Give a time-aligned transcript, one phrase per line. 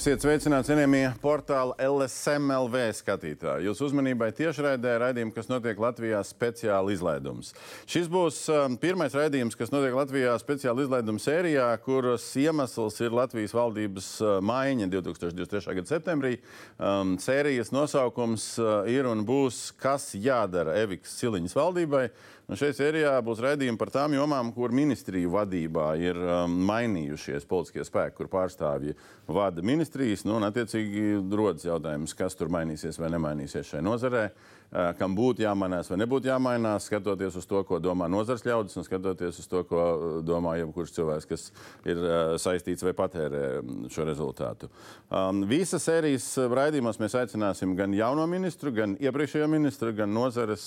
[0.00, 3.66] Esiet sveicināti, cienījamie portāla LSMLV skatītāji.
[3.66, 7.50] Jūsu uzmanībai tiešraidē raidījums, kas notiek Latvijā speciāla izlaidums.
[7.84, 13.52] Šis būs um, pirmais raidījums, kas notiek Latvijā speciāla izlaiduma sērijā, kuras iemesls ir Latvijas
[13.52, 15.76] valdības uh, maiņa 2023.
[15.82, 16.38] gada septembrī.
[16.78, 22.06] Um, sērijas nosaukums uh, ir un būs Kas jādara Eviks Siliņas valdībai.
[22.50, 27.84] Un šeit sērijā būs raidījumi par tām jomām, kur ministriju vadībā ir um, mainījušies politiskie
[27.86, 28.96] spēki, kur pārstāvji
[29.30, 30.24] vada ministrijas.
[30.26, 35.44] Nu, un, attiecīgi, rodas jautājums, kas tur mainīsies vai nemainīsies šajā nozarē, uh, kam būtu
[35.44, 39.62] jāmainās vai nebūtu jāmainās, skatoties uz to, ko domā nozars ļaudis un skatoties uz to,
[39.70, 41.46] ko uh, domā jebkurš cilvēks, kas
[41.86, 44.72] ir uh, saistīts vai patērē um, šo rezultātu.
[45.06, 50.66] Um, visas sērijas raidījumos mēs aicināsim gan jauno ministru, gan iepriekšējo ministru, gan nozares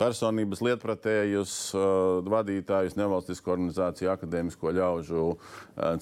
[0.00, 5.38] personības lietpratējus, uh, vadītājus, nevalstisko organizāciju, akadēmisko ļaužu uh,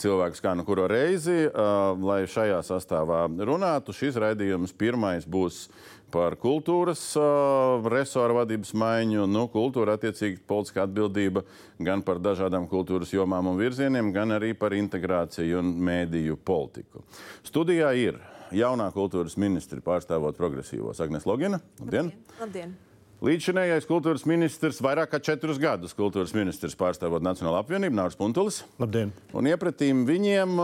[0.00, 3.94] cilvēkus kā nu kuru reizi, uh, lai šajā sastāvā runātu.
[3.97, 5.66] Šis raidījums pirmais būs
[6.10, 11.44] par kultūras uh, resoru vadības maiņu, nu, kultūra attiecīgi politiskā atbildība
[11.78, 17.04] gan par dažādām kultūras jomām un virzieniem, gan arī par integrāciju un mēdīju politiku.
[17.47, 21.62] Studijā ir jaunā kultūras ministri pārstāvot progresīvos Agnes Logina.
[21.80, 22.14] Labdien!
[22.41, 22.78] Labdien.
[23.20, 28.62] Līdzšinējais kultūras ministrs, vairāk kā četrus gadus kultūras ministrs pārstāvot Nacionālo apvienību, Nārs Puntulis.
[28.80, 29.12] Labdien!
[29.36, 30.54] Un iepratīm viņiem,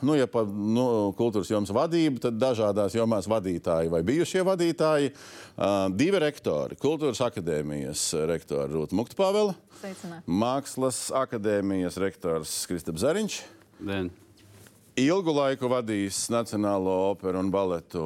[0.00, 0.86] nu, ja pa nu,
[1.18, 5.12] kultūras jomas vadību, tad dažādās jomās vadītāji vai bijušie vadītāji,
[6.00, 9.52] divi rektori, kultūras akadēmijas rektori Rūta Muktpāvela,
[10.24, 13.42] Mākslas akadēmijas rektors Kristaps Zariņš.
[13.84, 14.08] Dien
[15.00, 18.04] ilgu laiku vadījis Nacionālo operu un baletu.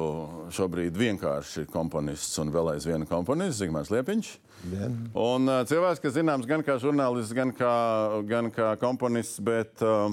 [0.53, 4.31] Šobrīd vienkārši komponists un vēl aizvien komponists Zigmārs Liepiņš.
[4.71, 4.97] Vien.
[5.17, 7.71] Un uh, cilvēks, kas zināms gan kā žurnālists, gan kā,
[8.29, 10.11] gan kā komponists, bet uh,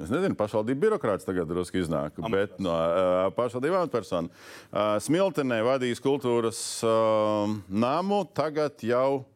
[0.00, 2.30] Es nezinu, pašvaldību birokrāts tagad drusku iznāk, amatpersona.
[2.32, 4.30] bet no uh, pašvaldību amatpersona.
[4.32, 9.26] Uh, Smiltenē vadījis kultūras uh, namu, tagad jau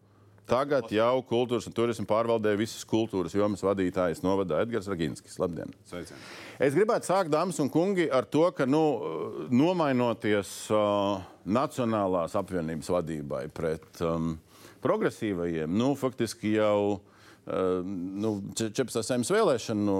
[0.44, 5.38] Tagad jau kultūras un turisma pārvaldē visas kultūras jomas vadītājs novadā Edgars Raginskis.
[5.40, 5.72] Labdien!
[5.88, 6.20] Sveicien.
[6.62, 8.82] Es gribētu sākt, dāmas un kungi, ar to, ka nu,
[9.50, 14.36] nomainoties uh, Nacionālās apvienības vadībai pret um,
[14.84, 19.02] progresīvajiem, nu, faktiski jau uh, nu, 14.
[19.02, 19.96] saimnes vēlēšanu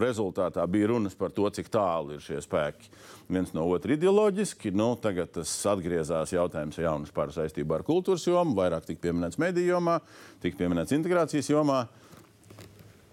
[0.00, 2.88] rezultātā bija runas par to, cik tālu ir šie spēki
[3.28, 4.72] viens no otra ideoloģiski.
[4.72, 9.76] Nu, tagad tas atgriezās jautājums jaunas par saistībā ar kultūras jomu, vairāk tika pieminēts mediju
[9.76, 10.00] jomā,
[10.40, 11.84] tika pieminēts integrācijas jomā.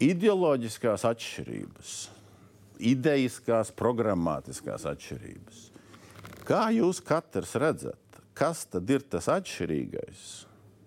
[0.03, 2.12] Ideoloģiskās atšķirības
[2.83, 5.66] idejiskās, programmatiskās atšķirības.
[6.44, 10.23] Kā jūs katrs redzat, kas tad ir tas atšķirīgais,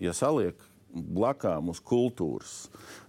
[0.04, 0.60] ja saliek
[0.92, 2.66] blakām uz kultūras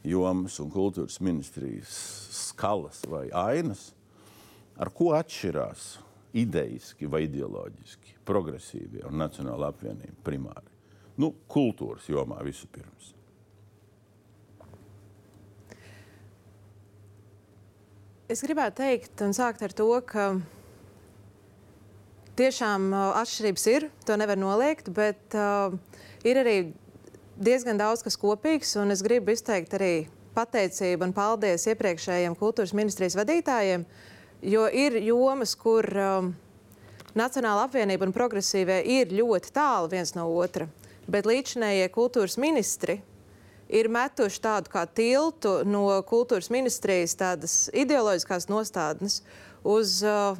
[0.07, 1.93] jomas un kultūras ministrijas
[2.35, 3.91] skalas vai ainas,
[4.79, 5.89] ar ko atšķirās
[6.37, 10.73] idejiski vai ideoloģiski progresīvie un nacionāla apvienība primāri?
[11.17, 13.16] Nu, kultūras jomā vispirms.
[18.27, 20.23] Es gribētu teikt un sākt ar to, ka
[22.35, 25.71] tiešām uh, atšķirības ir, to nevar noliegt, bet uh,
[26.27, 26.55] ir arī
[27.39, 33.15] diezgan daudz kas kopīgs, un es gribu izteikt arī pateicību un paldies iepriekšējiem kultūras ministrijas
[33.15, 33.87] vadītājiem,
[34.43, 36.33] jo ir jomas, kur um,
[37.15, 40.67] Nacionāla apvienība un progresīvie ir ļoti tālu viens no otra,
[41.07, 42.99] bet līdzinējie kultūras ministri
[43.69, 49.21] ir metuši tādu kā tiltu no kultūras ministrijas tādas ideoloģiskās nostādnes
[49.67, 50.37] uz uh,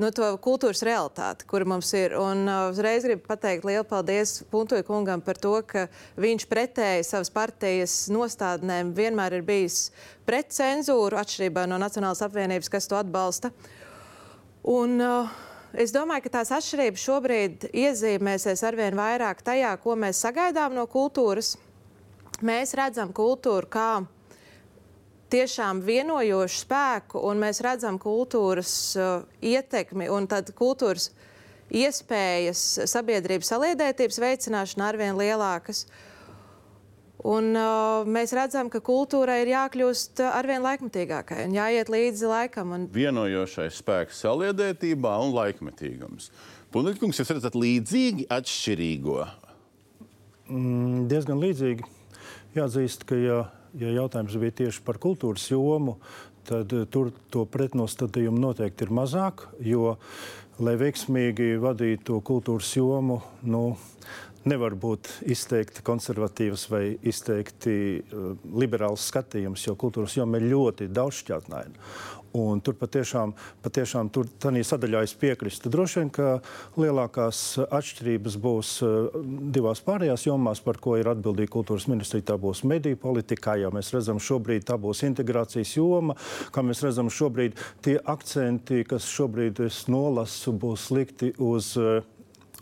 [0.00, 2.16] no to kultūras realitāti, kur mums ir.
[2.20, 5.86] Un uh, uzreiz gribu pateikt lielu paldies Puntoja kungam par to, ka
[6.20, 9.90] viņš pretēji savas partijas nostādnēm vienmēr ir bijis
[10.28, 13.52] pret cenzūru, atšķirībā no Nacionālas apvienības, kas to atbalsta.
[14.66, 15.42] Un, uh,
[15.76, 21.50] Es domāju, ka tās atšķirības šobrīd iezīmēsies arvien vairāk tajā, ko mēs sagaidām no kultūras,
[22.44, 23.90] mēs redzam kultūru kā
[25.32, 31.10] tiešām vienojošu spēku, un mēs redzam kultūras uh, ietekmi un tad kultūras
[31.74, 35.86] iespējas sabiedrības saliedētības veicināšana arvien lielākas.
[37.26, 42.76] Un, uh, mēs redzam, ka kultūrai ir jākļūst arvien laikmetīgākai un jāiet līdzi laikam.
[42.76, 42.86] Un...
[42.94, 46.30] Vienojošais spēks saliedētībā un laikmetīgums.
[46.74, 49.18] Punīkungs, jūs redzat līdzīgi atšķirīgo?
[50.46, 51.95] Mm, diezgan līdzīgi.
[52.56, 53.40] Jāatzīst, ka ja,
[53.76, 55.98] ja jautājums bija tieši par kultūras jomu,
[56.48, 59.44] tad eh, tur to pretnostatījumu noteikti ir mazāk.
[59.60, 59.96] Jo,
[60.64, 63.66] lai veiksmīgi vadītu kultūras jomu, nu,
[64.46, 71.88] nevar būt izteikti konservatīvs vai izteikti uh, liberāls skatījums, jo kultūras joma ir ļoti daudzšķautnaina.
[72.36, 73.32] Un tur patiešām,
[73.64, 75.70] patiešām tur sadaļā es piekrītu.
[75.72, 76.28] Droši vien, ka
[76.76, 78.72] lielākās atšķirības būs
[79.54, 82.26] divās pārējās jomās, par ko ir atbildīga kultūras ministrija.
[82.32, 86.16] Tā būs mediju politikā, jau mēs redzam, šobrīd tā būs integrācijas joma,
[86.52, 87.56] kā mēs redzam, šobrīd
[87.86, 92.04] tie akcenti, kas šobrīd es nolasu, būs likti uz uh,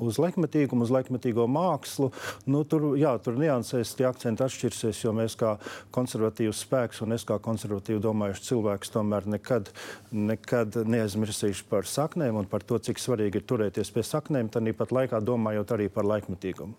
[0.02, 2.10] uz laikmetīgumu, uz laikmetīgo mākslu.
[2.50, 5.54] Nu, tur, jā, tur niansēs tie akcenti atšķirsies, jo mēs kā
[5.94, 9.70] konservatīvs spēks un es kā konservatīvi domājuši cilvēks tomēr nekad,
[10.10, 14.94] nekad neaizmirsīšu par saknēm un par to, cik svarīgi ir turēties pie saknēm, tad pat
[14.94, 16.74] laikā domājot arī par laikmetīgumu.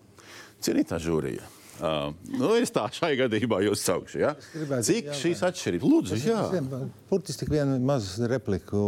[0.64, 1.44] Cienītā žūrija.
[1.76, 4.20] Uh, nu, es tā šai gadījumā jūs saukšu.
[4.22, 4.32] Ja?
[4.54, 5.90] Gribētu, Cik jā, šīs atšķirības?
[5.92, 6.38] Lūdzu, jā.
[7.10, 8.80] Burtiski tik vienu mazu repliku.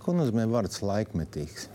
[0.00, 1.70] Ko nozīmē vārds laikmetīgs?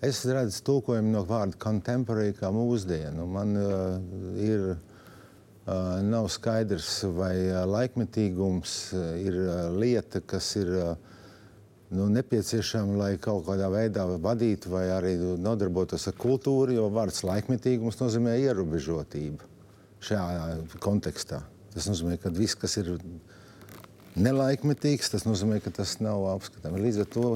[0.00, 3.26] Es redzu tulkojumu no vārda contemporary kā mūsdienu.
[3.28, 3.98] Man uh,
[4.40, 10.94] ir uh, nav skaidrs, vai uh, laikmetīgums uh, ir uh, lieta, kas ir uh,
[11.92, 18.00] nu, nepieciešama, lai kaut kādā veidā vadītu vai arī nodarbotos ar kultūru, jo vārds laikmetīgums
[18.00, 19.48] nozīmē ierobežotību
[20.08, 21.42] šajā kontekstā.
[21.74, 22.94] Tas nozīmē, ka viss, kas ir
[24.16, 26.80] nelaikmetīgs, tas nozīmē, ka tas nav apskatāms.
[26.82, 27.26] Līdz ar to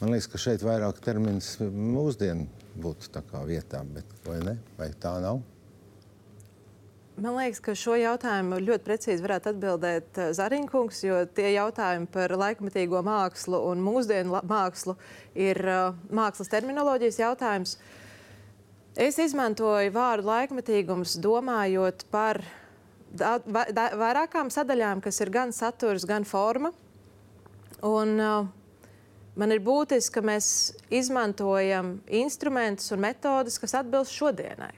[0.00, 2.46] Man liekas, ka šeit vairāk termins mūsdienu
[2.80, 4.54] būtu vietā, bet vai, ne?
[4.78, 5.42] vai tā nav?
[7.20, 12.32] Man liekas, ka šo jautājumu ļoti precīzi varētu atbildēt eh, Zariņkungs, jo tie jautājumi par
[12.32, 14.94] laikmatīgo mākslu un mūsdienu mākslu
[15.36, 17.74] ir uh, mākslas terminoloģijas jautājums.
[18.96, 22.40] Es izmantoju vārdu laikmatīgums, domājot par
[23.12, 26.72] da, da, vairākām sadaļām, kas ir gan saturs, gan forma.
[27.84, 28.48] Un, uh,
[29.40, 30.46] Man ir būtiski, ka mēs
[30.92, 34.74] izmantojam instrumentus un metodus, kas atbilst šodienai.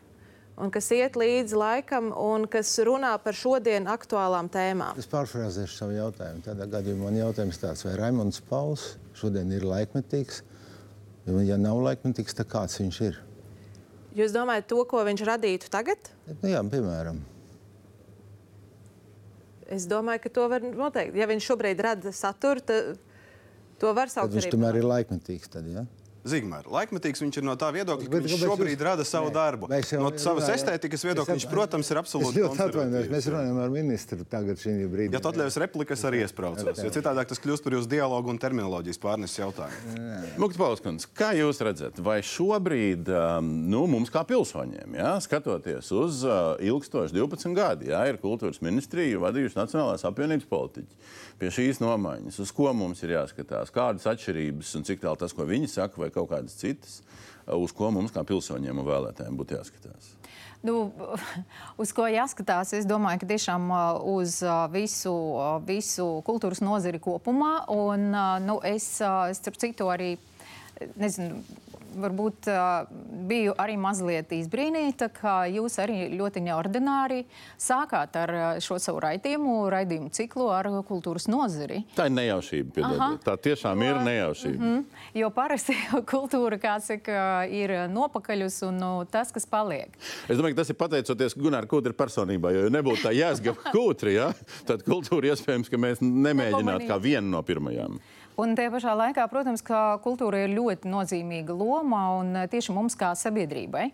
[0.63, 5.01] Un kas iet līdzi laikam, un kas runā par šodienas aktuālām tēmām.
[5.01, 6.45] Es pārfrāzēšu savu jautājumu.
[6.47, 10.43] Tādā gadījumā man jautājums tāds, vai Raimons Pauls šodien ir laikmetīgs?
[11.27, 13.19] Ja nav laikmetīgs, tad kāds viņš ir?
[14.15, 16.13] Jūs domājat to, ko viņš radītu tagad?
[16.29, 17.23] Nu, jā, piemēram.
[19.73, 21.17] Es domāju, ka to var noteikt.
[21.17, 23.01] Ja viņš šobrīd rada saturu, tad
[23.83, 24.39] To var saukt par.
[24.39, 25.51] Viņš tomēr ir laikmetīgs.
[25.53, 25.83] Tad, ja?
[26.23, 28.83] Zigmār, laikmetīgs viņš ir no tā viedokļa, ka viņš šobrīd jūs...
[28.87, 29.67] rada savu nē, darbu.
[29.67, 33.09] No savas runāju, estētikas viedokļa viņš, protams, ir absolūti konservatīvs.
[33.11, 35.17] Mēs runājam ar ministru tagad šī brīdī.
[35.17, 39.03] Ja tu atļaus replikas, arī iespraucos, jo citādi tas kļūst par jūsu dialogu un terminoloģijas
[39.03, 39.97] pārneses jautājumu.
[40.39, 46.23] Mukts Pauskundze, kā jūs redzat, vai šobrīd um, nu, mums kā pilsoņiem, ja, skatoties uz
[46.29, 51.03] uh, ilgstoši 12 gadi, ja, ir kultūras ministrija vadījuši Nacionālās apvienības politiķi
[51.43, 55.47] pie šīs nomaiņas, uz ko mums ir jāskatās, kādas atšķirības un cik tālu tas, ko
[55.49, 57.01] viņi saka, vai kaut kādas citas,
[57.51, 60.13] uz ko mums kā pilsoņiem un vēlētājiem būtu jāskatās.
[60.63, 60.93] Nu,
[61.83, 62.71] uz ko jāskatās?
[62.79, 63.67] Es domāju, ka tiešām
[64.13, 64.39] uz
[64.71, 65.15] visu,
[65.67, 67.65] visu kultūras nozari kopumā.
[67.75, 68.13] Un,
[68.47, 70.15] nu, es starp citu, arī
[70.95, 71.43] nezinu,
[71.97, 72.49] varbūt
[73.29, 77.23] biju arī mazliet izbrīnīta, ka jūs arī ļoti neordināri
[77.61, 81.83] sākāt ar šo savu raidījumu, raidījumu ciklu ar kultūras nozari.
[81.97, 82.75] Tā ir nejaušība.
[82.77, 83.23] Piedodiet.
[83.27, 84.59] Tā tiešām jo, ir nejaušība.
[84.63, 84.85] Mm -hmm,
[85.21, 85.77] jo parasti
[86.15, 89.95] kultūra, kā saka, ir nopakaļus un nu, tas, kas paliek.
[90.29, 94.33] Es domāju, ka tas ir pateicoties Gunārs Kūtri personībā, jo nebūtu tā jēzga Kūtri, ja,
[94.67, 98.01] tad kultūra iespējams, ka mēs nemēģinātu kā vienu no pirmajām.
[98.41, 102.97] Un tajā pašā laikā, protams, ka kultūra ir ļoti nozīmīga loma un eh, tieši mums
[102.97, 103.91] kā sabiedrībai.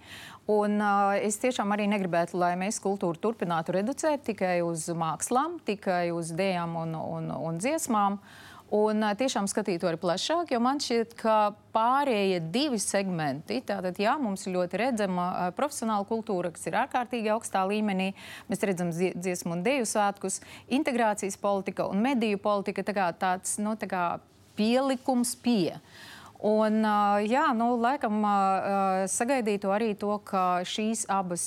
[0.48, 6.06] Un, uh, es tiešām arī negribētu, lai mēs kultūru turpinātu reducēt tikai uz mākslām, tikai
[6.14, 8.16] uz dēļām un, un, un dziesmām.
[8.74, 11.36] Un uh, tiešām skatītu arī plašāk, jo man šķiet, ka
[11.72, 17.32] pārējie divi segmenti, tātad, jā, mums ir ļoti redzama uh, profesionāla kultūra, kas ir ārkārtīgi
[17.32, 18.10] augstā līmenī.
[18.50, 20.42] Mēs redzam dziesmu un dēļu svētkus,
[20.80, 24.04] integrācijas politika un mediju politika tā kā tāds, nu, tā kā
[24.58, 25.78] pielikums pie.
[26.38, 26.84] Un,
[27.26, 28.22] jā, nu, laikam
[29.10, 31.42] sagaidītu arī to, ka šīs abas,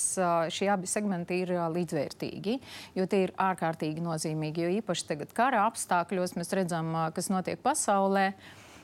[0.52, 2.58] šie abi segmenti ir līdzvērtīgi,
[3.00, 4.66] jo tie ir ārkārtīgi nozīmīgi.
[4.66, 8.34] Jo īpaši tagad kara apstākļos mēs redzam, kas notiek pasaulē.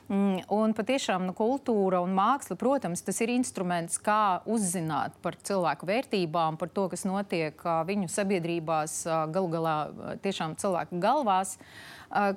[0.08, 5.84] Mm, un patiešām nu, kultūra un māksla, protams, tas ir instruments, kā uzzināt par cilvēku
[5.90, 9.02] vērtībām, par to, kas notiek viņu sabiedrībās,
[9.34, 9.76] galu galā
[10.24, 11.58] tiešām cilvēku galvās.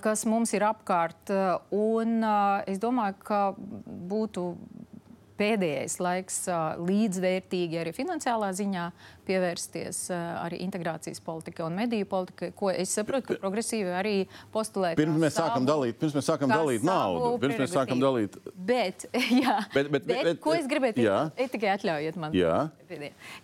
[0.04, 1.32] Kas mums ir apkārt.
[1.72, 2.26] Un
[2.68, 3.42] es domāju, ka
[4.12, 4.50] būtu
[5.40, 6.44] pēdējais laiks
[6.84, 8.90] līdzvērtīgi arī finansiālā ziņā
[9.32, 14.16] pievērsties arī integrācijas politikai un mediju politikai, ko es saprotu, ka progresīvi arī
[14.54, 14.94] postulē.
[15.00, 19.06] Pirms mēs sākam dalīt, pirms mēs sākam dalīt naudu, pirms mēs sākam dalīt Bet,
[19.44, 22.36] jā, bet, bet, bet, bet, ko es gribēju teikt, tikai atļaujiet man.
[22.36, 22.70] Jā.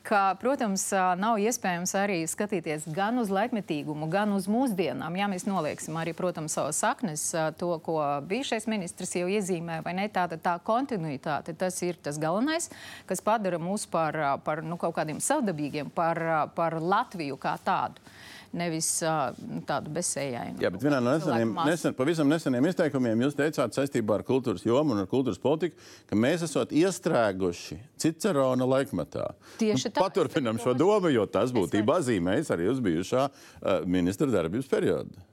[0.05, 0.89] Ka, protams,
[1.19, 5.15] nav iespējams arī skatīties gan uz laikmetīgumu, gan uz mūsdienām.
[5.19, 7.29] Ja mēs nolieksim arī, protams, savas saknes,
[7.59, 12.69] to, ko bijušais ministrs jau iezīmē, vai ne, tāda tā kontinuitāte, tas ir tas galvenais,
[13.07, 16.21] kas padara mūs par, par nu, kaut kādiem savdabīgiem, par,
[16.55, 18.01] par Latviju kā tādu
[18.57, 19.35] nevis uh,
[19.67, 20.61] tādu bezsējainu.
[20.63, 24.95] Jā, bet vienā no neseniem, nesen, pavisam neseniem izteikumiem jūs teicāt saistībā ar kultūras jomu
[24.95, 25.77] un ar kultūras politiku,
[26.09, 29.29] ka mēs esam iestrēguši Cicerona laikmetā.
[29.61, 30.03] Tieši nu, tā.
[30.03, 35.25] Paturpinam šo domu, jo tas būtībā zīmējas arī uz bijušā uh, ministra darbības periodu.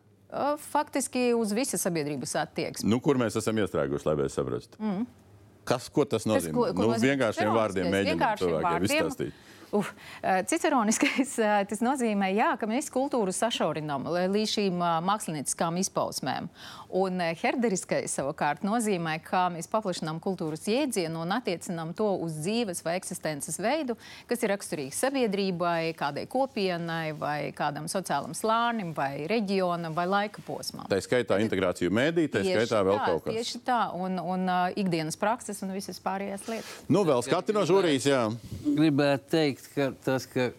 [0.58, 2.88] Faktiski uz visas sabiedrības attieksmi.
[2.90, 4.80] Nu, kur mēs esam iestrēguši, lai mēs saprastu?
[4.82, 5.04] Mm.
[5.64, 6.50] Kas, ko tas nozīmē?
[6.50, 9.44] Tas, ko, ko nu, vienkāršiem vārdiem mēģināt cilvēkiem izstāstīt.
[9.74, 9.90] Uf,
[10.22, 16.46] eh, ciceroniskais eh, tas nozīmē, jā, ka mēs kultūru sašaurinām līdz šīm eh, mākslinieckām izpausmēm.
[16.94, 22.96] Un herderiskais savukārt nozīmē, ka mēs paplašinām kultūras jēdzienu un attiecinām to uz dzīves vai
[23.00, 23.96] eksistences veidu,
[24.30, 30.86] kas ir raksturīgs sabiedrībai, kādai kopienai vai kādam sociālam slānim vai reģionam vai laika posmam.
[30.90, 33.40] Tā skaitā integrāciju mēdī, tā skaitā vēl tā, kaut kas.
[33.40, 36.76] Tieši tā, un, un uh, ikdienas prakses un visas pārējās lietas.
[36.86, 38.22] Nu, vēl skati no žūrijas, jā.
[38.64, 40.50] Gribētu teikt, teikt, ka tas, ka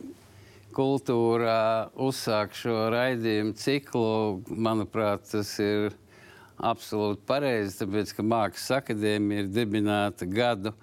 [0.75, 5.95] kultūrā uzsāk šo raidījumu ciklu, manuprāt, tas ir
[6.63, 10.73] absolūti pareizi, tāpēc, ka Mākslas akadēmija ir dibināta gadu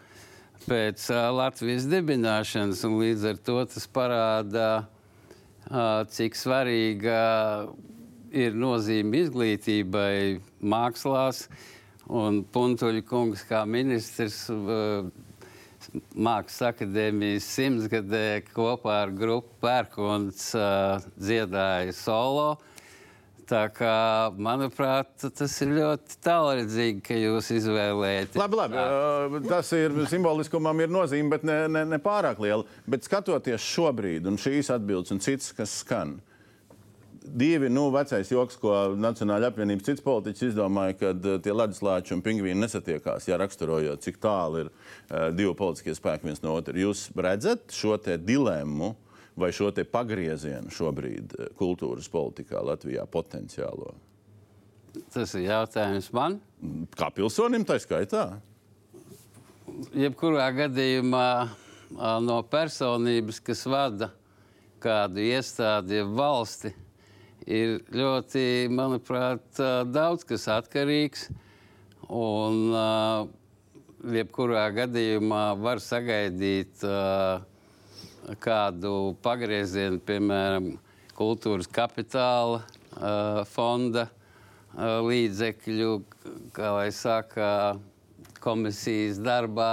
[0.67, 4.69] pēc uh, Latvijas dibināšanas, un līdz ar to tas parāda,
[5.71, 7.19] uh, cik svarīga
[8.33, 11.47] ir nozīme izglītībai mākslās,
[12.12, 15.09] un Puntuļa kungs kā ministrs uh,
[16.14, 22.52] Mākslas akadēmijas simtsgadē kopā ar grupu Pērkons uh, dziedāja solo.
[23.52, 23.97] Tā kā,
[24.40, 28.38] manuprāt, tas ir ļoti tālredzīgi, ka jūs izvēlējāties.
[28.40, 28.80] Labi, labi.
[28.80, 32.64] Uh, tas ir simboliskumam, ir nozīme, bet ne, ne, ne pārāk liela.
[32.88, 36.32] Bet skatoties šobrīd, un šīs atbildes, un citas, kas skan, uh,
[37.25, 42.23] divi nu, vecais joks, ko Nacionāla apvienības cits politiķis izdomāja, kad uh, tie leduslāči un
[42.25, 46.75] pingvīni nesatiekās, ja raksturojot, cik tālu ir uh, divi politiskie spēki viens no otra.
[46.78, 48.94] Jūs redzat šo dilemmu
[49.36, 53.94] vai šo pagriezienu šobrīd uh, kultūras politikā Latvijā potenciālo?
[55.12, 56.38] Tas ir jautājums man.
[56.96, 58.26] Kā pilsonim, tā skaitā?
[59.96, 61.28] Jebkurā gadījumā
[62.24, 64.10] no personības, kas vada
[64.82, 66.72] kādu iestādi, valsti,
[67.46, 69.46] ir ļoti, manuprāt,
[69.88, 71.28] daudz kas atkarīgs.
[72.12, 72.74] Un,
[74.12, 76.82] jebkurā gadījumā var sagaidīt
[78.43, 80.73] kādu pagriezienu, piemēram,
[81.19, 82.62] kultūras kapitāla
[83.52, 84.09] fonda
[84.79, 85.95] līdzekļu,
[86.57, 87.49] kā lai saka,
[88.43, 89.73] komisijas darbā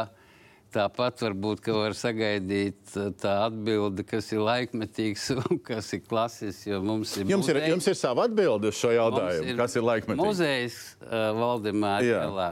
[0.69, 6.67] Tāpat varbūt var sagaidīt uh, tā atbildi, kas ir laikmetīgs un kas ir klasisks.
[6.69, 10.21] Jums, ir jums, ir, jums ir sava atbilde uz šo jautājumu, ir kas ir laikmetīgs.
[10.21, 12.51] Muzejs uh, Valdemārā,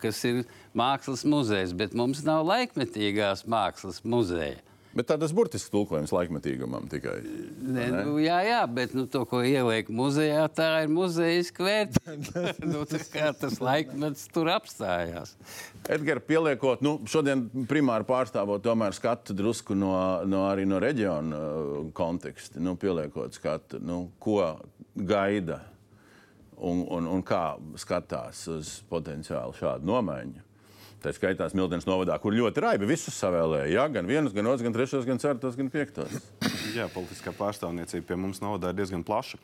[0.00, 0.46] kas ir
[0.76, 4.62] mākslas muzejs, bet mums nav laikmetīgās mākslas muzeja.
[4.92, 7.14] Bet tā tas burtisks tulkojums laikmetīgumam tikai.
[7.24, 8.02] Ne, ne?
[8.04, 12.42] Nu, jā, jā, bet nu, to, ko ieliek muzejā, tā ir muzeja vērtība.
[12.72, 15.32] nu, tas laikmets tur apstājās.
[15.88, 19.94] Edgars, pieliekot, nu, šodien primāri pārstāvot tomēr skatu drusku no,
[20.28, 24.42] no, no reģiona uh, konteksta, nu, pieliekot skatu, nu, ko
[24.94, 25.62] gaida
[26.60, 30.51] un, un, un kā skatās uz potenciālu šādu nomaiņu.
[31.02, 33.70] Tā skaitā Smiltenes novadā, kur ļoti raibi visus savēlēja.
[33.72, 36.14] Jā, gan vienus, gan otrs, gan trešos, gan ceturtos, gan piektos.
[36.76, 39.40] Jā, politiskā pārstāvniecība pie mums novadā ir diezgan plaša.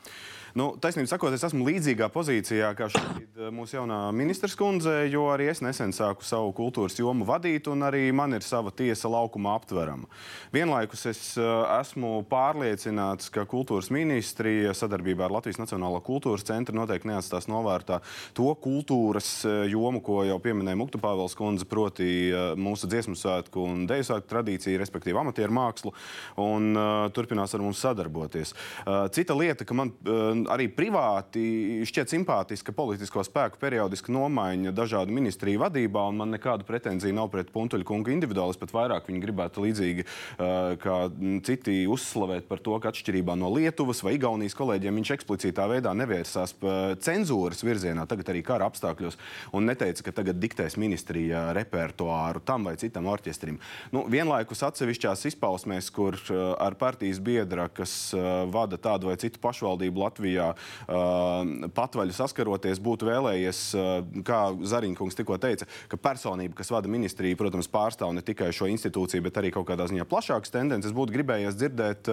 [0.56, 5.26] Nu, taisnība sakot, es esmu līdzīgā pozīcijā kā šobrīd eh, mūsu jaunā ministrs kundze, jo
[5.32, 9.52] arī es nesen sāku savu kultūras jomu vadīt, un arī man ir sava tiesa laukuma
[9.58, 10.08] aptverama.
[10.54, 17.10] Vienlaikus es eh, esmu pārliecināts, ka kultūras ministrija sadarbībā ar Latvijas Nacionālo kultūras centru noteikti
[17.10, 18.00] neatstās novērtā
[18.38, 22.08] to kultūras eh, jomu, ko jau pieminēja Mukta Pāvels kundze, proti
[22.58, 25.92] mūsu dziesmu svētku un deju svētku tradīciju, respektīvi amatieru mākslu,
[26.40, 28.54] un uh, turpinās ar mums sadarboties.
[28.84, 35.14] Uh, cita lieta, ka man uh, arī privāti šķiet simpātiska politisko spēku periodiska nomaiņa dažādu
[35.14, 38.54] ministriju vadībā, man nekādu pretenziju nav pret Puntuļa kungu individuāli.
[38.54, 40.98] Es pat vairāk viņu gribētu līdzīgi uh, kā
[41.48, 46.54] citi uzslavēt par to, ka atšķirībā no Lietuvas vai Igaunijas kolēģiem viņš eksplicitā veidā nevērsās
[47.04, 49.18] cenzūras virzienā, tagad arī kara apstākļos,
[49.56, 53.58] un neteica, ka tagad diktēs ministrija repertuāru tam vai citam orķestrim.
[53.94, 57.98] Nu, vienlaikus atsevišķās izpausmēs, kur uh, ar partijas biedra, kas
[58.52, 60.68] vada tādu vai citu pašvaldību Latvijā, uh,
[61.78, 63.60] patvaļu saskaroties, būtu vēlējies,
[64.26, 64.40] kā
[64.72, 69.40] Zariņkungs tikko teica, ka personība, kas vada ministriju, protams, pārstāv ne tikai šo institūciju, bet
[69.40, 72.10] arī kaut kādā ziņā plašākas tendences, būtu gribējies dzirdēt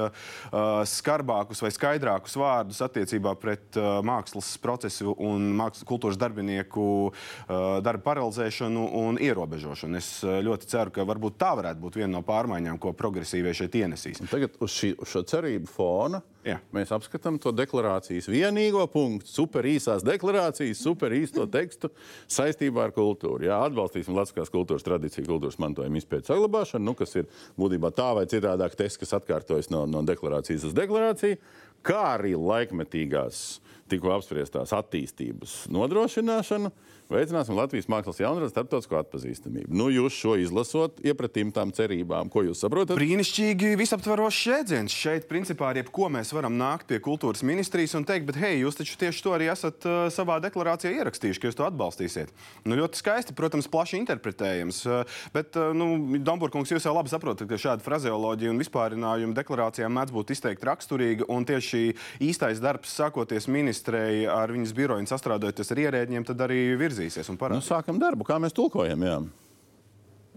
[0.92, 6.88] skarbākus vai skaidrākus vārdus attiecībā pret mākslas procesu un mākslas kultūras darbinieku
[7.48, 10.00] darba paralizēšanu un ierobežošanu.
[10.00, 14.22] Es ļoti ceru, ka varbūt tā varētu būt viena no pārmaiņām, ko progresīvie šeit ienesīs.
[14.24, 16.60] Un tagad uz, šī, uz šo cerību fona Jā.
[16.76, 21.90] mēs apskatām to deklarācijas vienīgo punktu, super īsās deklarācijas, super īsto tekstu
[22.30, 23.48] saistībā ar kultūru.
[23.48, 28.28] Jā, atbalstīsim Latvijas kultūras tradīciju, kultūras mantojuma izpētes saglabāšanu, nu, kas ir būtībā tā vai
[28.30, 31.42] citādāk teksts, kas atkārtojas no, no deklarācijas uz deklarāciju,
[31.86, 33.46] kā arī laikmetīgās
[33.90, 36.72] tikko apspriestās attīstības nodrošināšanu
[37.12, 39.74] veicināsim Latvijas mākslas jaunradas starptautisko atpazīstamību.
[39.76, 42.98] Nu, jūs šo izlasot, iepratīm tām cerībām, ko jūs saprotat?
[42.98, 44.96] Brīnišķīgi visaptvarošs jēdziens.
[44.96, 48.80] Šeit, principā, ar jebko mēs varam nākt pie kultūras ministrijas un teikt, bet, hei, jūs
[48.80, 52.34] taču tieši to arī esat uh, savā deklarācijā ierakstījuši, ka jūs to atbalstīsiet.
[52.66, 54.82] Nu, ļoti skaisti, protams, plaši interpretējams.
[54.90, 59.94] Uh, bet, uh, nu, Domburkungs, jūs jau labi saprotat, ka šāda frazeoloģija un vispārinājuma deklarācijām
[60.00, 61.84] mēdz būt izteikti raksturīga, un tieši
[62.26, 66.62] īstais darbs, sākoties ministrei ar viņas biroju un sastrādājoties ar ierēģiem, tad arī
[66.96, 67.68] virzīsies un Nu, parādīs.
[67.68, 69.04] sākam darbu, kā mēs tulkojam.
[69.04, 69.20] Jā.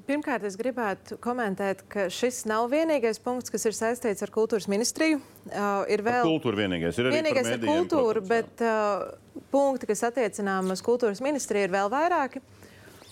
[0.09, 5.19] Pirmkārt, es gribētu komentēt, ka šis nav vienīgais punkts, kas ir saistīts ar kultūras ministriju.
[5.51, 10.07] Uh, ir vēl Kultūra vienīgais ir arī vienīgais ir kultūra, protams, bet uh, punkti, kas
[10.09, 12.41] attiecinām uz kultūras ministriju, ir vēl vairāki.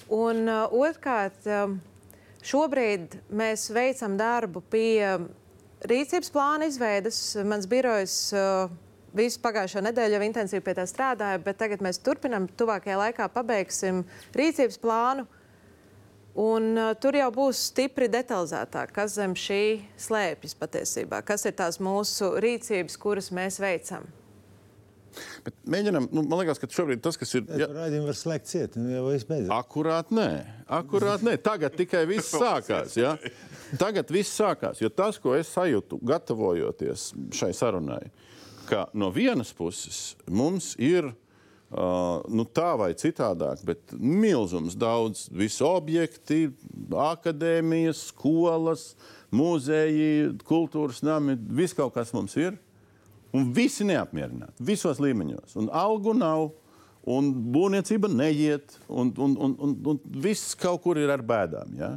[0.08, 1.76] Un uh, otrkārt, um,
[2.40, 5.18] šobrīd mēs veicam darbu pie
[5.84, 7.20] rīcības plāna izveidas.
[7.44, 8.72] Mans birojs uh,
[9.16, 14.04] visu pagājušo nedēļu jau intensīvi pie tā strādāja, bet tagad mēs turpinam, tuvākajā laikā pabeigsim
[14.37, 15.26] rīcības plānu.
[16.37, 19.62] Un, uh, tur jau būs stipri detalizētāk, kas zem šī
[20.04, 24.04] slēpjas patiesībā, kas ir tās mūsu rīcības, kuras mēs veicam.
[25.47, 27.47] Bet mēģinam, nu, man liekas, ka šobrīd tas, kas ir.
[27.56, 27.69] Ja.
[27.73, 29.52] Raidījumu var slēgt ciet, nu jau viss beidzas.
[29.56, 30.28] Akurāt nē,
[30.78, 31.36] akurāt nē.
[31.45, 32.97] Tagad tikai viss sākās.
[32.99, 33.14] Ja?
[33.80, 34.82] Tagad viss sākās.
[34.82, 38.02] Jo tas, ko es sajūtu, gatavojoties šai sarunai,
[38.68, 45.66] ka no vienas puses mums ir uh, nu, tā vai citādāk, bet milzums daudz visu
[45.68, 46.50] objekti,
[46.90, 48.90] akadēmijas, skolas,
[49.34, 52.56] muzeji, kultūras nami, viss kaut kas mums ir.
[53.36, 55.58] Un visi neapmierināti, visos līmeņos.
[55.60, 56.52] Un algu nav,
[57.06, 61.74] un būvniecība neiet, un, un, un, un, un viss kaut kur ir ar bēdām.
[61.76, 61.96] Ja?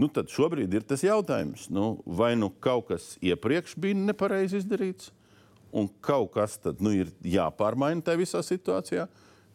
[0.00, 5.12] Nu, tad šobrīd ir tas jautājums, nu, vai nu kaut kas iepriekš bija nepareizi izdarīts,
[5.72, 9.08] un kaut kas tad, nu, ir jāpārmaina tajā visā situācijā.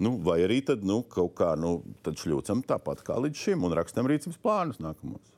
[0.03, 4.09] Nu, vai arī tad, nu, kaut kā nu, šļūcam tāpat kā līdz šim un rakstam
[4.09, 5.33] rīcības plānus nākamos.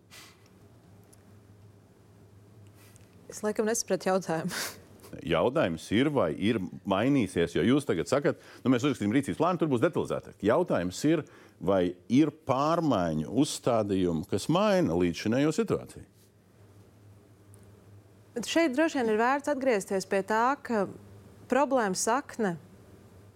[3.29, 4.51] Es laikam nesapratu jautājumu.
[5.35, 9.71] Jautājums ir, vai ir mainīsies, jo jūs tagad sakat, nu, mēs uzrakstījām rīcības plānu, tur
[9.71, 10.37] būs detalizētāk.
[10.45, 11.23] Jautājums ir,
[11.59, 11.81] vai
[12.13, 16.05] ir pārmaiņu uzstādījumi, kas maina līdzinējo situāciju.
[18.37, 20.85] Šeit droši vien ir vērts atgriezties pie tā, ka
[21.49, 22.55] problēma sakne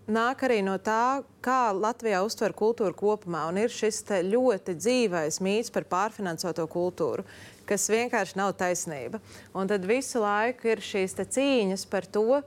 [0.06, 3.48] nāk arī no tā, kā Latvijā uztver kultūru kopumā.
[3.50, 7.26] Un ir šis ļoti dzīvais mīts par pārfinansēto kultūru,
[7.66, 9.22] kas vienkārši nav taisnība.
[9.58, 12.44] Un tad visu laiku ir šīs cīņas par to,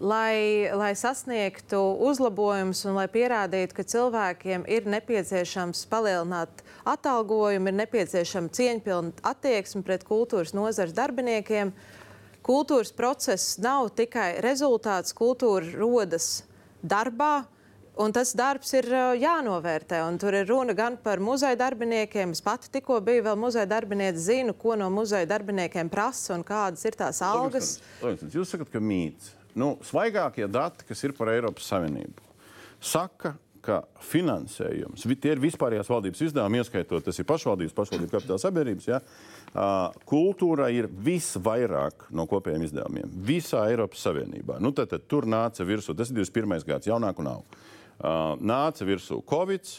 [0.00, 8.52] lai, lai sasniegtu uzlabojumus un lai pierādītu, ka cilvēkiem ir nepieciešams palielināt atalgojumu, ir nepieciešama
[8.56, 11.72] cieņpilna attieksme pret kultūras nozares darbiniekiem.
[12.46, 16.44] Kultūras process nav tikai rezultāts, kultūra rodas
[16.82, 17.46] darbā.
[17.96, 20.02] Un tas darbs ir uh, jānovērtē.
[20.04, 22.34] Un tur ir runa gan par muzeja darbiniekiem.
[22.36, 26.84] Es pati tikko biju vēl muzeja darbiniece, zinu, ko no muzeja darbiniekiem prasa un kādas
[26.84, 27.78] ir tās algas.
[28.04, 29.32] Lūdzu, jūs sakat, ka mīts.
[29.56, 32.24] Nu, svaigākie dati, kas ir par Eiropas Savienību,
[32.82, 33.34] saka,
[33.66, 38.86] ka finansējums, tie ir vispārējās valdības izdevumi, ieskaitot tas ir pašvaldības, pašvaldību kapitāla sabiedrības.
[38.86, 39.00] Ja?
[40.06, 44.60] Kultūra ir visvairāk no kopējiem izdevumiem visā Eiropas Savienībā.
[44.62, 46.62] Nu, tad, tad tur nāca virsū, tas ir 21.
[46.68, 47.42] gads, jaunāku nav.
[47.96, 49.70] Uh, nāca virsū Covid,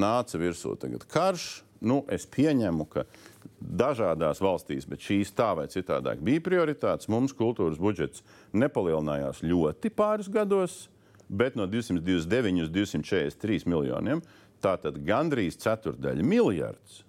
[0.00, 0.74] nāca virsū
[1.06, 1.50] karš.
[1.80, 3.06] Nu, es pieņemu, ka
[3.60, 7.10] dažādās valstīs, bet šīs tā vai citādāk bija prioritātes.
[7.12, 8.24] Mums kultūras budžets
[8.56, 10.86] nepalielinājās ļoti pāris gados,
[11.28, 14.24] bet no 229 līdz 243 miljoniem.
[14.60, 17.04] Tātad gandrīz ceturdaļa miljards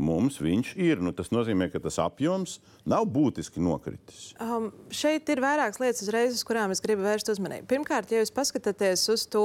[0.00, 1.00] mums viņš ir.
[1.02, 4.30] Nu, tas nozīmē, ka tas apjoms nav būtiski nokritis.
[4.40, 7.68] Um, šeit ir vairākas lietas, uzreiz, uz kurām es gribu vērst uzmanību.
[7.70, 9.44] Pirmkārt, ja jūs paskatāties uz to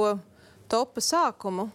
[0.70, 1.68] topa sākumu,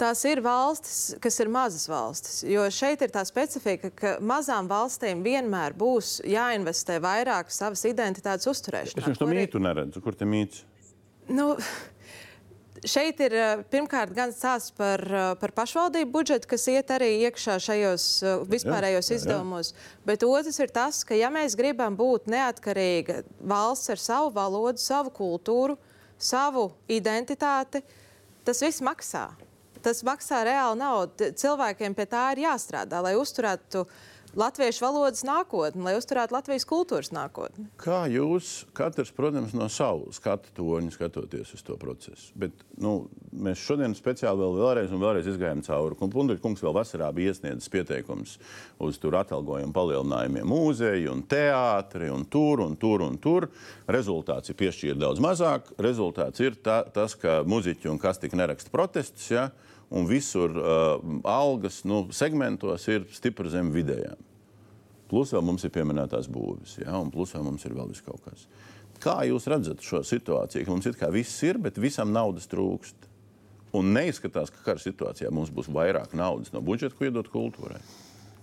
[0.00, 2.42] tās ir valstis, kas ir mazas valstis.
[2.48, 9.10] Jo šeit ir tā specifika, ka mazām valstīm vienmēr būs jāinvestē vairāk savas identitātes uzturēšanā.
[9.12, 10.02] Es to mītu neredzu.
[10.04, 10.64] Kur te mīts?
[11.30, 11.54] Nu,
[12.84, 17.56] šeit ir eh, pirmkārt gan stāsts par, eh, par pašvaldību budžetu, kas iet arī iekšā
[17.62, 19.72] šajos eh, vispārējos jā, jā, izdevumos.
[20.06, 25.14] Bet otrs ir tas, ka ja mēs gribam būt neatkarīga valsts ar savu valodu, savu
[25.14, 25.78] kultūru,
[26.20, 27.82] savu identitāti,
[28.44, 29.30] tas viss maksā.
[29.84, 31.30] Tas maksā reāli naudu.
[31.36, 33.96] Cilvēkiem pie tā ir jāstrādā, lai uzturētu uh,
[34.36, 37.66] latviešu valodas nākotni, lai uzturētu Latvijas kultūras nākotni.
[37.80, 42.30] Kā jūs, katrs, protams, no savas skatu toņa skatoties uz to procesu?
[42.38, 45.98] Bet, nu, mēs šodien speciāli vēl, vēlreiz vēlreiz izgājām cauri.
[46.04, 48.36] Un Punduļa kungs vēl vasarā bija iesniedzis pieteikums
[48.84, 53.48] uz tur atalgojumu palielinājumiem mūzeju un teātri un tur un tur un tur.
[53.90, 55.70] Rezultāts ir piešķīrt daudz mazāk.
[55.82, 59.30] Rezultāts ir tā, tas, ka muziķi un kas tik neraksta protestus.
[59.34, 59.48] Ja?
[59.90, 64.20] Un visur uh, algas nu, segmentos ir stipri zem vidējām.
[65.10, 68.46] Plus vēl mums ir pieminētās būvis, ja, un plus vēl mums ir vēl kaut kas.
[69.02, 73.10] Kā jūs redzat šo situāciju, ka mums it kā viss ir, bet visam naudas trūkst?
[73.74, 77.80] Un neizskatās, ka kara situācijā mums būs vairāk naudas no budžeta, ko iedot kultūrai.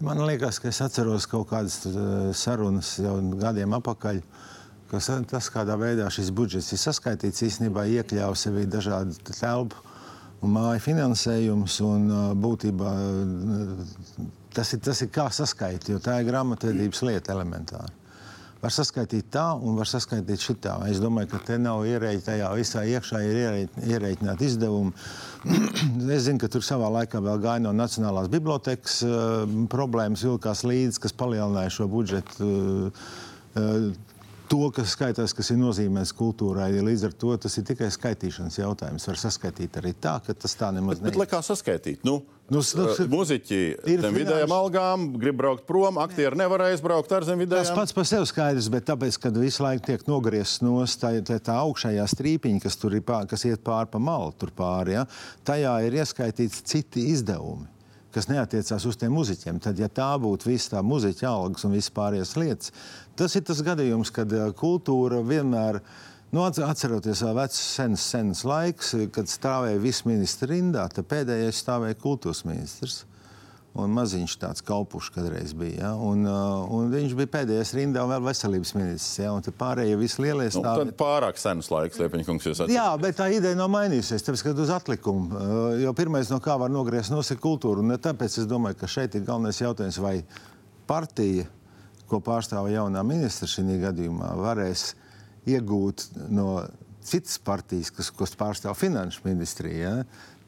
[0.03, 4.21] Man liekas, ka es atceros kaut kādas uh, sarunas jau gadiem atpakaļ.
[4.91, 9.79] Tas, kādā veidā šis budžets ir saskaitīts, īstenībā iekļāva sevī dažādu telpu
[10.41, 11.79] un māju finansējums.
[11.85, 12.91] Un, būtībā,
[14.55, 17.97] tas, ir, tas ir kā saskaitīt, jo tā ir grāmatvedības lieta elementāri.
[18.61, 20.75] Var saskaitīt tā, un var saskaitīt šitā.
[20.91, 23.39] Es domāju, ka te nav ierēķināta tajā visā iekšā, ir
[23.89, 24.93] ierēķināta izdevuma.
[26.13, 28.99] es zinu, ka tur savā laikā vēl gāja no Nacionālās bibliotekas
[29.73, 32.51] problēmas, vilkās līdzi, kas palielināja šo budžetu.
[34.51, 36.73] To, kas skaitās, kas ir nozīmēs kultūrai.
[36.83, 39.07] Līdz ar to tas ir tikai skaitīšanas jautājums.
[39.07, 41.07] Var saskaitīt arī tā, ka tas tā nemaz nav.
[41.07, 42.03] Bet, bet kā saskaitīt?
[42.07, 42.17] Nu,
[42.51, 43.61] nu, nu, muziķi
[43.93, 47.71] ir zem vidējām algām, grib braukt prom, aktieri nevarēs braukt ar zem vidējām.
[47.71, 51.39] Tas pats par sevi skaidrs, bet tāpēc, kad visu laiku tiek nogriezts no tā, tā,
[51.39, 55.07] tā augšējā strīpiņa, kas tur ir pār, kas iet pāri pa malu, tur pāri, ja,
[55.47, 57.69] tajā ir ieskaitīts citi izdevumi
[58.13, 59.59] kas neatiecās uz tiem muzeķiem.
[59.63, 62.73] Tad, ja tā būtu visa tā muzeķa algas un viss pārējās lietas,
[63.19, 65.81] tas ir tas gadījums, kad eh, kultūra vienmēr.
[66.31, 72.45] Nu, atceroties vecus, senus, senus laikus, kad stāvēja viss ministrs rindā, tad pēdējais stāvēja kultūras
[72.47, 73.01] ministrs
[73.79, 75.77] un maziņš tāds kalpušs kādreiz bija.
[75.79, 75.91] Ja?
[75.95, 79.13] Un, uh, un viņš bija pēdējais rindā vēl veselības ministrs.
[79.21, 79.31] Ja?
[79.31, 80.89] Un pārējie visi lielie stāvi.
[80.89, 82.75] Nu, tad pārāk senus laiks, Liepiņkungs, jūs atcerat.
[82.75, 85.31] Jā, bet tā ideja nav mainījusies, tāpēc, kad uz atlikumu.
[85.31, 87.85] Uh, jo pirmais, no kā var nogriezt nosaka kultūru.
[87.85, 90.17] Un tāpēc es domāju, ka šeit ir galvenais jautājums, vai
[90.89, 91.47] partija,
[92.11, 94.89] ko pārstāv jaunā ministra šī gadījumā, varēs
[95.47, 96.59] iegūt no
[97.01, 99.79] citas partijas, kas, kas pārstāv finanšu ministriju.
[99.79, 99.93] Ja?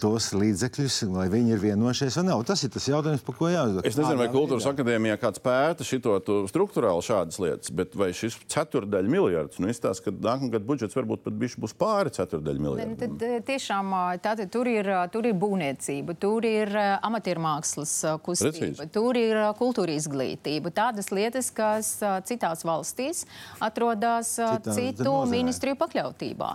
[0.04, 2.44] Tos līdzekļus, vai viņi ir vienojušies vai nav.
[2.48, 3.86] Tas ir tas jautājums, par ko jāuzdod.
[3.88, 6.18] Es nezinu, vai Kultūras akadēmijā kāds pēta šo
[6.52, 11.38] struktūrāli šādas lietas, bet vai šis ceturdaļa miljards, nu izstāsta, ka nākamgad budžets varbūt pat
[11.40, 12.98] bišķi būs pāri ceturdaļa miljardam.
[13.00, 18.90] Tad eh, tiešām tātad tur ir, tur ir būvniecība, tur ir amatiermākslas kustība, Precīzi.
[18.94, 20.74] tur ir kultūra izglītība.
[20.76, 21.96] Tādas lietas, kas
[22.28, 23.24] citās valstīs
[23.64, 26.52] atrodas Citā, citu ministriju pakļautībā.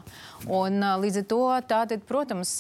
[0.53, 2.59] Un līdz ar to tātad, protams,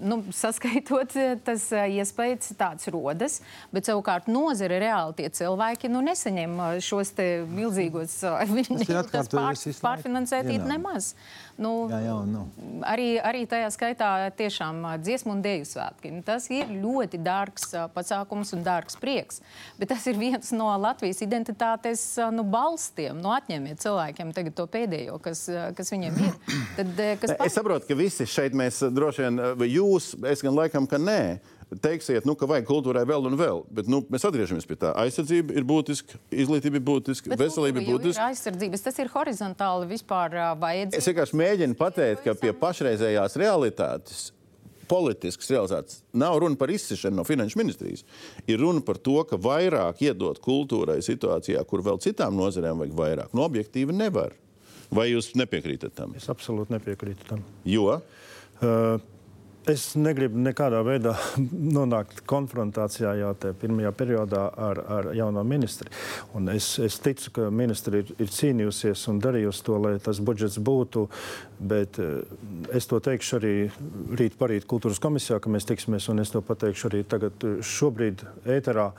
[0.00, 3.40] nu, saskaitot, tas iespējas tāds rodas,
[3.74, 7.14] bet savukārt nozare reāli tie cilvēki nu, nesaņem šos
[7.50, 11.14] milzīgos pār, pārfinansēt nemaz.
[11.60, 12.46] Nu, jā, jā, nu.
[12.88, 16.12] arī, arī tajā skaitā tiešām dziesmu un dēļu svētki.
[16.14, 19.42] Nu, tas ir ļoti dārgs pasākums un dārgs prieks.
[19.76, 23.20] Bet tas ir viens no Latvijas identitātes nu, balstiem.
[23.20, 25.44] Nu, atņemiet cilvēkiem tagad to pēdējo, kas,
[25.76, 26.38] kas viņiem ir.
[26.78, 29.40] Tad, kas es saprotu, ka visi šeit mēs droši vien,
[29.80, 31.22] jūs, es gan laikam, ka nē
[31.78, 33.62] teiksiet, nu, ka vajag kultūrai vēl un vēl.
[33.74, 34.90] Bet nu, mēs atgriežamies pie tā.
[35.04, 38.18] Aizsardzība ir būtiska, izglītība ir būtiska, Bet veselība ir būtiska.
[38.18, 40.98] Ir aizsardzības tas ir horizontāli vispār vajadzīgs.
[40.98, 44.30] Es vienkārši mēģinu pateikt, ka pie pašreizējās realitātes
[44.90, 46.00] politisks realizēts.
[46.18, 48.02] Nav runa par izsišanu no finanšu ministrijas.
[48.50, 53.36] Ir runa par to, ka vairāk iedot kultūrai situācijā, kur vēl citām nozarēm vajag vairāk.
[53.36, 54.34] No objektīvi nevar.
[54.90, 56.16] Vai jūs nepiekrītat tam?
[56.18, 57.44] Es absolūti nepiekrītu tam.
[57.62, 58.00] Jo?
[58.58, 58.98] Uh,
[59.70, 61.12] Es negribu nekādā veidā
[61.76, 65.92] nonākt konfrontācijā jau tajā pirmajā periodā ar, ar jauno ministri.
[66.34, 70.58] Un es, es ticu, ka ministri ir, ir cīnījusies un darījusi to, lai tas budžets
[70.64, 71.06] būtu.
[71.72, 72.20] Bet eh,
[72.76, 73.54] es to teikšu arī
[74.18, 78.24] rīt parīt kultūras komisijā, ka mēs tiksimies, un es to pateikšu arī tagad šobrīd
[78.58, 78.90] ēterā.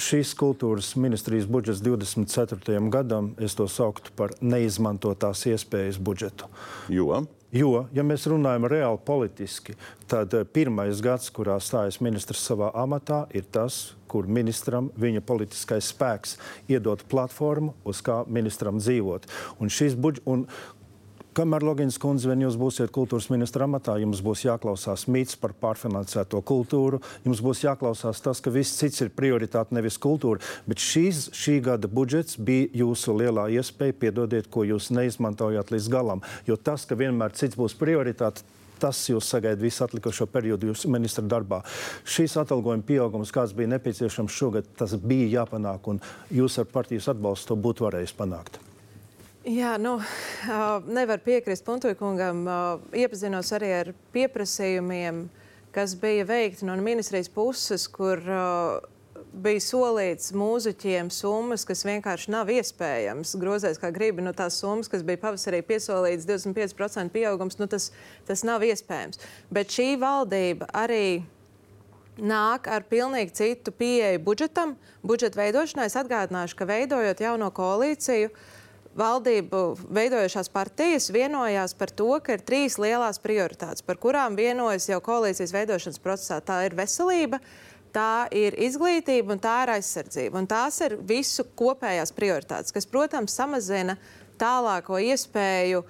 [0.00, 2.80] Šīs kultūras ministrijas budžets 24.
[2.92, 6.48] gadam, es to sauktu par neizmantotās iespējas budžetu.
[6.92, 7.24] Jo?
[7.52, 9.74] Jo, ja mēs runājam reāli politiski,
[10.08, 15.90] tad eh, pirmais gads, kurā stājas ministrs savā amatā, ir tas, kur ministram viņa politiskais
[15.92, 16.38] spēks
[16.72, 19.28] iedod platformu, uz kā ministram dzīvot.
[19.60, 20.24] Un šis budžets,
[21.32, 26.42] Kamēr Logins kundze, vien jūs būsiet kultūras ministra amatā, jums būs jāklausās mīts par pārfinansēto
[26.44, 30.44] kultūru, jums būs jāklausās tas, ka viss cits ir prioritāte, nevis kultūra.
[30.68, 36.20] Bet šīs, šī gada budžets bija jūsu lielā iespēja, piedodiet, ko jūs neizmantojāt līdz galam.
[36.44, 38.44] Jo tas, ka vienmēr cits būs prioritāte,
[38.82, 41.62] tas jūs sagaidat visu atlikušo periodu jūsu ministra darbā.
[42.04, 47.54] Šīs atalgojuma pieaugums, kāds bija nepieciešams šogad, tas bija jāpanāk, un jūs ar partijas atbalstu
[47.54, 48.60] to būtu varējis panākt.
[49.42, 49.96] Jā, nu,
[50.86, 52.44] nevar piekrist Puntuļkungam.
[52.94, 55.24] Iepazinos arī ar pieprasījumiem,
[55.74, 58.22] kas bija veikti no ministrijas puses, kur
[59.32, 63.34] bija solīts mūziķiem summas, kas vienkārši nav iespējams.
[63.42, 67.90] Grozēs, kā gribi, no tās summas, kas bija pavasarī piesolīts 25% pieaugums, nu tas,
[68.28, 69.18] tas nav iespējams.
[69.50, 71.24] Bet šī valdība arī
[72.14, 75.90] nāk ar pilnīgi citu pieeju budžetam, budžeta veidošanai.
[75.90, 78.50] Es atgādināšu, ka veidojot jauno koalīciju, uh,
[78.98, 79.60] valdību
[79.92, 85.54] veidojušās partijas vienojās par to, ka ir trīs lielās prioritātes, par kurām vienojas jau koalīcijas
[85.54, 86.40] veidošanas procesā.
[86.44, 87.40] Tā ir veselība,
[87.94, 90.40] tā ir izglītība un tā ir aizsardzība.
[90.40, 93.96] Un tās ir visu kopējās prioritātes, kas, protams, samazina
[94.40, 95.84] tālāko iespēju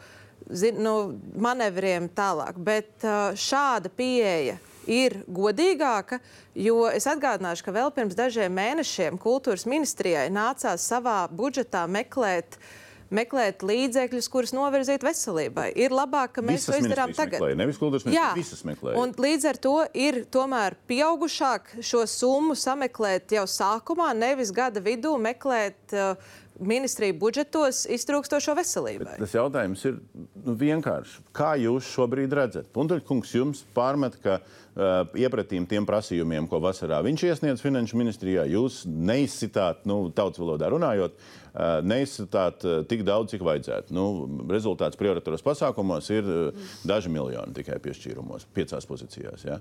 [0.51, 2.59] zin, nu, manevriem tālāk.
[2.59, 3.03] Bet
[3.39, 4.61] šāda pieeja
[4.91, 6.19] ir godīgāka,
[6.59, 12.73] jo es atgādināšu, ka vēl pirms dažiem mēnešiem kultūras ministrijai nācās savā budžetā meklēt uh,
[13.15, 15.69] meklēt līdzekļus, kurus novirzīt veselībai.
[15.79, 17.39] Ir labāk, ka mēs visas to izdarām tagad.
[17.39, 18.99] Meklēja, nevis kultūras ministrijas, visas meklēja.
[19.03, 25.15] Un līdz ar to ir tomēr pieaugušāk šo summu sameklēt jau sākumā, nevis gada vidū
[25.21, 26.33] meklēt uh,
[26.67, 29.17] ministriju budžetos iztrūkstošo veselībai.
[29.17, 29.99] Bet tas jautājums ir
[30.45, 31.23] nu, vienkārši.
[31.37, 32.71] Kā jūs šobrīd redzat?
[32.75, 38.83] Punteļkungs jums pārmet, ka uh, iepratīm tiem prasījumiem, ko vasarā viņš iesniedz finanšu ministrijā, jūs
[38.87, 43.95] neizsitāt, nu, tautas valodā runājot, uh, neizsitāt uh, tik daudz, cik vajadzētu.
[43.97, 44.09] Nu,
[44.53, 49.47] rezultāts prioritāros pasākumos ir uh, daži miljoni tikai piešķīrumos, piecās pozīcijās.
[49.51, 49.61] Ja?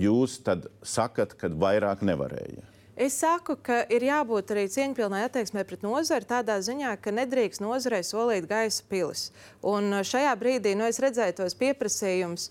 [0.00, 2.71] Jūs tad sakat, ka vairāk nevarēja.
[2.96, 8.02] Es saku, ka ir jābūt arī cieņpilnai attieksmei pret nozari, tādā ziņā, ka nedrīkst nozarei
[8.04, 9.30] solīt gaisa pilis.
[9.64, 12.50] Un uh, šajā brīdī nu, es redzēju tos pieprasījumus.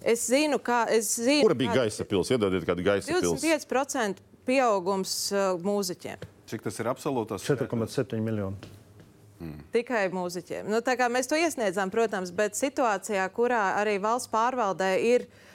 [0.00, 0.82] Es zinu, kā.
[0.92, 2.32] Es zinu, Kur bija gaisa pils?
[2.32, 3.40] Iedodiet kādu gaisa pils.
[3.40, 6.28] 25% pieaugums uh, mūziķiem.
[6.50, 7.44] Cik tas ir absolūtās?
[7.48, 8.76] 4,7 miljoni.
[9.40, 9.60] Hmm.
[9.72, 10.68] Tikai mūziķiem.
[10.68, 10.82] Nu,
[11.14, 15.49] mēs to iesniedzām, protams, bet situācijā, kurā arī valsts pārvaldē ir ielikās,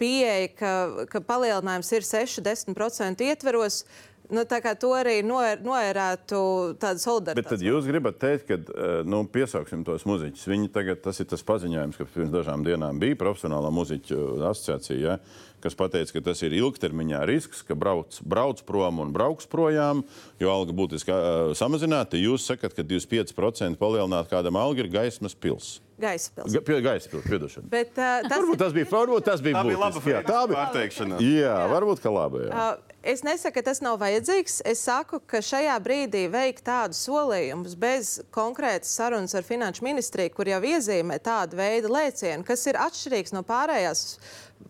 [0.00, 0.72] pieeja, ka,
[1.12, 3.84] ka palielinājums ir 6-10% ietveros.
[4.30, 6.40] Nu, to arī noērētu
[6.80, 7.42] tādu solidaritāti.
[7.42, 10.48] Bet tad jūs gribat teikt, ka eh, nu, piesauksim tos muzeķus.
[10.50, 14.20] Viņi tagad, tas ir tas paziņojums, kas pirms dažām dienām bija profesionālā muzeķu
[14.52, 15.00] asociācija.
[15.00, 15.20] Ja?
[15.60, 20.02] kas teica, ka tas ir ilgtermiņā risks, ka brauc, brauc prom un brauks projām,
[20.40, 22.18] jo alga būtiski uh, samazināta.
[22.20, 25.78] Jūs sakat, ka 25% palielināt kādam alga ir gaismas pils.
[26.00, 26.56] Gaisa pils.
[26.56, 27.68] Ga, gaisa pils, piedošana.
[27.72, 30.62] Bet, uh, tas, varbūt tas bija, varbūt tas bija, tā bija laba jā, tā bija
[30.62, 31.20] pārteikšana.
[31.20, 32.46] Jā, jā, varbūt ka laba.
[32.46, 32.70] Jā.
[32.70, 34.58] Uh, Es nesaku, ka tas nav vajadzīgs.
[34.68, 40.50] Es saku, ka šajā brīdī veikt tādus solījumus bez konkrētas sarunas ar Finanšu ministriju, kur
[40.50, 44.04] jau iezīmē tādu veidu lēcienu, kas ir atšķirīgs no pārējās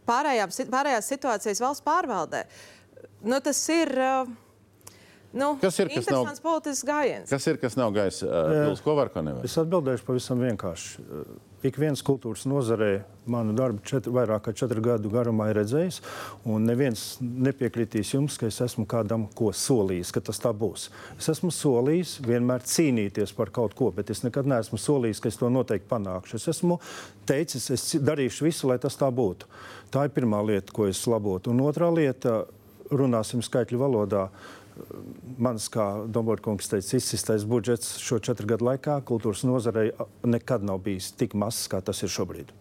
[0.06, 2.44] pārējām, pārējās situācijas valsts pārvaldē.
[3.26, 3.92] Nu, tas ir.
[3.98, 4.49] Uh,
[5.32, 7.30] Nu, kas ir kas nav politisks gājiens?
[7.30, 8.26] Kas ir kas nav gaisa?
[8.26, 9.46] Uh, ko var, ko nevar?
[9.46, 11.04] Es atbildēšu pavisam vienkārši.
[11.60, 16.00] Ik viens kultūras nozarē manu darbu četri, vairāk kā četru gadu garumā ir redzējis,
[16.48, 20.88] un neviens nepiekritīs jums, ka es esmu kādam ko solījis, ka tas tā būs.
[21.20, 25.38] Es esmu solījis vienmēr cīnīties par kaut ko, bet es nekad neesmu solījis, ka es
[25.38, 26.40] to noteikti panākšu.
[26.40, 26.80] Es esmu
[27.28, 29.46] teicis, es darīšu visu, lai tas tā būtu.
[29.92, 31.52] Tā ir pirmā lieta, ko es labotu.
[31.52, 32.40] Un otrā lieta,
[32.90, 34.28] runāsim skaitļu valodā.
[35.40, 39.90] Mans, kā Dombūrkungs teica, izsistais budžets šo četru gadu laikā kultūras nozarei
[40.26, 42.52] nekad nav bijis tik mazs, kā tas ir šobrīd.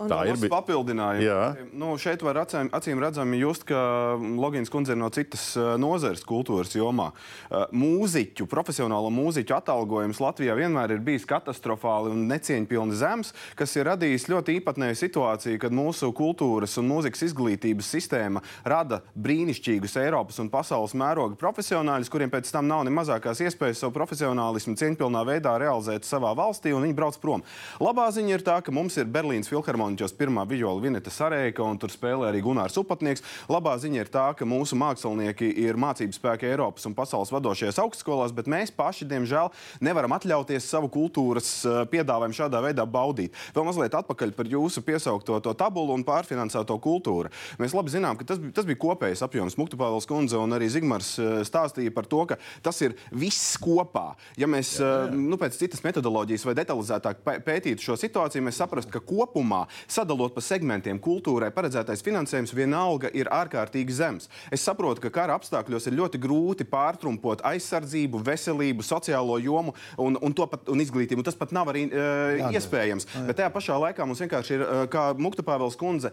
[0.00, 1.68] Un tā ir papildinājuma.
[1.76, 6.24] Nu, šeit var acīm, acīm redzami just, ka Logins kundze ir no citas uh, nozares
[6.26, 7.10] kultūras jomā.
[7.12, 13.86] Uh, mūziķu, profesionālo mūziķu atalgojums Latvijā vienmēr ir bijis katastrofāli un necieņpilni zems, kas ir
[13.90, 20.50] radījis ļoti īpatnēju situāciju, kad mūsu kultūras un mūzikas izglītības sistēma rada brīnišķīgus Eiropas un
[20.52, 26.08] pasaules mēroga profesionāļus, kuriem pēc tam nav ne mazākās iespējas savu profesionālismu cieņpilnā veidā realizēt
[26.08, 27.46] savā valstī, un viņi brauc prom.
[27.82, 31.76] Labā ziņa ir tā, ka mums ir Berlīnas filharmonija Jaunģos pirmā viola Vineta Sareika, un
[31.76, 33.22] tur spēlē arī Gunārs Upatnieks.
[33.52, 38.32] Labā ziņa ir tā, ka mūsu mākslinieki ir mācību spēki Eiropas un pasaules vadošajās augstskolās,
[38.32, 39.50] bet mēs paši, diemžēl,
[39.84, 43.36] nevaram atļauties savu kultūras uh, piedāvājumu šādā veidā baudīt.
[43.52, 47.32] Vēl mazliet atpakaļ par jūsu piesaukto to tabulu un pārfinansēto kultūru.
[47.60, 49.58] Mēs labi zinām, ka tas, tas bija kopējais apjoms.
[49.60, 54.14] Mukta Pāvils kundze un arī Zigmars uh, stāstīja par to, ka tas ir viss kopā.
[54.40, 55.20] Ja mēs jā, jā.
[55.20, 60.34] Nu, pēc citas metodoloģijas vai detalizētāk pē- pētītu šo situāciju, mēs saprastu, ka kopumā sadalot
[60.34, 64.28] pa segmentiem kultūrai paredzētais finansējums vienalga ir ārkārtīgi zems.
[64.52, 70.34] Es saprotu, ka kara apstākļos ir ļoti grūti pārtrumpot aizsardzību, veselību, sociālo jomu un, un,
[70.36, 71.22] to pat, un izglītību.
[71.22, 73.08] Un tas pat nav arī uh, iespējams.
[73.28, 76.12] Bet tajā pašā laikā mums vienkārši ir, uh, kā Mukta Pāvils kundze,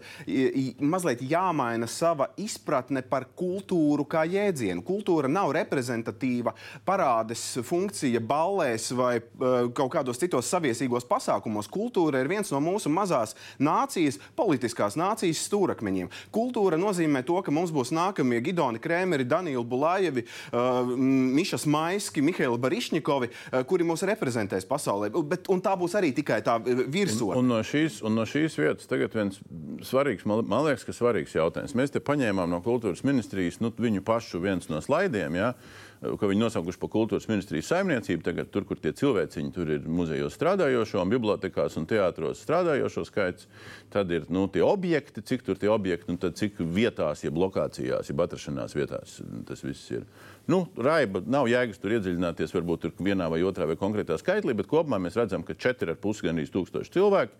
[0.80, 4.84] mazliet jāmaina sava izpratne par kultūru kā jēdzienu.
[4.86, 6.54] Kultūra nav reprezentatīva
[6.86, 11.70] parādes funkcija ballēs vai uh, kaut kādos citos saviesīgos pasākumos.
[11.70, 16.10] Kultūra ir viens no mūsu mazās nācijas, politiskās nācijas stūrakmeņiem.
[16.34, 22.58] Kultūra nozīmē to, ka mums būs nākamie Gidoni Krēmeri, Daniela Bulājevi, uh, Mišas Maiski, Mihaila
[22.60, 25.10] Barišņikovi, uh, kuri mūs reprezentēs pasaulē.
[25.30, 27.40] Bet, un tā būs arī tikai tā uh, virsotne.
[27.40, 29.40] Un no, šīs, un no šīs vietas tagad viens
[29.86, 31.76] svarīgs, man, man liekas, ka svarīgs jautājums.
[31.78, 35.38] Mēs te paņēmām no kultūras ministrijas nu, viņu pašu viens no slaidiem.
[35.38, 35.54] Ja?
[36.00, 38.22] Ko viņi nosaukuši par kultūras ministrijas saimniecību.
[38.24, 43.50] Tagad, tur, kur tie cilvēciņi, tur ir muzejos strādājošo, un bibliotekās un teātros strādājošo skaits.
[43.92, 48.08] Tad ir nu, tie objekti, cik tur tie objekti, un tad cik vietās, jeb lokācijās,
[48.08, 50.06] jeb atrašanās vietās tas viss ir.
[50.50, 54.70] Nu, Raiba nav jēgas tur iedziļināties, varbūt tur vienā vai otrā vai konkrētā skaitlī, bet
[54.70, 57.36] kopumā mēs redzam, ka 4,5 gandrīz tūkstoši cilvēku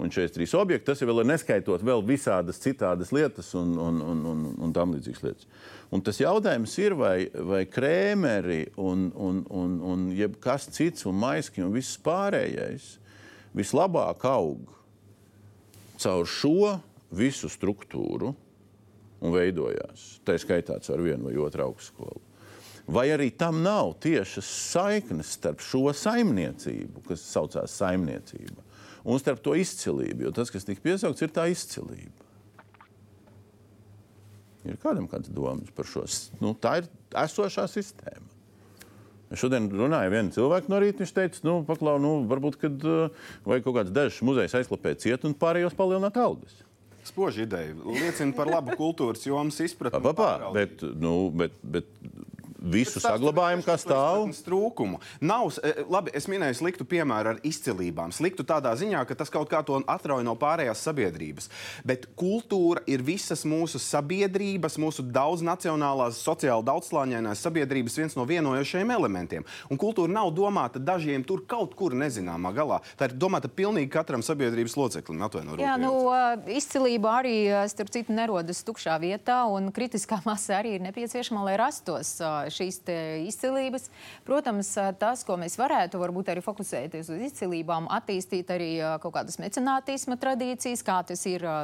[0.00, 0.86] un 43 objekti.
[0.88, 4.94] Tas jau vēl ir neskaitot vēl visādas citādas lietas un, un, un, un, un tam
[4.94, 5.50] līdzīgas lietas.
[5.94, 11.62] Un tas jautājums ir, vai, vai krēmeri un, un, un, un jebkas cits un maiski
[11.62, 12.96] un viss pārējais
[13.54, 14.72] vislabāk aug
[16.02, 16.72] caur šo
[17.14, 18.32] visu struktūru
[19.24, 20.18] un veidojās.
[20.26, 22.20] Tā skaitā ar vienu vai otru augstskolu.
[22.90, 28.66] Vai arī tam nav tiešas saiknes starp šo saimniecību, kas saucās saimniecība,
[29.06, 30.26] un starp to izcilību?
[30.26, 32.23] Jo tas, kas tika piesaukts, ir tā izcilība.
[34.64, 36.06] Ir kādam kāds domas par šo?
[36.40, 36.88] Nu, tā ir
[37.24, 38.30] esošā sistēma.
[39.32, 41.02] Es šodien runāju ar vienu cilvēku no rīta.
[41.02, 45.24] Viņš teica, nu, paklau, nu, varbūt, kad uh, vajag kaut kāds dažs muzejs aizklapēt ciet
[45.26, 46.60] un pārējos palielināt algas.
[47.04, 47.74] Spoži ideja.
[47.84, 50.00] Liecina par labu kultūras jomas izpratni.
[50.04, 51.90] Papā, bet, nu, bet, bet
[52.64, 54.24] visu ir kā stāv.
[54.44, 55.00] Trūkumu.
[55.24, 58.12] Nav, e, labi, es minēju sliktu piemēru ar izcilībām.
[58.14, 61.50] Sliktu tādā ziņā, ka tas kaut kā to atrauj no pārējās sabiedrības.
[61.86, 69.46] Bet kultūra ir visas mūsu sabiedrības, mūsu daudznacionālās, sociāli daudzslāņainās sabiedrības viens no vienojošajiem elementiem.
[69.70, 72.80] Un kultūra nav domāta dažiem tur kaut kur nezināmā galā.
[72.98, 75.22] Tā ir domāta pilnīgi katram sabiedrības loceklim.
[75.24, 75.92] Atvaino, Jā, nu,
[76.50, 77.36] izcilība arī,
[77.70, 82.16] starp citu, nerodas tukšā vietā, un kritiskā masa arī ir nepieciešama, lai rastos
[82.54, 82.80] šīs
[83.28, 83.88] izcilības.
[84.26, 89.16] Protams, ā, tas, ko mēs varētu varbūt arī fokusēties uz izcilībām, attīstīt arī ā, kaut
[89.18, 91.56] kādas mecenātisma tradīcijas, kā tas ir ā,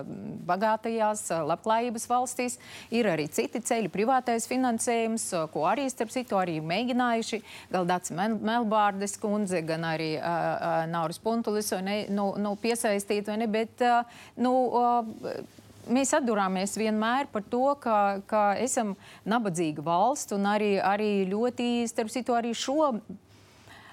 [0.50, 2.59] bagātajās labklājības valstīs.
[2.94, 9.16] Ir arī citi ceļi, privātais finansējums, ko arī, starp citu, arī mēģinājuši Galdāts Mel Melbārdes
[9.20, 14.20] kundze, gan arī uh, Nauris Puntulis, vai ne, nu, nu, piesaistīt, vai ne, bet, uh,
[14.40, 15.59] nu, uh,
[15.90, 17.96] Mēs atdurāmies vienmēr par to, ka,
[18.31, 18.94] ka esam
[19.26, 22.92] nabadzīga valsts un arī, arī ļoti, starp citu, arī šo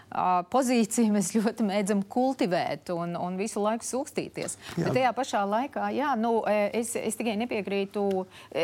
[0.07, 4.55] pozīciju mēs ļoti mēdzam kultivēt un, un visu laiku sūkstīties.
[4.77, 4.85] Jā.
[4.85, 8.03] Bet tajā pašā laikā, jā, nu, es, es tikai nepiekrītu,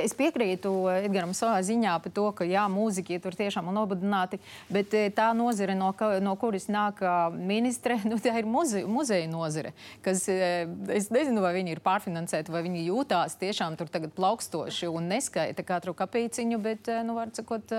[0.03, 4.39] es piekrītu Edgaram savā ziņā par to, ka jā, mūziķi tur tiešām ir nobadināti,
[4.71, 7.03] bet tā nozare, no, ka, no kuras nāk
[7.35, 9.73] ministre, nu, tā ir muze, muzeja nozare,
[10.05, 15.11] kas, es nezinu, vai viņi ir pārfinansēti, vai viņi jūtās tiešām tur tagad plaukstoši un
[15.11, 17.75] neskaita katru kapīciņu, bet, nu, var sakot,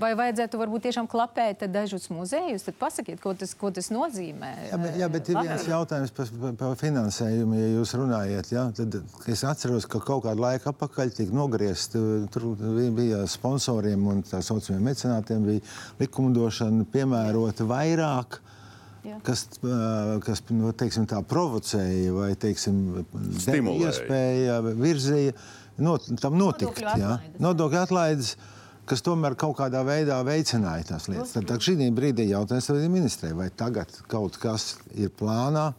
[0.00, 4.50] vai vajadzētu varbūt tiešām klapēt dažus muzejus, tad pasakiet, ko tas, ko tas nozīmē.
[4.68, 7.56] Jā, bet, jā, bet ir viens jautājums par, par, par finansējumu.
[7.58, 8.98] Ja jūs runājat, jā, tad
[9.30, 11.94] es atceros, ka kaut kādu laiku atpakaļ tika nogriezts.
[12.34, 12.50] Tur
[12.96, 15.64] bija sponsoriem un tā saucamiem mecenātiem bija
[16.02, 18.40] likumdošana piemērota vairāk.
[19.06, 19.16] Jā.
[19.24, 19.46] Kas,
[20.26, 23.00] kas nu, teiksim, tā provocēja vai teiksim,
[23.48, 25.32] iespēja, virzīja
[25.80, 26.68] not, tam notikt.
[26.68, 27.14] Nodokļu jā.
[27.14, 27.40] atlaides.
[27.40, 28.34] Nodokļu atlaides,
[28.90, 31.34] kas tomēr kaut kādā veidā veicināja tās lietas.
[31.36, 35.70] Tad, tad šī brīdī jautājums arī ministrē, vai tagad kaut kas ir plānā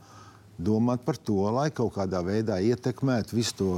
[0.61, 3.71] domāt par to, lai kaut kādā veidā ietekmētu visu to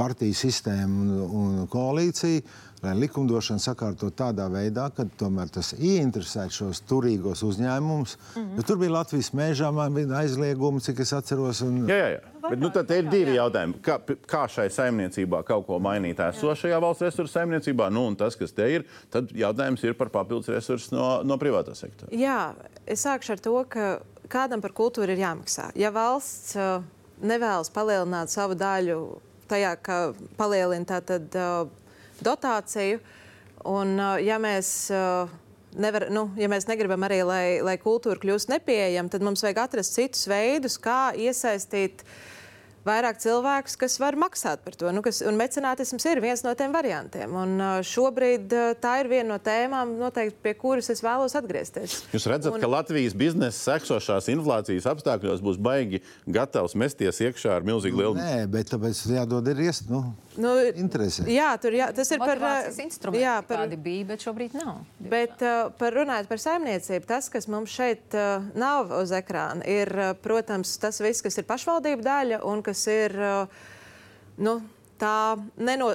[0.00, 1.10] partiju sistēmu un,
[1.40, 2.44] un koalīciju,
[2.82, 8.16] lai likumdošana sakārto tādā veidā, ka tomēr tas ieinteresētu šos turīgos uzņēmumus.
[8.16, 8.66] Mm -hmm.
[8.66, 9.70] Tur bija Latvijas mēžā
[10.20, 11.60] aizliegumi, cik es atceros.
[11.62, 11.86] Un...
[11.88, 12.20] Jā, jā, jā.
[12.48, 13.74] Bet, nu, tad ir divi jautājumi.
[13.84, 17.90] Kā, kā šai saimniecībā kaut ko mainīt esošajā valsts resursu saimniecībā?
[17.92, 21.74] Nu, un tas, kas te ir, tad jautājums ir par papildus resursu no, no privātā
[21.74, 22.08] sektora.
[22.16, 22.54] Jā,
[22.86, 25.70] es sākšu ar to, ka kādam par kultūru ir jāmaksā.
[25.76, 26.80] Ja valsts uh,
[27.20, 29.20] nevēlas palielināt savu daļu
[29.50, 30.00] tajā, ka
[30.38, 31.36] palielina tātad.
[32.20, 33.00] Uh, dotāciju.
[33.68, 34.88] Un, ja mēs,
[35.76, 39.98] nevar, nu, ja mēs negribam arī, lai, lai kultūra kļūst nepieejama, tad mums vajag atrast
[39.98, 42.14] citus veidus, kā iesaistīt uh,
[42.86, 44.90] vairāk cilvēkus, kas var maksāt par to.
[44.94, 47.32] Nu, kas, un mecenātisms ir viens no tiem variantiem.
[47.36, 52.00] Un, uh, šobrīd uh, tā ir viena no tēmām, noteikti, pie kuras es vēlos atgriezties.
[52.14, 52.62] Jūs redzat, un...
[52.62, 58.16] ka Latvijas biznesa seksošās inflācijas apstākļos būs baigi gatavs mesties iekšā ar milzīgu lielu.
[58.18, 59.90] Nē, bet tāpēc jādod ir iest.
[59.92, 60.06] Nu.
[60.38, 61.24] Nu, Interesē.
[61.30, 62.38] Jā, tur jā, tas ir par
[62.70, 63.18] instrumentu.
[63.18, 64.84] Jā, par, kādi bija, bet šobrīd nav.
[65.02, 69.90] Bet uh, par runājot par saimniecību, tas, kas mums šeit uh, nav uz ekrāna, ir,
[69.98, 73.16] uh, protams, tas viss, kas ir pašvaldību daļa un kas ir.
[74.40, 74.60] Nu,
[75.00, 75.88] tā neno,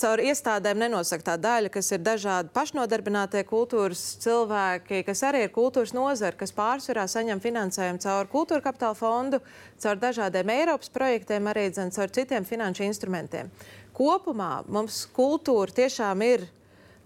[0.00, 5.94] caur iestādēm nenosaka tā daļa, kas ir dažādi pašnodarbinātie kultūras cilvēki, kas arī ir kultūras
[5.96, 9.40] nozara, kas pārsvarā saņem finansējumu caur kultūra kapitāla fondu,
[9.82, 13.52] caur dažādiem Eiropas projektiem, arī dzen, caur citiem finanšu instrumentiem.
[13.96, 16.48] Kopumā mums kultūra tiešām ir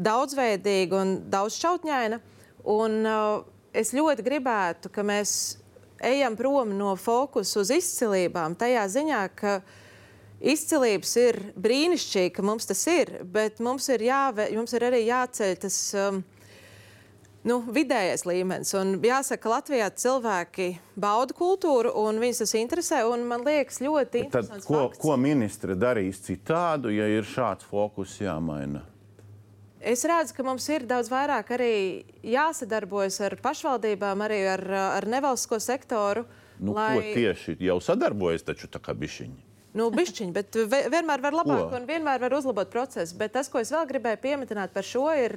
[0.01, 2.21] daudzveidīga un daudzšķautņaina.
[2.71, 3.43] Un, uh,
[3.73, 5.61] es ļoti gribētu, ka mēs
[6.01, 9.61] ejam prom no fokusa uz izcilībām, tajā ziņā, ka
[10.41, 15.57] izcilības ir brīnišķīgi, ka mums tas ir, bet mums ir, jāve, mums ir arī jāceļ
[15.65, 15.79] tas.
[15.97, 16.23] Um,
[17.47, 18.73] nu, vidējais līmenis.
[18.79, 20.71] Un jāsaka, ka Latvijā cilvēki
[21.01, 23.03] bauda kultūru, un viņus tas interesē.
[23.25, 24.69] Man liekas, ļoti interesanti.
[24.69, 28.85] Ko, ko ministre darīs citādu, ja ir šāds fokus jāmaina?
[29.81, 31.75] Es redzu, ka mums ir daudz vairāk arī
[32.21, 34.65] jāsadarbojas ar pašvaldībām, arī ar,
[35.01, 36.27] ar nevalstisko sektoru.
[36.61, 36.99] Nu, lai...
[36.99, 39.50] Ko tieši jau sadarbojas, taču tā kā bišķiņi.
[39.71, 40.57] Nu, bišķiņi, bet
[40.91, 43.15] vienmēr var labāk un vienmēr var uzlabot procesu.
[43.21, 45.37] Bet tas, ko es vēl gribēju pieminēt par šo, ir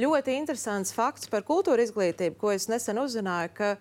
[0.00, 3.74] ļoti interesants fakts par kultūra izglītību, ko es nesen uzzināju, ka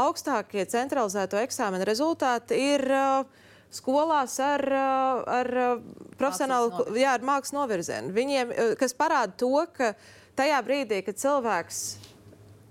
[0.00, 3.28] augstākie centralizēto eksāmenu rezultāti ir uh,
[3.72, 5.82] skolās ar, uh, ar uh,
[6.20, 8.12] profesionālu jā, ar mākslas novirzienu.
[8.16, 9.92] Viņiem, uh, kas parāda to, ka
[10.38, 11.82] tajā brīdī, kad cilvēks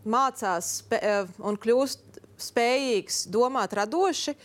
[0.07, 0.69] mācās
[1.43, 4.35] un kļūst spējīgs domāt radoši,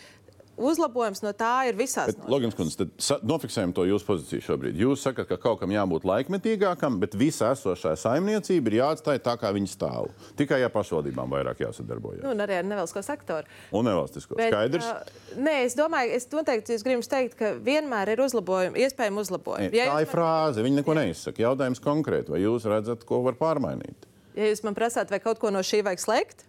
[0.60, 2.14] uzlabojums no tā ir visās.
[2.30, 2.86] Logins kundze,
[3.26, 4.78] nofiksējam to jūsu pozīciju šobrīd.
[4.82, 9.52] Jūs sakat, ka kaut kam jābūt laikmetīgākam, bet visa esošā saimniecība ir jāatstāj tā, kā
[9.54, 10.10] viņi stāv.
[10.38, 12.22] Tikai ja pašvaldībām vairāk jāsadarbojas.
[12.24, 13.48] Nu, un arī ar nevalstisko sektoru.
[13.72, 14.38] Un nevalstisko.
[14.38, 14.88] Bet, Skaidrs?
[14.92, 19.72] Uh, nē, es domāju, es noteikti es gribu teikt, ka vienmēr ir uzlabojumi, iespējami uzlabojumi.
[19.76, 20.14] Ja tā ir man...
[20.14, 21.46] frāze, viņi neko neizsaka.
[21.48, 24.08] Jautājums konkrēti, vai jūs redzat, ko var pārmainīt?
[24.36, 26.46] Ja jūs man prasāt, vai kaut ko no šī vajag slēgt?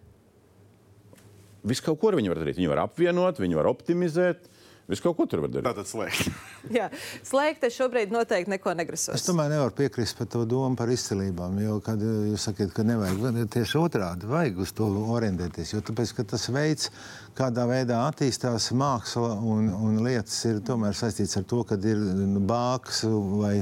[1.67, 2.59] Visu kaut ko viņi var darīt.
[2.59, 4.49] Viņi var apvienot, viņi var optimizēt.
[4.91, 5.69] Visu kaut ko tur var darīt.
[5.69, 6.27] Tātad slēgt.
[6.77, 6.89] Jā,
[7.23, 9.15] slēgt es šobrīd noteikti neko negrasos.
[9.15, 11.55] Es tomēr nevaru piekrist par to domu par izcilībām.
[11.63, 15.71] Jo, kad jūs sakat, ka nevajag, tieši otrādi vajag uz to orientēties.
[15.77, 16.91] Jo tāpēc, tas veids,
[17.37, 22.03] kādā veidā attīstās māksla un, un lietas, ir tomēr saistīts ar to, ka ir
[22.43, 23.05] bāks
[23.39, 23.61] vai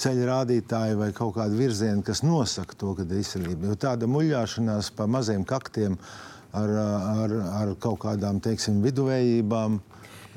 [0.00, 3.70] ceļa rādītāji vai kaut kāda virziena, kas nosaka to, ka ir izcilība.
[3.70, 5.98] Jo tāda muļāšanās pa maziem kaktiem
[6.52, 6.70] ar,
[7.24, 9.78] ar, ar kaut kādām teiksim, viduvējībām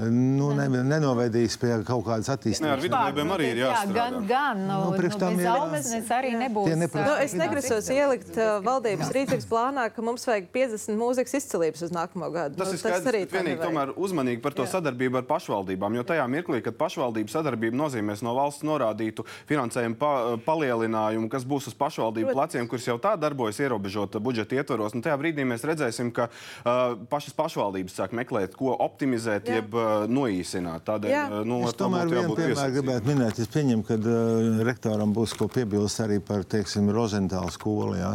[0.02, 2.66] nu, ne, nenovedīs pie kaut kādas attīstības.
[2.66, 3.94] Nē, ar viduvējiem arī ir jāstrādā.
[3.94, 4.62] Jā, gan, gan.
[4.64, 6.74] Nu, nu, nu, bez almeznes arī nebūs.
[6.82, 7.06] Neprast...
[7.06, 11.94] Nu, es negrasos ielikt uh, valdības rīcības plānā, ka mums vajag 50 mūzikas izcilības uz
[11.94, 12.58] nākamo gadu.
[12.58, 14.72] Tas nu, ir skaidrs, tas arī vienīgi tomēr uzmanīgi par to jā.
[14.74, 20.14] sadarbību ar pašvaldībām, jo tajā mirklī, kad pašvaldību sadarbība nozīmēs no valsts norādītu finansējumu pa,
[20.48, 25.20] palielinājumu, kas būs uz pašvaldību pleciem, kuras jau tā darbojas ierobežota budžeta ietvaros, nu tajā
[25.22, 29.62] brīdī mēs redzēsim, ka uh, pašas pašvaldības sāk meklēt, ko optimizēt, jā.
[29.62, 30.84] jeb Uh, noīsināt.
[30.88, 31.24] Tādēļ, Jā.
[31.30, 33.42] Uh, nu, es tomēr vienu piemēru gribētu minēt.
[33.44, 37.96] Es pieņemu, ka uh, rektoram būs ko piebilst arī par, teiksim, Rozentālu skolu.
[38.00, 38.14] Jā.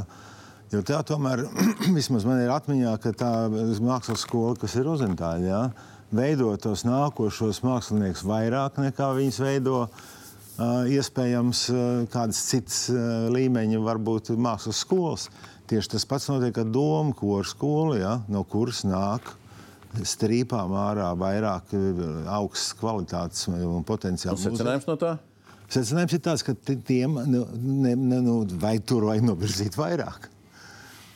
[0.73, 1.45] Jo tā tomēr,
[1.99, 5.63] vismaz man ir atmiņā, ka tā mākslas skola, kas ir Rozentāļa,
[6.15, 9.89] veido tos nākošos māksliniekus vairāk nekā viņas veido.
[10.59, 15.29] Uh, iespējams, uh, kādas citas uh, līmeņa, varbūt mākslas skolas.
[15.71, 19.37] Tieši tas pats notiek ar domu koru skolu, ja, no kuras nāk
[20.05, 22.01] strīpām ārā vairāk eh,
[22.39, 24.45] augstas kvalitātes un potenciāls.
[24.45, 25.17] Secinājums no tā?
[25.69, 30.31] Secinājums ir tāds, ka tiem nu, ne, ne, nu, vai tur vajag novirzīt vairāk.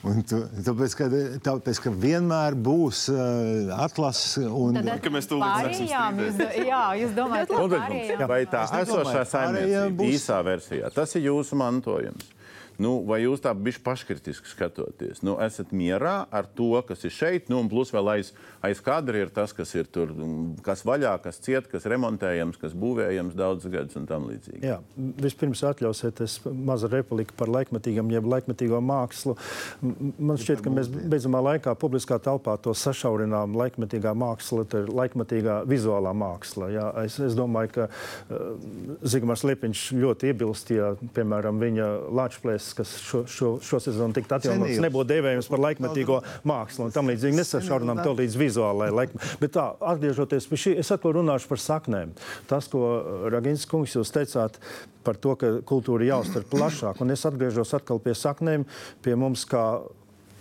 [0.03, 1.07] Un tu, tāpēc, ka,
[1.47, 7.53] tāpēc, ka vienmēr būs uh, atlases un Tad Ka mēs pārējām, jūs, jā, jūs domājat,
[7.53, 7.61] ka
[8.51, 12.33] tā Es nedomāju, esošā saimniecība būs- īsā versijā, tas ir jūsu mantojums.
[12.81, 15.23] Nu, vai jūs tā bišķi paškritiski skatoties?
[15.27, 18.33] Nu, esat mierā ar to, kas ir šeit, nu, un plus vēl aiz,
[18.64, 20.14] aiz kadra ir tas, kas ir tur,
[20.64, 24.62] kas vaļā, kas ciet, kas remontējams, kas būvējams daudz gadus un tam līdzīgi.
[24.66, 24.79] Jā,
[25.23, 29.37] vispirms atļausiet, es maza replika par laikmetīgam, jeb laikmetīgo mākslu.
[29.83, 33.57] Man šķiet, ka mēs beidzamā laikā publiskā telpā to sašaurinām.
[33.59, 36.70] Laikmetīgā māksla, tā ir laikmetīgā vizuālā māksla.
[36.73, 36.89] Jā.
[37.05, 38.53] Es, es domāju, ka uh,
[39.03, 44.81] Zigmārs Liepiņš ļoti iebilst, ja, piemēram, viņa lāčplēs, kas šo, šo, šo sezonu tikt atjaunots,
[44.83, 46.89] nebūtu dēvējams par laikmetīgo mākslu.
[46.89, 49.25] Un tam līdzīgi nesašaurinām to līdz vizuālajai laikam.
[49.43, 52.14] Bet tā, atgriežoties pie šī, es atkal runāšu par saknēm.
[52.51, 52.85] Tas, ko
[53.33, 54.61] Ragins kungs jūs teicāt
[55.07, 58.66] par to, ka kultūra jāuztver plašāk, un es atgriežos atkal pie saknēm,
[59.03, 59.64] pie mums kā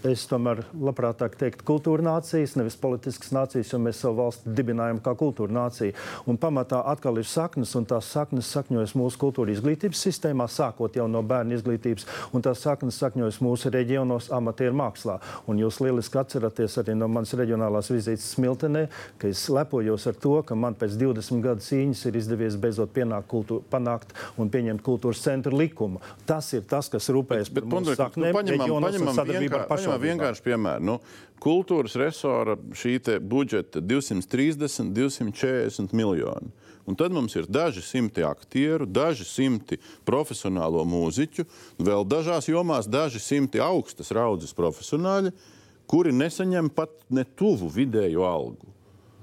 [0.02, 5.14] Es tomēr labprātāk teiktu kultūra nācijas, nevis politiskas nācijas, jo mēs savu valsti dibinājam kā
[5.20, 5.94] kultūra nācija.
[6.26, 11.06] Un pamatā atkal ir saknes, un tās saknes sakņojas mūsu kultūra izglītības sistēmā, sākot jau
[11.06, 15.20] no bērnu izglītības, un tās saknes sakņojas mūsu reģionos amatieru mākslā.
[15.46, 18.88] Un jūs lieliski atceraties arī no manas reģionālās vizītes Smiltenē,
[19.22, 22.98] ka es lepojos ar to, ka man pēc 20 gadu cīņas ir izdevies beidzot
[23.30, 26.02] kultūru, panākt un pieņemt kultūras centra likumu.
[26.26, 30.08] Tas ir tas, kas rūpējas par mūsu Pundrikungs, saknēm, reģionos un sadarbību ar vienkār, pašvaldībām.
[30.08, 30.86] vienkārši piemēru.
[30.88, 30.98] Nu,
[31.42, 36.52] kultūras resora šī budžeta 230, 240 miljoni.
[36.90, 39.78] Un tad mums ir daži simti aktieru, daži simti
[40.08, 41.46] profesionālo mūziķu,
[41.78, 45.32] vēl dažās jomās daži simti augstas raudzes profesionāļi,
[45.86, 48.74] kuri nesaņem pat ne tuvu vidēju algu.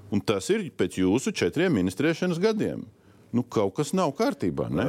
[0.09, 2.85] Un tas ir pēc jūsu četriem ministrēšanas gadiem.
[3.35, 4.69] Nu, kaut kas nav kārtībā.
[4.73, 4.87] Ne?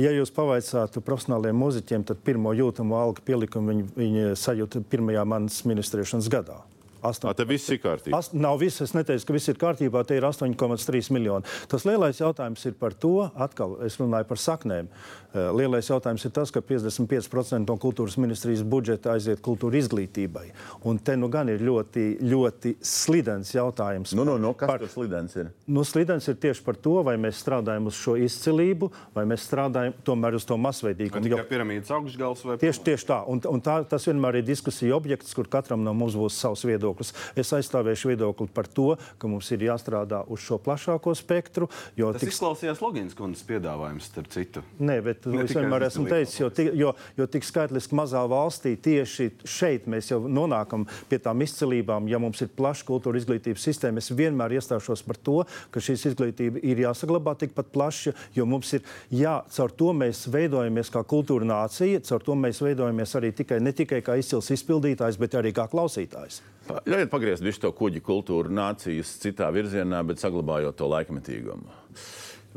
[0.00, 5.60] Ja jūs pavaicātu profesionāliem mūziķiem, tad pirmo jūtamo algu pielikumu viņi, viņi sajūta pirmajā manas
[5.68, 6.58] ministrēšanas gadā.
[7.00, 8.18] Tā te viss ir kārtībā.
[8.20, 10.04] Ast, nav viss, es neteicu, ka viss ir kārtībā.
[10.06, 11.48] Te ir 8,3 miljoni.
[11.70, 14.90] Tas lielais jautājums ir par to, atkal es runāju par saknēm.
[15.30, 20.48] Eh, Lielais jautājums ir tas, ka 55% no kultūras ministrijas budžeta aiziet kultūra izglītībai.
[20.90, 24.10] Un te nu gan ir ļoti, ļoti slidens jautājums.
[24.18, 25.52] Nu, nu, nu, kas par, tur slidens ir?
[25.70, 29.94] Nu, slidens ir tieši par to, vai mēs strādājam uz šo izcilību, vai mēs strādājam
[30.06, 31.22] tomēr uz to masveidīgumu.
[31.28, 33.20] tikai piramīdas augšgals vai Tieši, tieši tā.
[33.30, 36.89] Un, un tā, tas vienmēr ir diskusija objekts, kur katram no mums būs savs viedoklis.
[37.36, 41.68] Es aizstāvēšu viedokli par to, ka mums ir jāstrādā uz šo plašāko spektru.
[41.96, 44.62] Tas tik- izklausījās Logins kundzes piedāvājums, starp citu.
[44.80, 49.30] Nē, bet Ne es vienmēr esmu teicis, jo, jo, jo tik skaitliski mazā valstī tieši
[49.44, 52.08] šeit mēs jau nonākam pie tām izcilībām.
[52.10, 56.62] Ja mums ir plaša kultūra izglītības sistēma, es vienmēr iestāšos par to, ka šīs izglītība
[56.62, 58.82] ir jāsaglabā tikpat plaša, jo mums ir
[59.14, 63.72] jā, caur to mēs veidojamies kā kultūra nācija, caur to mēs veidojamies arī tikai, ne
[63.72, 66.40] tikai kā izcils izpildītājs, bet arī kā klausītājs.
[66.88, 71.80] Ļaujiet pagriezt visu to kuģi kultūru nācijas citā virzienā, bet saglabājot to laikmetīgumu.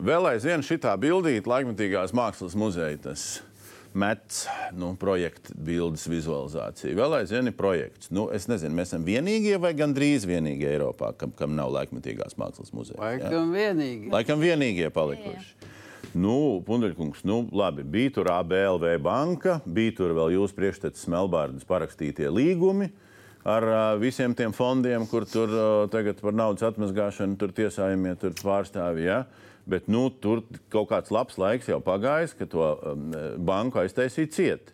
[0.03, 3.41] Vēl aizvien šitā bildīte laikmetīgās mākslas muzeja, tas
[3.93, 6.95] mets, nu, projekta bildes vizualizācija.
[6.97, 8.09] Vēl aizvien ir projekts.
[8.13, 12.73] Nu, es nezinu, mēs esam vienīgie vai gandrīz vienīgie Eiropā, kam, kam nav laikmetīgās mākslas
[12.73, 12.97] muzeja.
[13.03, 14.09] Laikam vienīgi.
[14.13, 15.71] Laikam vienīgie palikuši.
[16.17, 22.29] Nu, Pundeļkungs, nu, labi, bija tur ABLV banka, bija tur vēl jūsu priekštecis Melbārdas parakstītie
[22.29, 22.91] līgumi
[23.43, 28.35] ar uh, visiem tiem fondiem, kur tur uh, tagad par naudas atmazgāšanu tur tiesājumie tur
[28.39, 29.07] pārstāvji.
[29.07, 29.23] Ja?
[29.69, 33.11] Bet nu, tur kaut kāds labs laiks jau pagājis, ka to um,
[33.47, 34.73] banku aiztaisīja ciet.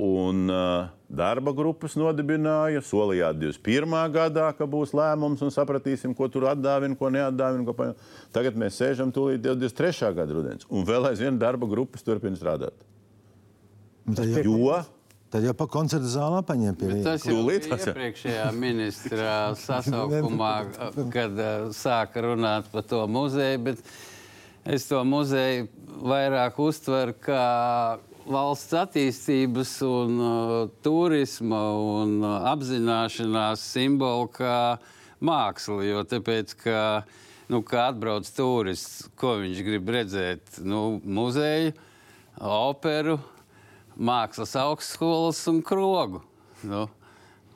[0.00, 3.98] Un uh, darba grupas nodibināja, solījāt 21.
[4.14, 7.66] gadā, ka būs lēmums un sapratīsim, ko tur atdāvina, ko neatdāvina.
[7.68, 7.90] Ko pa...
[8.34, 10.14] Tagad mēs sēžam tūlīt 23.
[10.16, 12.86] gada rudens, un vēl aizvien darba grupas turpina strādāt.
[14.42, 14.80] Jo
[15.30, 17.22] tad jau pa koncertu zālē paņem pie vietas.
[17.22, 20.54] Tas jau bija iepriekšējā ministra sasaukumā,
[21.14, 23.62] kad uh, sāka runāt par to muzeju.
[23.70, 23.84] Bet
[24.66, 25.68] es to muzeju
[26.02, 27.44] vairāk uztveru kā
[28.30, 30.54] valsts attīstības un uh,
[30.84, 34.60] turisma un uh, apzināšanās simbolu kā
[35.22, 35.80] mākslu.
[35.86, 36.80] Jo tāpēc, ka,
[37.52, 40.60] nu, kā atbrauc turists, ko viņš grib redzēt?
[40.62, 41.74] Nu, muzeju,
[42.40, 43.18] operu,
[44.00, 46.22] mākslas augstskolas un krogu.
[46.64, 46.86] Nu,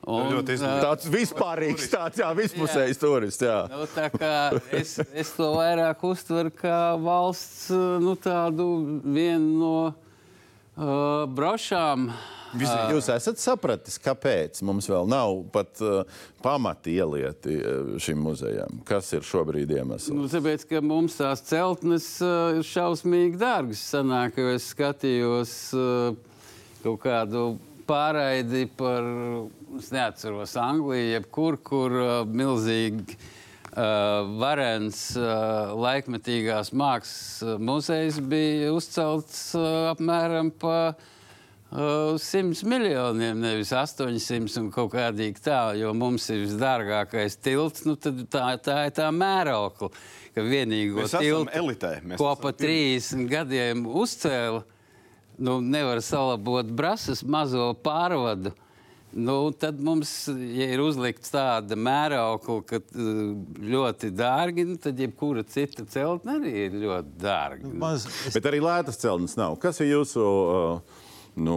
[0.05, 0.77] un, Ļoti izdevies.
[0.77, 3.45] ā, tāds vispārīgs, tāds jā, vispusējs turists.
[3.45, 3.59] Jā.
[3.71, 4.09] Nu, tā
[4.77, 7.69] es, es to vairāk uztveru kā valsts
[8.01, 8.69] nu, tādu
[9.03, 12.09] vienu no uh, brošām.
[12.55, 17.57] Visi, jūs esat sapratis, kāpēc mums vēl nav pat uh, pamati ielieti
[17.99, 18.79] šim muzejam?
[18.87, 20.13] Kas ir šobrīd iemesls?
[20.15, 23.83] Nu, tāpēc, ka mums tās celtnes uh, ir šausmīgi dārgas.
[23.91, 26.34] Sanāk, jo es skatījos, uh,
[26.85, 27.45] kaut kādu
[27.89, 29.05] pārraidi par,
[29.79, 39.51] es neatceros, Angliju, jebkur, kur uh, milzīgi uh, varens uh, laikmetīgās mākslas muzejs bija uzcelts
[39.57, 41.11] uh, apmēram pa uh,
[42.21, 48.21] 100 miljoniem, nevis 800 un kaut kādīgi tā, jo mums ir visdārgākais tilts, nu tad
[48.31, 49.91] tā, tā ir tā mēraukla,
[50.35, 54.63] ka vienīgo Mēs tiltu, elitē, ko pa 30 gadiem uzcēla,
[55.37, 58.53] nu, nevar salabot brasas mazo pārvadu.
[59.15, 63.21] Nu, tad mums, ja ir uzlikts tāda mēraukla, ka uh,
[63.63, 67.71] ļoti dārgi, nu, tad jebkura cita celtne arī ir ļoti dārga.
[67.79, 69.55] Maz, es, Bet arī lētas celtnes nav.
[69.63, 71.07] Kas ir jūsu, uh,
[71.39, 71.55] nu,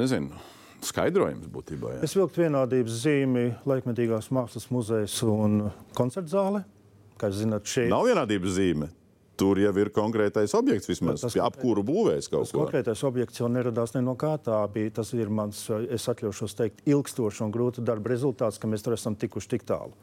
[0.00, 0.40] nezinu,
[0.88, 1.98] skaidrojums būtībā?
[1.98, 2.00] Jā?
[2.08, 5.66] Es vilku vienādības zīmi laikmetīgās mākslas muzejas un
[5.98, 6.64] koncerta zāle.
[7.20, 8.88] Kā jūs zināt, šeit Nav vienādības zīme.
[9.34, 12.64] Tur jau ir konkrētais objekts, vismaz Tas ap kuru būvēs kaut ko.
[12.64, 14.36] konkrētais objekts jau neradās ne no kā.
[14.38, 18.86] Tā bija, tas ir mans, es atļaušos teikt, ilgstošs un grūta darba rezultāts, ka mēs
[18.86, 19.94] tur esam tikuši tik tālu.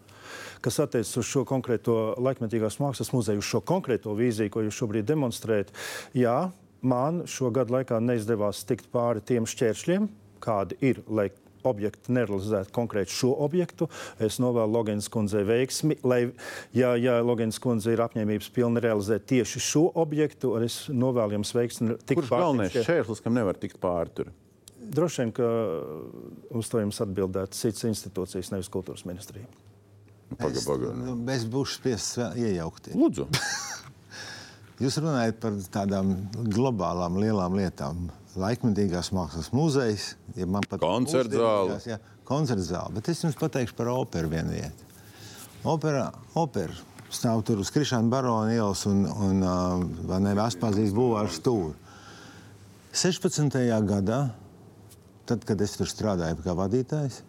[0.62, 5.08] Kas attiecas uz šo konkrēto laikmetīgās mākslas muzeju, uz šo konkrēto vīziju, ko jūs šobrīd
[5.08, 5.72] demonstrējat,
[6.18, 6.38] jā,
[6.82, 10.10] man šo gadu laikā neizdevās tikt pāri tiem šķēršļiem,
[10.44, 11.30] kādi ir, lai
[11.68, 13.88] objekti nerealizētu konkrēti šo objektu.
[14.22, 16.22] Es novēlu Logēnas kundzei veiksmi, lai,
[16.78, 21.56] ja, ja Logēnas kundze ir apņēmības pilna realizēt tieši šo objektu, tad es novēlu jums
[21.58, 21.98] veiksmi.
[22.12, 24.32] Kurš galvenais šķēr- šķērslis, kam nevar tikt pāri tur?
[24.82, 25.48] Droši vien, ka
[26.58, 29.46] uz to jums atbildētu citas institūcijas, nevis kultūras ministrija.
[30.40, 30.94] Paga, paga.
[30.96, 32.96] nu, es būšu spiests vēl iejaukties.
[32.98, 33.28] Lūdzu.
[34.82, 36.16] Jūs runājat par tādām
[36.50, 38.08] globālām lielām lietām.
[38.40, 41.74] Laikmetīgās mākslas muzejs, ja man pat Koncertzāle.
[41.76, 42.94] mūsdienīgās, Jā, koncertzāle.
[42.96, 44.88] Bet es jums pateikšu par operu vienu vietu.
[45.68, 46.08] Opera,
[46.40, 46.74] opera
[47.12, 51.76] stāv tur uz Krišāna barona ielas un, un uh, vai ne, Aspazijas būvārs stūri.
[52.96, 53.60] 16.
[53.88, 54.22] gadā,
[55.28, 57.22] tad, kad es tur strādāju kā vadītājs,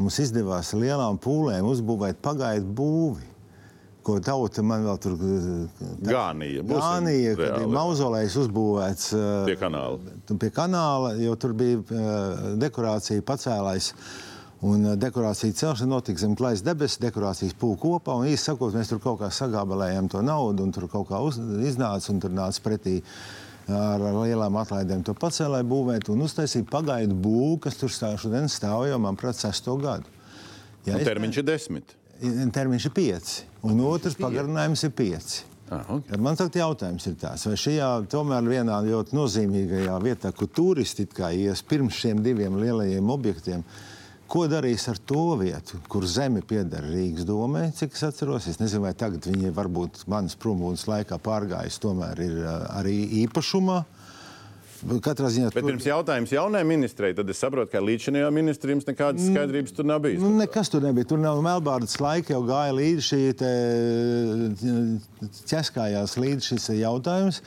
[0.00, 3.28] mums izdevās lielām pūlēm uzbūvēt pagaidu būvi.
[4.02, 5.14] Ko tauta man vēl tur
[6.02, 6.64] Gānija.
[6.66, 10.16] Būsim Gānija, kad bija mauzolejs uzbūvēts uh, Pie kanāla.
[10.42, 13.92] pie kanāla, jo tur bija uh, dekorācija pacēlājs.
[14.62, 18.14] Un dekorācija celšana notika zem klājas debesis, dekorācijas pūka kopā.
[18.20, 21.38] Un īsi sakot, mēs tur kaut kā sagābalējām to naudu, un tur kaut kā uz,
[21.66, 23.00] iznāca, un tur nāca pretī
[23.66, 28.86] ar, lielām atlaidēm to pacēlāju būvēt un uztaisīt pagaidu būvu, kas tur stāv šodien stāv
[28.86, 30.06] jau, manuprāt, sesto gadu.
[30.86, 31.96] Ja Un termiņš ir desmit.
[32.54, 35.48] termiņš ir pieci, un otrs pagarinājums ir pieci.
[35.72, 36.18] Ah, okay.
[36.20, 41.62] Man tagad jautājums ir tāds, vai šajā tomēr vienā ļoti nozīmīgajā vietā, kur turisti ies
[41.64, 43.64] pirms šiem diviem lielajiem objektiem,
[44.28, 48.48] ko darīs ar to vietu, kur zeme pieder Rīgas domē, cik es atceros.
[48.48, 53.82] Es nezinu, vai tagad viņi varbūt manas prombūtnes laikā pārgājis tomēr ir ā, arī īpašumā.
[54.82, 59.28] Katrā ziņā Bet pirms jautājums jaunajai ministrei, tad es saprotu, ka līdz šim ministrijam nekādas
[59.28, 60.18] skaidrības tur nav bijis.
[60.22, 61.06] Nu, nekas tur nebija.
[61.12, 63.52] Tur nav Melbārdas laika, jau gāja līdzi šī te,
[65.52, 67.42] ķeskājās līdzi šis jautājums.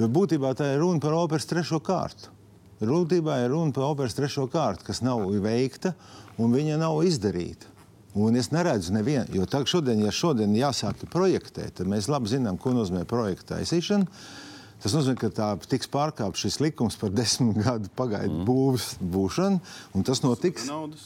[0.00, 2.34] Jo būtībā tā ir runa par operas trešo kārtu.
[2.82, 5.94] Būtībā ir runa par operas trešo kārtu, kas nav veikta
[6.40, 7.70] un viņa nav izdarīta.
[8.18, 12.58] Un es neredzu nevienu, jo tagad, šodien, ja šodien jāsāk projektēt, tad mēs labi zinām,
[12.58, 14.08] ko nozīmē projekta taisīšana.
[14.80, 18.44] Tas nozīmē, ka tā tiks pārkāpts šis likums par desmit gadu pagaidu mm.
[18.48, 19.60] būvs būšanu,
[19.92, 20.64] un tas notiks.
[20.70, 21.04] Naudas.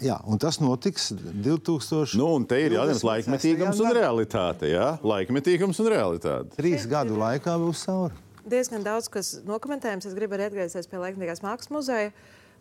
[0.00, 2.16] Jā, un tas notiks 2000.
[2.16, 4.70] Nu, un te ir jautājums laikmetīgums un realitāte.
[4.72, 4.94] Jā?
[5.04, 6.56] Laikmetīgums un realitāte.
[6.56, 8.16] Trīs gadu laikā būs cauri.
[8.48, 10.08] diezgan daudz kas nokomentējams.
[10.08, 12.10] Es gribu arī atgriezties pie Laikmatīgās mākslas muzeja.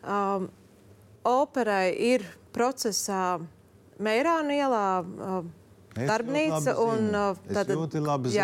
[0.04, 0.52] Um,
[1.28, 3.40] operai ir procesā
[4.02, 4.86] Meirāna ielā.
[5.92, 7.18] Es Darbnīca ļoti labi un zinu.
[7.20, 8.36] uh, Es ļoti labi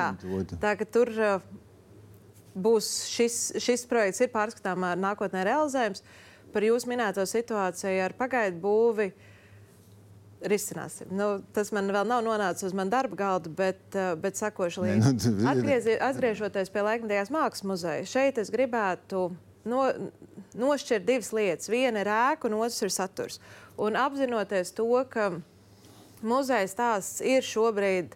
[0.52, 0.58] to.
[0.60, 1.46] tā, ka tur uh,
[2.58, 6.04] būs šis, šis projekts, ir pārskatāmā nākotnē realizējams.
[6.54, 9.10] Par jūsu minēto situāciju ar pagaidu būvi
[10.48, 11.10] risināsim.
[11.18, 15.32] Nu, tas man vēl nav nonācis uz manas darba galda, bet, uh, bet sakošu līdzi.
[15.34, 19.32] nu, Atgriezi- Atgriežoties pie laikmatīgās mākslas muzeja, šeit es gribētu
[19.66, 19.82] no,
[20.56, 21.70] nošķirt divas lietas.
[21.74, 23.40] Viena ir ēka, un otrs ir saturs.
[23.78, 25.32] Un apzinoties to, ka
[26.22, 28.14] muzeja stāsts ir šobrīd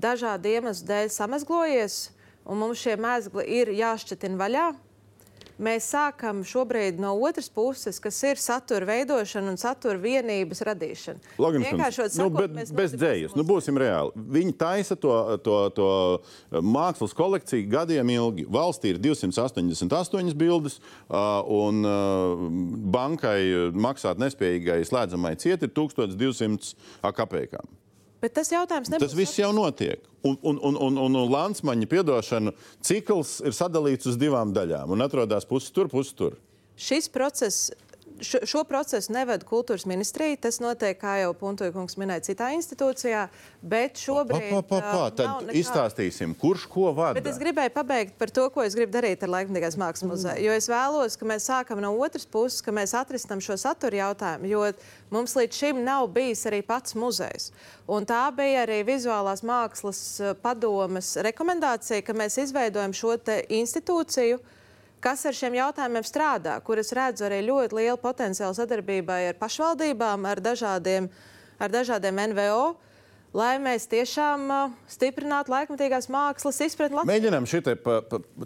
[0.00, 2.00] dažādu iemeslu dēļ samazglojies,
[2.46, 4.70] un mums šie mēsli ir jāšķetina vaļā.
[5.62, 11.34] Mēs sākam šobrīd no otras puses, kas ir satura veidošana un satura vienības radīšana.
[11.38, 13.36] Vienkāršot nu, sakot, bet mēs bez dzējas.
[13.38, 14.24] Nu, būsim reāli.
[14.38, 15.12] Viņi taisa to,
[15.44, 15.90] to, to
[16.64, 18.46] mākslas kolekciju gadiem ilgi.
[18.50, 22.48] Valstī ir 288 bildes, uh, un uh,
[22.96, 26.74] bankai maksāt nespējīgai slēdzamai ciet ir 1200
[27.12, 27.81] akapēkām.
[28.22, 29.10] Bet tas jautājums nebūs.
[29.10, 30.02] Tas viss jau notiek.
[30.22, 32.52] Un, un, un, un, un, Lansmaņa piedošana
[32.86, 36.36] cikls ir sadalīts uz divām daļām un atrodas pusi tur, pusi tur.
[36.78, 37.72] šis process
[38.22, 40.38] šo, šo procesu nevada kultūras ministrija.
[40.46, 43.26] Tas notiek, kā jau Puntoja minēja, citā institūcijā.
[43.62, 44.48] Bet šobrīd.
[44.50, 45.08] Pa, pa, pa, pa.
[45.18, 45.56] Tad nekā...
[45.60, 47.16] izstāstīsim, kurš ko vada.
[47.18, 50.46] Bet es gribēju pabeigt par to, ko es gribu darīt ar Laikmatīgās mākslas muzeju.
[50.46, 54.50] Jo es vēlos, ka mēs sākam no otras puses, ka mēs atrisinām šo satura jautājumu.
[54.50, 54.64] Jo
[55.12, 57.50] mums līdz šim nav bijis arī pats muzejs.
[57.90, 60.02] Un tā bija arī vizuālās mākslas
[60.42, 63.16] padomes rekomendācija, ka mēs izveidojam šo
[63.52, 64.40] institūciju
[65.02, 70.42] kas ar šiem jautājumiem strādā, kuras redzu arī ļoti lielu potenciālu sadarbībai ar pašvaldībām, ar
[70.44, 71.10] dažādiem,
[71.58, 72.72] ar dažādiem NVO.
[73.32, 77.14] Lai mēs tiešām uh, stiprinātu laikmatīgās mākslas izpratni Latvijā.
[77.14, 77.62] Mēģinām šo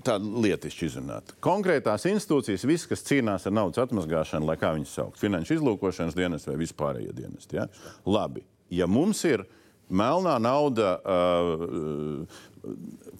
[0.07, 1.33] tādu lietišķi izrunāt.
[1.43, 6.47] Konkrētās institūcijas, visas, kas cīnās ar naudas atmazgāšanu, lai kā viņas sauc, finanšu izlūkošanas dienas
[6.47, 7.59] vai vispārējie dienesti.
[7.59, 7.67] Ja?
[8.07, 9.43] Labi, ja mums ir
[9.89, 12.26] melnā nauda uh,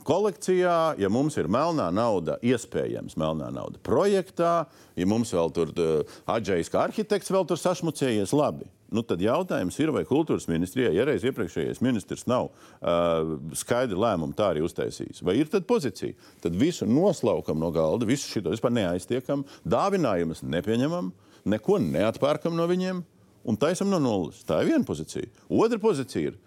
[0.06, 4.54] kolekcijā, ja mums ir melnā nauda, iespējams, melnā nauda projektā,
[4.98, 8.68] ja mums vēl tur uh, Adžējs kā arhitekts vēl tur sašmucējies, labi.
[8.94, 14.36] Nu, tad jautājums ir, vai kultūras ministrijai, ja reiz iepriekšējais ministrs nav uh, skaidri lēmumu
[14.38, 16.14] tā arī uztaisījis, vai ir tad pozīcija?
[16.44, 21.10] Tad visu noslaukam no galda, visu šo vispār neaiztiekam, dāvinājumus nepieņemam,
[21.50, 23.02] neko neatpērkam no viņiem
[23.46, 24.42] un taisam no nulles.
[24.46, 25.30] Tā ir viena pozīcija.
[25.50, 26.38] Otra pozīcija ir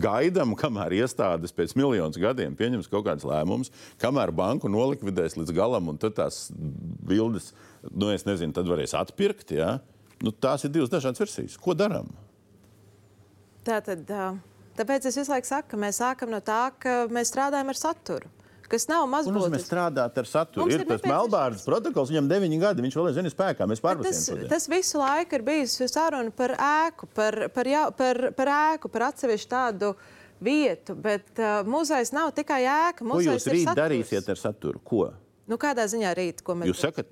[0.00, 3.72] gaidām, kamēr iestādes pēc miljonus gadiem pieņems kaut kādus lēmumus,
[4.02, 7.52] kamēr banku nolikvidēs līdz galam, un tad tās bildes,
[7.90, 9.54] nu, es nezinu, tad varēs atpirkt.
[9.56, 9.76] Ja?
[10.22, 11.58] Nu, tās ir divas dažādas versijas.
[11.60, 12.12] Ko darām?
[13.66, 14.08] Tā tad,
[14.78, 18.30] tāpēc es visu laiku saku, ka mēs sākam no tā, ka mēs strādājam ar saturu
[18.72, 19.52] kas nav mazbūtisks.
[19.52, 20.64] Mēs strādājam ar saturu.
[20.64, 23.68] Mums ir, ir tas Melbārdas protokols, viņam ir deviņi gadi, viņš vēl ir zini spēkā.
[23.70, 24.08] Mēs pārbaudām.
[24.08, 28.92] Tas, tas visu laiku ir bijis saruna par ēku, par, par, jau, par, par ēku,
[28.92, 29.92] par atsevišķu tādu
[30.42, 33.06] vietu, bet uh, muzejs nav tikai ēka.
[33.06, 33.82] Ko jūs rīt saturs.
[33.82, 34.82] darīsiet ar saturu?
[34.84, 35.08] Ko?
[35.50, 36.40] Nu, kādā ziņā rīt?
[36.68, 37.10] Jūs sakat,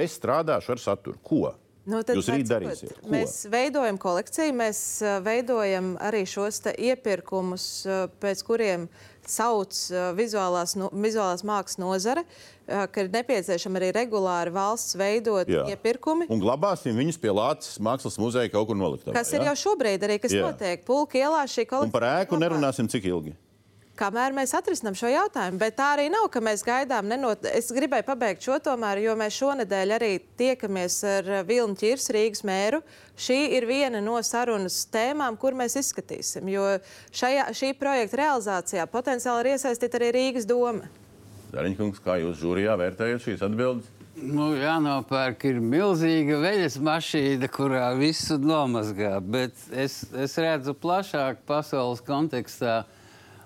[0.00, 1.20] es strādāšu ar saturu.
[1.22, 1.44] Ko?
[1.82, 2.92] Nu, Jūs rīt darīsiet.
[3.00, 3.10] Ko?
[3.10, 9.76] Mēs veidojam kolekciju, mēs uh, veidojam arī šos iepirkumus, uh, pēc kuriem uh, sauc
[10.18, 12.24] vizuālās, no, vizuālās mākslas nozare,
[12.66, 15.64] ka ir nepieciešama arī regulāri valsts veidot jā.
[15.74, 16.28] iepirkumi.
[16.32, 19.14] Un glabāsim viņus pie Latvijas mākslas muzeja kaut kur noliktā.
[19.16, 19.40] Kas jā?
[19.40, 20.44] ir jau šobrīd arī, kas jā.
[20.46, 20.84] notiek.
[20.86, 21.90] Pulka ielā šī kolekcija.
[21.90, 23.34] Un par ēku nerunāsim cik ilgi
[23.98, 25.60] kamēr mēs atrisinām šo jautājumu.
[25.60, 27.08] Bet tā arī nav, ka mēs gaidām.
[27.10, 27.44] Nenot...
[27.48, 32.82] Es gribēju pabeigt šo tomēr, jo mēs šonadēļ arī tiekamies ar Vilnu Čirs, Rīgas mēru.
[33.20, 36.48] Šī ir viena no sarunas tēmām, kur mēs izskatīsim.
[36.52, 36.76] Jo
[37.14, 40.88] šajā, šī projekta realizācijā potenciāli ir iesaistīta arī Rīgas doma.
[41.52, 43.90] Dariņkungs, kā jūs žūrijā vērtējat šīs atbildes?
[44.12, 49.16] Nu, jānopērk ir milzīga veļas mašīna, kurā visu nomazgā.
[49.24, 52.82] Bet es, es redzu plašāk pasaules kontekstā.
[52.82, 52.98] Uh,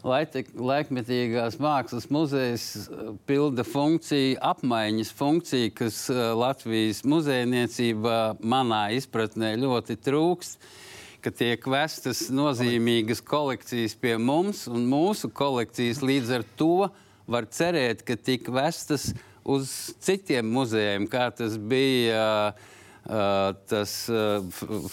[0.07, 9.99] laikmetīgās mākslas muzejs uh, pilda funkciju, apmaiņas funkciju, kas uh, Latvijas muzejniecībā manā izpratnē ļoti
[10.07, 10.69] trūkst
[11.35, 16.87] tiek vestas nozīmīgas kolekcijas pie mums, un mūsu kolekcijas līdz ar to
[17.27, 19.09] var cerēt, ka tik vestas
[19.43, 24.39] uz citiem muzejiem, kā tas bija uh, tas uh,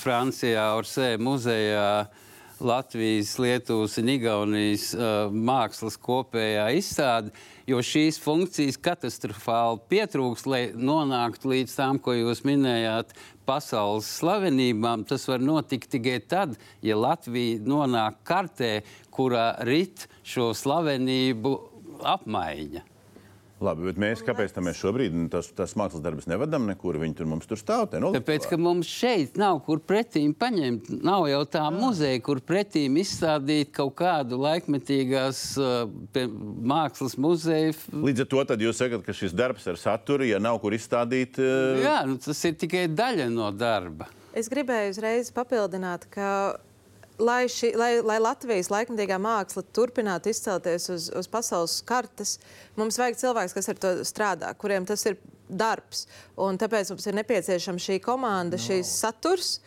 [0.02, 1.88] Francijā, Orsē muzejā.
[2.02, 2.23] Uh,
[2.64, 7.34] Latvijas, Lietuvas un Igaunijas uh, mākslas kopējā izstāde,
[7.70, 13.14] jo šīs funkcijas katastrofāli pietrūks, lai nonāktu līdz tām, ko jūs minējāt,
[13.48, 15.04] pasaules slavenībām.
[15.10, 16.56] Tas var notikt tikai tad,
[16.86, 18.74] ja Latvija nonāk kartē,
[19.14, 21.58] kurā rit šo slavenību
[22.16, 22.93] apmaiņa.
[23.64, 26.98] Labi, bet mēs kāpēc mēs šobrīd nu, tas, tas mākslas darbus nevedam nekur?
[27.02, 27.86] Viņi tur mums tur stāv.
[27.92, 30.90] Te, Tāpēc, ka mums šeit nav kur pretīm paņemt.
[31.06, 31.74] Nav jau tā Jā.
[31.76, 35.86] muzeja, kur pretīm izstādīt kaut kādu laikmetīgās uh,
[36.74, 37.78] mākslas muzeju.
[38.04, 41.40] Līdz ar to jūs sakat, ka šis darbs ar saturu, ja nav kur izstādīt.
[41.40, 41.80] Uh...
[41.84, 44.10] Jā, nu, tas ir tikai daļa no darba.
[44.36, 46.30] Es gribēju uzreiz papildināt, ka
[47.20, 52.38] lai, ši, lai, lai Latvijas laikmatīgā māksla turpinātu izcelties uz, uz pasaules kartes,
[52.80, 56.08] mums vajag cilvēks, kas ar to strādā, kuriem tas ir darbs.
[56.40, 58.64] Un tāpēc mums ir nepieciešama šī komanda, no.
[58.64, 59.58] šīs saturs.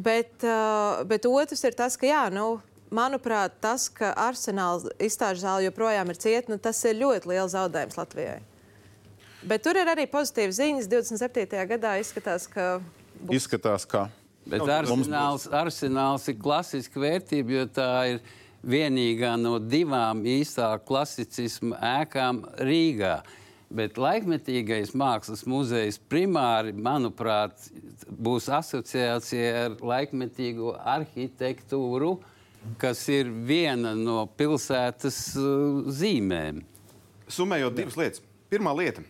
[0.00, 2.60] Bet, uh, bet otrs ir tas, ka, jā, nu,
[2.94, 7.98] manuprāt, tas, ka arsenāls izstāžu zāle joprojām ir cieta, nu, tas ir ļoti liels zaudējums
[7.98, 8.38] Latvijai.
[9.50, 10.88] Bet tur ir arī pozitīvas ziņas.
[10.92, 11.60] 27.
[11.68, 12.74] gadā izskatās, ka.
[13.20, 13.42] Būs...
[13.42, 14.08] Izskatās, ka.
[14.50, 18.22] Bet arsenāls, arsenāls ir klasiska vērtība, jo tā ir
[18.66, 23.20] vienīgā no divām īstā klasicisma ēkām Rīgā.
[23.70, 27.68] Bet laikmetīgais mākslas muzejs primāri, manuprāt,
[28.10, 32.16] būs asociācija ar laikmetīgo arhitektūru,
[32.82, 36.64] kas ir viena no pilsētas uh, zīmēm.
[37.30, 38.26] Summējot divas lietas.
[38.50, 39.06] Pirmā lieta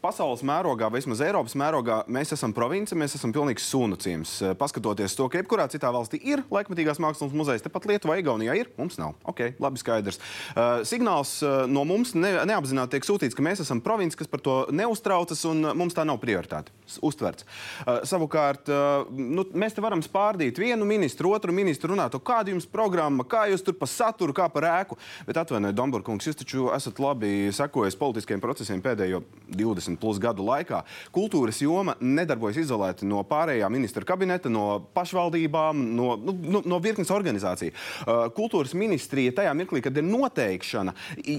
[0.00, 4.32] pasaules mērogā, vismaz Eiropas mērogā, mēs esam province, mēs esam pilnīgs sunacījums.
[4.40, 8.70] Uh, paskatoties to, ka jebkurā citā valstī ir laikmatīgās mākslas muzejs, tepat Lietuvā, Igaunijā ir,
[8.78, 9.16] mums nav.
[9.28, 10.20] Ok, labi, skaidrs.
[10.54, 14.42] Uh, signāls uh, no mums ne, neapzināti tiek sūtīts, ka mēs esam province, kas par
[14.44, 16.72] to neuztraucas un mums tā nav prioritāte.
[17.06, 17.46] Uztverts.
[17.84, 18.70] Uh, savukārt,
[19.14, 23.62] nu, mēs te varam spārdīt vienu ministru, otru ministru, runāt, kāda jums programma, kā jūs
[23.66, 24.98] tur pa saturu, kā par ēku.
[25.28, 29.22] Bet atvainojiet, Domburkungs, jūs taču esat labi sekojis politiskiem procesiem pēdējo
[29.56, 30.82] 20 plus gadu laikā.
[31.14, 37.10] Kultūras joma nedarbojas izolēti no pārējā ministra kabineta, no pašvaldībām, no, nu, no, no virknes
[37.14, 37.74] organizāciju.
[37.74, 40.94] Uh, kultūras ministrija tajā mirklī, kad ir noteikšana,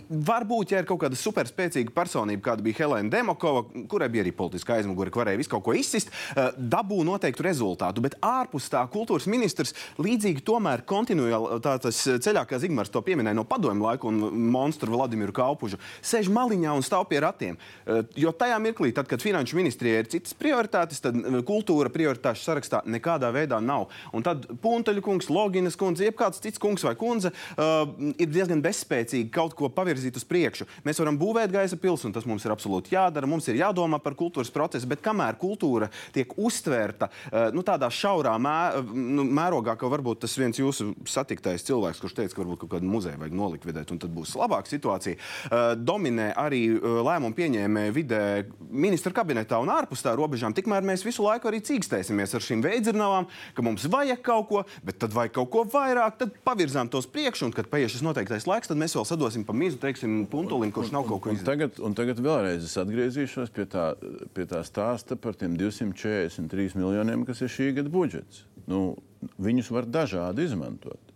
[0.10, 4.78] varbūt, ja ir kaut kāda superspēcīga personība, kāda bija Helēna Demokova, kurai bija arī politiska
[4.78, 8.04] aizmugure, varēja visu kaut ko izsist, uh, dabū noteiktu rezultātu.
[8.04, 13.46] Bet ārpus tā kultūras ministrs līdzīgi tomēr kontinuāli tāds ceļā, kā Zigmārs to pieminēja no
[13.48, 17.58] padomju laika un monstru Vladimiru Kaupužu, sēž maliņā un stāv pie ratiem.
[17.86, 22.82] Uh, jo tajā mirklī, tad, kad finanšu ministrijai ir citas prioritātes, tad kultūra prioritāšu sarakstā
[22.90, 23.90] nekādā veidā nav.
[24.16, 27.84] Un tad Punteļa kungs, Loginas kundze, jebkāds cits kungs vai kundze uh,
[28.22, 30.68] ir diezgan bezspēcīgi kaut ko pavirzīt uz priekšu.
[30.88, 33.30] Mēs varam būvēt gaisa pilsētu, un tas mums ir absolūti jādara.
[33.30, 38.36] Mums ir jādomā par kultūras procesu, bet kamēr kultūra tiek uztvērta uh, nu, tādā šaurā
[38.42, 38.58] mē,
[38.92, 42.92] nu, mērogā, ka varbūt tas viens jūsu satiktais cilvēks, kurš teica, ka varbūt kaut kādu
[42.92, 48.22] muzeju vajag nolikvidēt, un tad būs labāka situācija, uh, dominē arī lēmumu pieņēmēju vidē
[48.60, 50.56] ministra kabinetā un ārpus tā robežām.
[50.56, 53.28] Tikmēr mēs visu laiku arī cīkstēsimies ar šīm veidzirnavām,
[53.58, 57.50] ka mums vajag kaut ko, bet tad vajag kaut ko vairāk, tad pavirzām tos priekšu,
[57.50, 60.94] un kad paies šis noteiktais laiks, tad mēs vēl sadosim pa mizu, teiksim, puntulim, kurš
[60.96, 61.50] nav kaut ko izdarījis.
[61.52, 63.92] Tagad, un tagad vēlreiz es atgriezīšos pie tā,
[64.36, 68.46] pie tā stāsta par tiem 243 miljoniem, kas ir šī gada budžets.
[68.70, 68.96] Nu,
[69.42, 71.11] viņus var dažādi izmantot.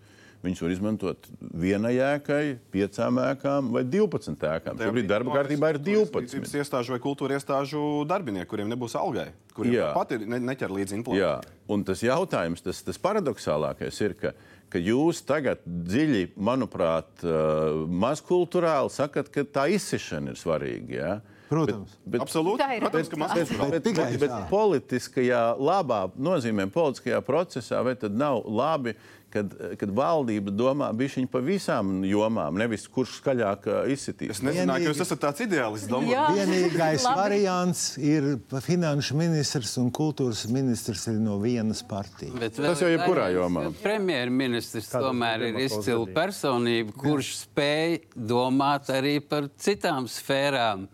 [0.45, 1.27] Viņus var izmantot
[1.57, 2.41] vienai ēkai,
[2.73, 4.81] piecām ēkām vai 12 ēkām.
[4.85, 6.39] Šobrīd darba kārtībā ir 12.
[6.45, 10.99] Tas iestāžu vai kultūra iestāžu darbinieki, kuriem nebūs algai, kuriem pat ir ne, neķer līdzi
[10.99, 11.31] inflācija.
[11.39, 14.35] Jā, un tas jautājums, tas, tas paradoxālākais ir, ka,
[14.69, 20.93] ka jūs tagad dziļi, manuprāt, uh, mazkulturāli sakat, ka tā izsišana ir svarīga.
[20.99, 21.15] Ja?
[21.49, 22.57] Protams, bet, absolūti.
[22.57, 24.39] Tā ir Protams, ka mazliet Bet- bet tikai bet, bet tā.
[24.49, 28.95] politiskajā, labā nozīmē, politiskajā procesā, vai tad nav labi,
[29.36, 34.38] kad, kad valdība domā bišķiņ pa visām jomām, nevis kurš skaļāk izsitīs?
[34.38, 35.91] Es nezināju, ka jūs Vienīgi- esat tāds ideālists.
[35.91, 42.36] Vienīgais variants ir pa finanšu ministrs un kultūras ministrs ir no vienas partijas.
[42.39, 43.65] Bet Tas jau vēl ir jebkurā jomā.
[43.83, 50.88] Premjerministrs tomēr ir izcila personība, kurš spēj domāt arī par citām sfērām.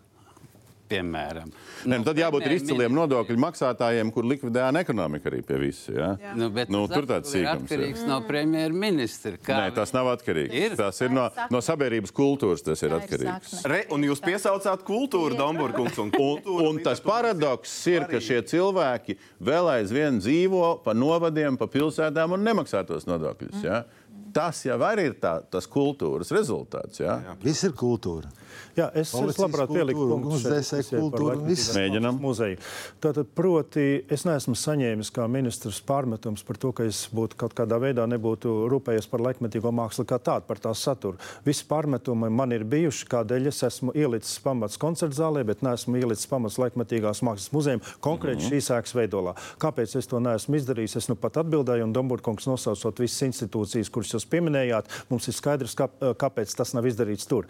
[0.92, 1.52] Piemēram,
[1.86, 5.92] Ne, nu tad jābūt ir premjerministra- izciliem nodokļu maksātājiem, kur likvidēja ekonomiku arī pie visa.
[5.96, 6.10] Ja?
[6.22, 6.34] Jā.
[6.38, 7.80] Nu, bet Nu, tur tāds sīkums ir.
[7.80, 9.38] atkarīgs no premjerministra.
[9.42, 10.54] Kā Nē, tas nav atkarīgs.
[10.54, 10.76] Ir.
[10.78, 13.64] Tas ir no, no sabiedrības kultūras, tas ir atkarīgs.
[13.66, 15.98] Re, un jūs piesaucāt kultūru, Domburkungs.
[16.04, 21.66] Un, kultūra, Un tas paradoks ir, ka šie cilvēki vēl aizvien dzīvo pa novadiem, pa
[21.68, 23.64] pilsētām un nemaksā tos nodokļus.
[23.66, 23.84] Ja?
[24.32, 27.02] Tas jau arī ir tā, tas kultūras rezultāts.
[27.04, 27.18] Ja?
[27.44, 28.30] Viss ir kultūra.
[28.78, 31.72] Jā, es, es Policijas labprāt pieliku punktu par kultūru un viss.
[31.76, 32.20] Mēģinam.
[32.22, 32.60] muzeju.
[33.04, 37.80] Tātad, proti, es neesmu saņēmis kā ministrs pārmetums par to, ka es būtu kaut kādā
[37.82, 41.20] veidā nebūtu rūpējies par laikmetīgo mākslu kā tādu, par tās saturu.
[41.48, 46.30] Visi pārmetumi man ir bijuši, kādēļ es esmu ielicis pamats koncerta zālē, bet neesmu ielicis
[46.32, 49.36] pamats laikmetīgās mākslas muzejam, konkrēti šīs ēkas veidolā.
[49.62, 50.98] Kāpēc es to neesmu izdarījis?
[51.02, 55.76] Es nu pat atbildēju, un Domburkungs nosaucot visas institūcijas, kuras jūs pieminējāt, mums ir skaidrs,
[55.78, 55.90] kā,
[56.22, 57.50] kāpēc tas nav izdarīts tur.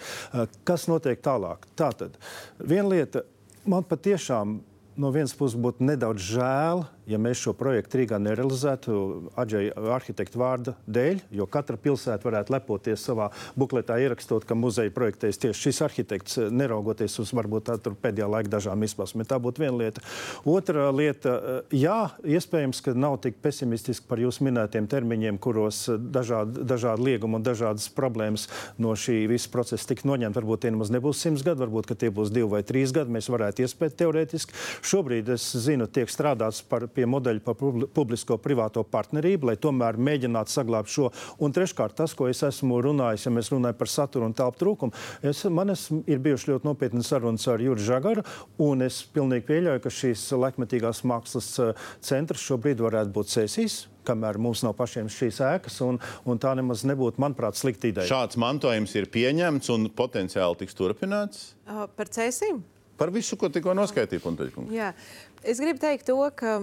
[0.68, 1.68] Kas notiek tālāk?
[1.76, 2.16] Tātad,
[2.58, 3.26] viena lieta,
[3.68, 4.60] man patiešām
[5.02, 8.98] no vienas puses būtu nedaudz žēl, ja mēs šo projektu Rīgā nerealizētu
[9.40, 13.30] Aģeja arhitekta vārda dēļ, jo katra pilsēta varētu lepoties savā
[13.60, 18.86] bukletā, ierakstot, ka muzeja projektēs tieši šis arhitekts, neraugoties uz varbūt tādu pēdējā laika dažām
[18.86, 19.28] izpausmēm.
[19.30, 20.04] Tā būtu viena lieta.
[20.48, 21.36] Otra lieta,
[21.74, 21.98] jā,
[22.28, 27.88] iespējams, ka nav tik pesimistiski par jūsu minētiem termiņiem, kuros dažādi, dažādi liegumi un dažādas
[27.96, 28.48] problēmas
[28.82, 30.42] no šī visa procesa tika noņemta.
[30.42, 33.14] Varbūt tie nemaz nebūs simts gadi, varbūt tie būs divi vai trīs gadi.
[33.16, 34.58] Mēs varētu iespēt teorētiski.
[34.86, 40.54] Šobrīd es zinu, tiek strādāts par, pie modeļa par publi- publisko-privāto partnerību, lai tomēr mēģinātu
[40.54, 41.12] saglabāt šo.
[41.42, 44.98] Un treškārt, tas, ko es esmu runājis, ja mēs runājam par saturu un telpu trūkumu,
[45.24, 48.26] es, man es, ir bijuši ļoti nopietni sarunas ar Juri Žagaru,
[48.68, 54.40] un es pilnīgi pieļauju, ka šīs laikmetīgās mākslas eh, centrs šobrīd varētu būt sesijas kamēr
[54.42, 58.10] mums nav pašiem šīs ēkas, un, un tā nemaz nebūtu, manuprāt, slikta ideja.
[58.10, 61.52] Šāds mantojums ir pieņemts un potenciāli tiks turpināts.
[61.68, 62.64] Uh, Par cēsīm?
[63.02, 64.74] Par visu, ko tikko noskaitīja Punteļkungs.
[64.76, 64.92] Jā,
[65.42, 66.60] es gribu teikt to, ka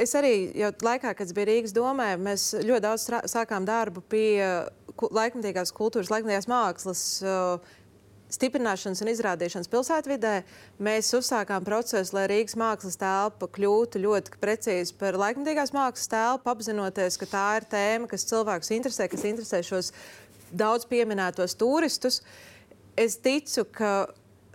[0.00, 4.40] es arī jau laikā, kad biju Rīgas domē, mēs ļoti daudz sākām darbu pie
[5.02, 7.04] laikmatīgās kultūras, laikmatīgās mākslas.
[7.26, 7.78] uh,
[8.32, 10.32] stiprināšanas un izrādīšanas pilsētvidē.
[10.82, 17.18] Mēs uzsākām procesu, lai Rīgas mākslas telpa kļūtu ļoti precīzi par laikmatīgās mākslas telpu, apzinoties,
[17.20, 19.92] ka tā ir tēma, kas cilvēkus interesē, kas interesē šos
[20.52, 22.22] daudz pieminētos turistus.
[22.96, 23.92] Es ticu, ka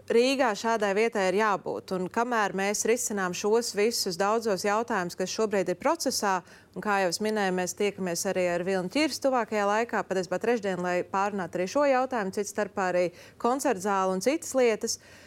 [0.07, 1.91] Rīgā šādai vietai ir jābūt.
[1.97, 6.37] Un kamēr mēs risinām šos visus daudzos jautājumus, kas šobrīd ir procesā,
[6.75, 10.79] un kā jau es minēju, mēs tiekamies arī ar Vilnu Čirs tuvākajā laikā, patiesībā trešdien,
[10.79, 13.05] lai pārunātu arī šo jautājumu, cits starpā arī
[13.41, 14.95] koncertu zāli un citas lietas.
[14.95, 15.26] Uh,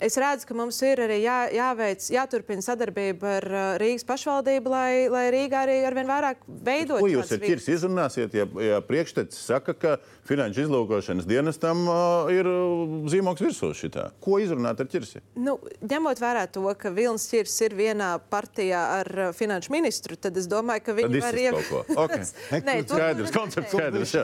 [0.00, 4.90] es redzu, ka mums ir arī jā, jāveic, jāturpina sadarbība ar uh, Rīgas pašvaldību, lai,
[5.12, 7.02] lai Rīgā arī arvien vairāk veidot.
[7.02, 9.94] Ko jūs ar ķirs izrunāsiet, ja, ja priekštecis saka, ka
[10.28, 14.08] finanšu izlūkošanas dienestam uh, ir uh, zīmoks virsū šitā?
[14.22, 15.22] Ko izrunāt ar ķirsi?
[15.42, 20.38] Nu, ņemot vērā to, ka Vilnis ķirs ir vienā partijā ar uh, finanšu ministru, tad
[20.40, 21.70] es domāju, ka viņi var ievērot.
[22.02, 22.24] Okay.
[22.64, 24.14] Nē, skaidrs, koncepts skaidrs.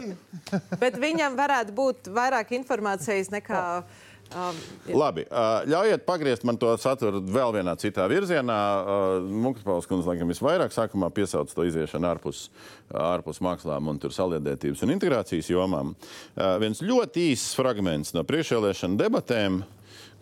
[0.80, 3.62] Bet viņam varētu būt vairāk informācijas nekā.
[3.78, 4.56] Oh Um,
[4.92, 8.56] Labi, uh, ļaujiet pagriezt man to saturu vēl vienā citā virzienā.
[8.78, 12.42] Uh, Munkspēles kundze, laikam, visvairāk sākumā piesauc to iziešanu ārpus,
[12.92, 15.94] ārpus mākslām un tur saliedētības un integrācijas jomām.
[16.36, 19.62] Uh, viens ļoti īss fragments no priekšvēlēšana debatēm,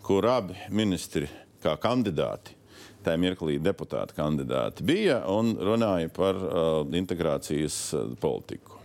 [0.07, 1.27] kur abi ministri
[1.63, 2.55] kā kandidāti
[3.03, 8.76] tajā mirklī deputāti kandidāti bija un runāja par uh, integrācijas uh, politiku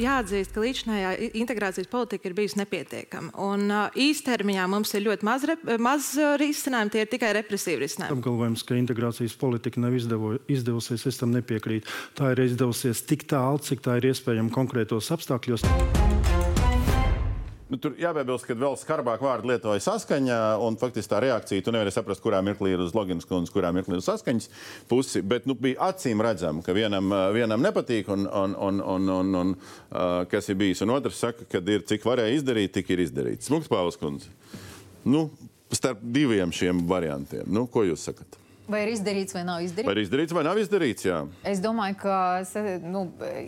[0.00, 3.32] jāatzīst, ka līdzinājā integrācijas politika ir bijusi nepietiekama.
[3.44, 3.68] Un
[4.06, 8.18] īstermiņā mums ir ļoti maz, rep, maz risinājumu, tie ir tikai represīvi risinājumi.
[8.18, 11.90] Apgalvojums, ka integrācijas politika nav izdevo, izdevusies, es tam nepiekrītu.
[12.18, 15.66] Tā ir izdevusies tik tālu, cik tā ir iespējama konkrētos apstākļos.
[17.74, 21.90] Nu, tur jāpiebilst, ka vēl skarbāk vārdu lietoja saskaņa, un faktiski tā reakcija, tu nevari
[21.90, 24.46] saprast, kurā mirklī ir uz Loginas kundzes, kurā mirklī ir uz saskaņas
[24.86, 29.34] pusi, bet nu, bija acīm redzama, ka vienam, vienam nepatīk, un, un, un, un, un,
[29.40, 33.02] un uh, kas ir bijis, un otrs saka, ka ir cik varēja izdarīt, tik ir
[33.08, 33.50] izdarīts.
[33.50, 34.30] Smūgs Pāvils kundze.
[35.02, 35.26] Nu,
[35.74, 38.38] starp diviem šiem variantiem, nu, ko jūs sakat?
[38.64, 39.88] Vai ir izdarīts vai nav izdarīts?
[39.88, 41.04] Vai ir izdarīts vai nav izdarīts?
[41.04, 41.18] Jā.
[41.44, 42.16] Es domāju, ka
[42.80, 43.02] nu,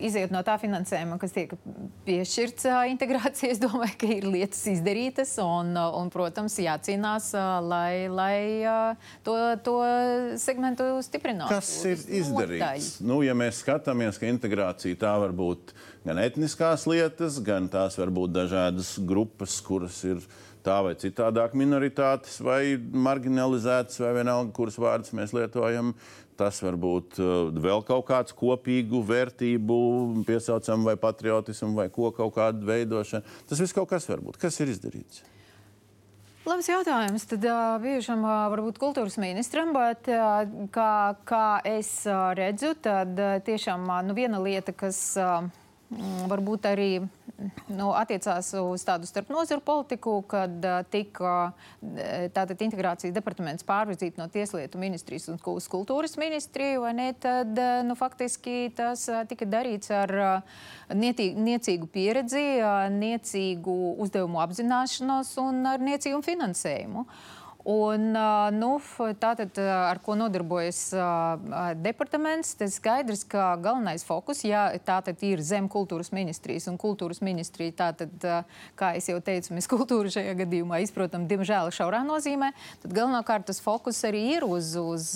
[0.05, 1.55] iziet no tā finansējuma, kas tiek
[2.05, 7.31] piešķirts integrācijai, es domāju, ka ir lietas izdarītas un, un protams, jācīnās,
[7.65, 8.39] lai, lai
[9.25, 9.77] to, to
[10.43, 11.55] segmentu stiprinātu.
[11.55, 12.99] Kas ir izdarīts?
[13.01, 15.73] Nu, ja mēs skatāmies, ka integrācija tā var būt
[16.07, 21.55] gan etniskās lietas, gan tās var būt dažādas grupas, kuras ir ielikās tā vai citādāk
[21.59, 25.95] minoritātes vai marginalizētas, vai vienalga, kuras vārdus mēs lietojam.
[26.37, 27.31] Tas var būt uh,
[27.65, 29.79] vēl kaut kāds kopīgu vērtību
[30.29, 33.25] piesaucam vai patriotismu vai ko kaut kādu veidošanu.
[33.49, 34.37] Tas viss kaut kas var būt.
[34.43, 35.23] Kas ir izdarīts?
[36.47, 37.25] Labs jautājums.
[37.31, 40.11] Tad uh, bijušam uh, varbūt kultūras ministram, bet
[40.77, 40.93] kā,
[41.27, 41.95] kā es
[42.37, 43.17] redzu, tad
[43.49, 45.01] tiešām nu, viena lieta, kas.
[45.87, 46.91] Mm, varbūt arī
[47.69, 51.35] nu, attiecās uz tādu starpnozaru politiku, kad uh, tika
[52.35, 57.09] tātad integrācijas departaments pārvirzīts no Tieslietu ministrijas uz kultūras ministriju, vai ne?
[57.21, 60.13] Tad nu, faktiski tas tika darīts ar
[60.95, 62.45] nietīgu, niecīgu pieredzi,
[62.97, 67.07] niecīgu uzdevumu apzināšanos un ar niecīgu finansējumu.
[67.67, 68.13] Un,
[68.55, 68.69] nu,
[69.19, 70.85] tātad, ar ko nodarbojas
[71.83, 77.75] departaments, tas skaidrs, ka galvenais fokus jā, tātad ir zem kultūras ministrijas un kultūras ministrija.
[77.81, 78.13] Tātad,
[78.79, 82.53] kā jau teicu, mēs kultūru šajā gadījumā izprotam, diemžēl, šaurā nozīmē.
[82.85, 85.09] Tad galvenokārt tas fokus arī ir uz, uz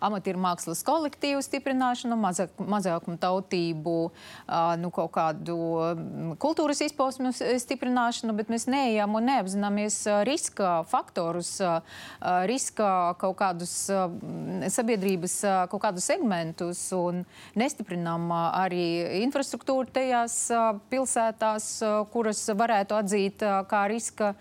[0.00, 3.98] amatieru mākslas kolektīvu stiprināšanu, mazāk, mazākumu tautību,
[4.80, 5.60] nu, kaut kādu
[6.40, 11.58] kultūras izpausmu stiprināšanu, bet mēs neejam un neapzināmies riska faktorus
[12.50, 13.74] riska kaut kādus
[14.74, 15.36] sabiedrības
[15.72, 17.22] kaut kādus segmentus un
[17.58, 20.36] nestiprinām arī infrastruktūru tajās
[20.92, 21.68] pilsētās,
[22.12, 24.34] kuras varētu atzīt kā riska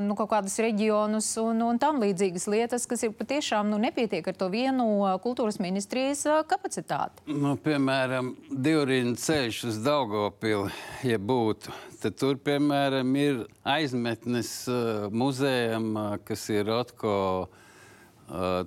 [0.00, 4.36] nu, kaut kādus reģionus un, un tam līdzīgas lietas, kas ir patiešām nu, nepietiek ar
[4.38, 4.86] to vienu
[5.24, 7.24] kultūras ministrijas kapacitāti.
[7.30, 10.70] Nu, piemēram, divrīna ceļš uz Daugopili,
[11.06, 18.62] ja būtu, tad tur, piemēram, ir aizmetnes uh, muzejam, uh, kas ir Rotko uh,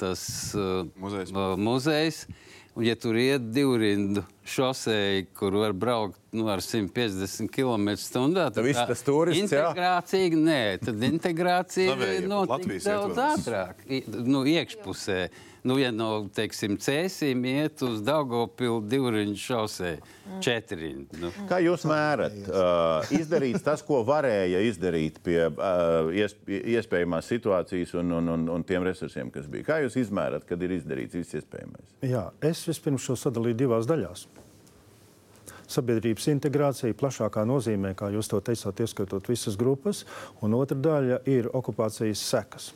[0.00, 0.26] tas
[0.58, 1.32] uh, muzejs.
[1.32, 2.24] Uh, muzejs.
[2.74, 8.82] Un, ja tur iet divrindu šoseja, kur var braukt nu, ar 150 km/h, tad viss
[8.88, 10.40] tas turisms, integrācija, jā.
[10.48, 11.94] nē, tad integrācija
[12.26, 13.84] notiek daudz ātrāk,
[14.26, 15.20] nu, iekšpusē.
[15.64, 19.92] Nu, ja no, teiksim, cēsīm iet uz Daugopilu divriņu šosē,
[20.44, 21.06] četriņu.
[21.22, 21.30] Nu.
[21.48, 22.36] Kā jūs mērat?
[22.44, 28.84] Uh, izdarīts tas, ko varēja izdarīt pie uh, iespējamās situācijas un, un, un, un tiem
[28.84, 29.64] resursiem, kas bija.
[29.70, 31.96] Kā jūs izmērat, kad ir izdarīts viss iespējamais?
[32.12, 34.28] Jā, es vispirms šo sadalīju divās daļās.
[35.74, 40.04] Sabiedrības integrācija plašākā nozīmē, kā jūs to teicāt, ieskaitot visas grupas,
[40.44, 42.70] un otra daļa ir okupācijas sekas.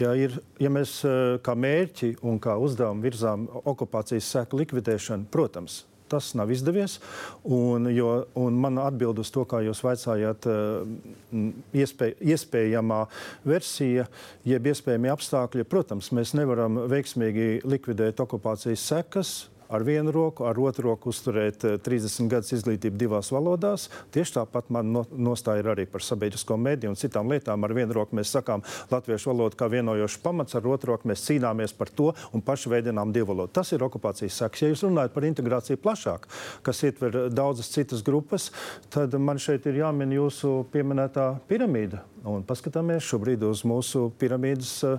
[0.00, 5.84] Ja, ir, ja mēs eh, kā mērķi un kā uzdevumu virzām okupācijas seku likvidēšanu, protams,
[6.10, 6.98] tas nav izdevies.
[7.44, 11.46] Un, jo, un mana atbilde uz to, kā jūs vaicājāt, eh,
[11.84, 13.04] iespēj, iespējamā
[13.46, 14.08] versija,
[14.48, 19.34] jeb iespējamie apstākļi, protams, mēs nevaram veiksmīgi likvidēt okupācijas sekas
[19.70, 23.86] ar vienu roku, ar otru roku uzturēt 30 eh, gadus izglītību divās valodās.
[24.14, 27.64] Tieši tāpat man no, nostāja arī par sabiedrisko mediju un citām lietām.
[27.64, 31.76] Ar vienu roku mēs sakām latviešu valodu kā vienojošs pamats, ar otru roku mēs cīnāmies
[31.78, 33.54] par to un paši veidinām divu valodu.
[33.60, 34.64] Tas ir okupācijas seks.
[34.64, 36.28] Ja jūs runājat par integrāciju plašāk,
[36.66, 38.50] kas ietver daudzas citas grupas,
[38.90, 42.04] tad man šeit ir jāmin jūsu pieminētā piramīda.
[42.28, 44.98] Un paskatāmies šobrīd uz mūsu piramīdas uh,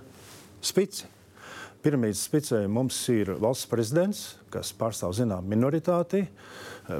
[0.61, 1.05] spici.
[1.81, 4.19] Piramīdas spicē mums ir valsts prezidents,
[4.53, 6.27] kas pārstāv zinām minoritāti.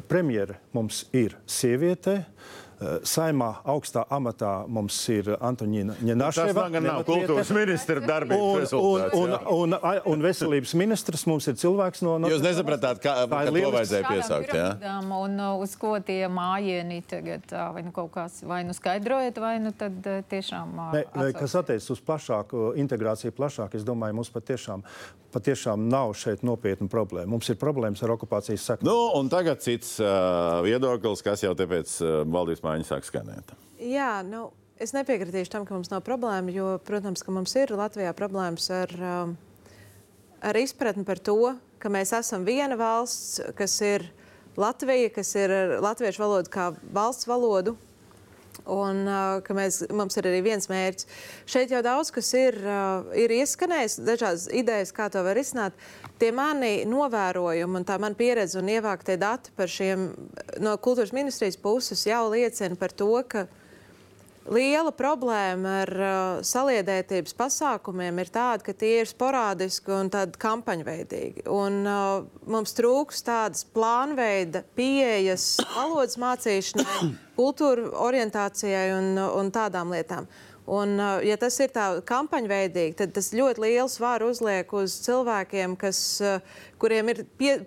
[0.09, 2.15] Premjera mums ir sieviete.
[2.21, 2.60] Eh,
[3.07, 6.53] saimā augstā amatā mums ir Antoniņa Ņenaševa.
[6.57, 9.17] Tas gan nav kultūras ministra darbības un, rezultāts.
[9.17, 12.17] Un, un, un, un veselības ministrs mums ir cilvēks no...
[12.21, 14.97] no Jūs nesapratāt, kā, kā to vajadzēja piesaukt, jā?
[15.21, 19.37] Un uh, uz ko tie mājieni tagad, uh, vai nu kaut kāds, vai nu skaidrojat,
[19.41, 20.77] vai nu tad uh, tiešām...
[20.97, 21.05] Ne,
[21.37, 24.85] kas attiecas uz plašāku integrāciju plašāk, es domāju, mums patiešām,
[25.33, 27.29] patiešām nav šeit nopietna problēma.
[27.33, 28.89] Mums ir problēmas ar okupācijas sektoru.
[28.89, 33.53] Nu, un tagad cits uh, viedoklis, kas jau tāpēc uh, valdības maiņa sāk skanēt.
[33.81, 34.49] Jā, nu,
[34.81, 38.95] es nepiekritīšu tam, ka mums nav problēma, jo, protams, ka mums ir Latvijā problēmas ar,
[38.99, 39.35] um,
[40.45, 44.05] ar izpratni par to, ka mēs esam viena valsts, kas ir
[44.59, 47.77] Latvija, kas ir latviešu valoda kā valsts valodu.
[48.71, 51.07] Un uh, ka mēs, mums ir arī viens mērķis.
[51.49, 55.79] Šeit jau daudz kas ir, uh, ir ieskanējis, dažādas idejas, kā to var izsnākt.
[56.21, 60.11] Tie mani novērojumi un tā mana pieredze un ievāktie dati par šiem
[60.61, 63.47] no kultūras ministrijas puses jau liecina par to, ka
[64.49, 71.45] Liela problēma ar uh, saliedētības pasākumiem ir tāda, ka tie ir sporādiski un kampaņveidīgi.
[71.45, 80.25] Un, uh, mums trūks tādas plānveida pieejas valodas mācīšanai, kultūra orientācijai un, un tādām lietām.
[80.65, 85.77] Un, uh, ja tas ir tā kampaņveidīgi, tad tas ļoti liels svaru uzliek uz cilvēkiem,
[85.77, 87.59] kas, uh, kuriem ir pie,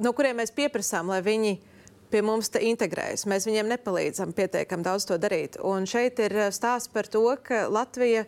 [0.00, 1.58] no kuriem mēs pieprasām, lai viņi
[2.10, 3.26] pie mums integrējas.
[3.30, 5.58] Mēs viņiem nepalīdzam pietiekami daudz to darīt.
[5.64, 8.26] Un šeit ir eh, stāsts par to, ka Latvija,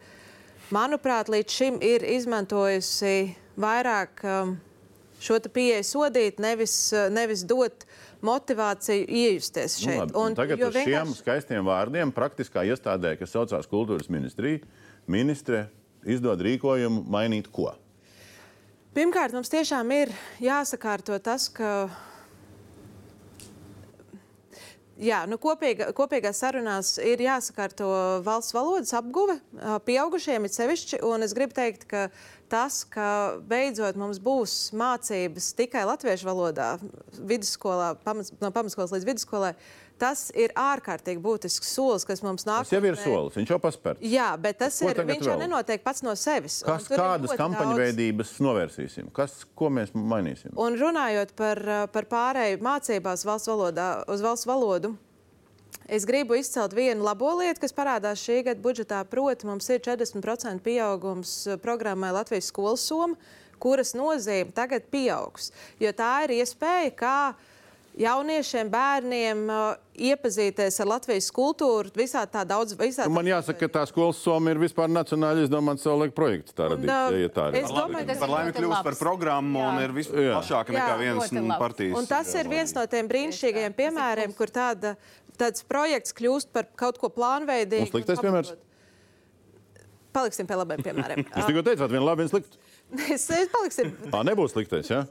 [0.74, 4.54] manuprāt, līdz šim ir izmantojusi vairāk um,
[5.20, 7.86] šo pieeju sodīt, nevis, eh, nevis dot
[8.24, 9.96] motivāciju iejusties nu šeit.
[9.96, 10.96] Nu, labi, un, tagad uz vienkārši...
[10.96, 14.60] šiem skaistiem vārdiem praktiskā iestādē, kas saucās kultūras ministrija,
[15.10, 15.68] ministre
[16.04, 17.72] izdod rīkojumu mainīt ko?
[18.90, 20.10] Pirmkārt, mums tiešām ir
[20.42, 21.88] jāsakārto tas, ka
[25.00, 27.86] Jā, nu kopīga, kopīgās sarunās ir jāsakārto
[28.24, 29.38] valsts valodas apguve
[29.86, 32.02] pieaugušiem ir sevišķi, es gribu teikt, ka
[32.52, 36.74] tas, ka beidzot mums būs mācības tikai latviešu valodā
[37.16, 39.54] vidusskolā, pamats, no pamatskolas līdz vidusskolai,
[40.00, 42.64] tas ir ārkārtīgi būtisks solis, kas mums nāk.
[42.64, 44.04] Tas jau ir solis, viņš jau paspērts.
[44.04, 45.28] Jā, bet tas ko ir, viņš vēl?
[45.32, 46.60] jau nenotiek pats no sevis.
[46.66, 48.32] Kas, kādas kampaņu daudz...
[48.42, 49.12] novērsīsim?
[49.16, 50.56] Kas, ko mēs mainīsim?
[50.60, 54.96] Un runājot par, par pārēju mācībās valsts valodā, uz valsts valodu,
[55.90, 59.00] Es gribu izcelt vienu labo lietu, kas parādās šī gada budžetā.
[59.10, 61.32] Proti, mums ir 40% pieaugums
[61.64, 63.18] programmai Latvijas skolas soma,
[63.58, 65.50] kuras nozīme tagad pieaugs.
[65.82, 67.16] Jo tā ir iespēja, kā
[67.98, 69.42] jauniešiem, bērniem
[70.10, 72.76] iepazīties ar Latvijas kultūru visā tā daudz.
[72.78, 76.54] Visā nu, man jāsaka, ka tā skolas soma ir vispār nacionāli izdomāts savulaik projekts.
[76.56, 77.58] Tā radīt, un, ja, ja tā ir.
[77.64, 79.68] Es domāju, ka par laimi kļūst par programmu jā.
[79.68, 81.98] un ir visplašāka nekā viens partijas.
[81.98, 84.96] Un tas ir viens no tiem brīnišķīgajiem piemēriem, kur tāda,
[85.40, 87.90] tāds projekts kļūst par kaut ko plānveidīgu.
[87.92, 88.56] Sliktais piemērs?
[90.14, 91.22] Paliksim pie labiem piemēriem.
[91.22, 92.69] Jūs tikko teicāt, viena labi, viena slikta.
[93.14, 93.92] Es, es paliksim.
[94.10, 94.90] Tā nebūs sliktais.
[94.90, 95.04] Ja?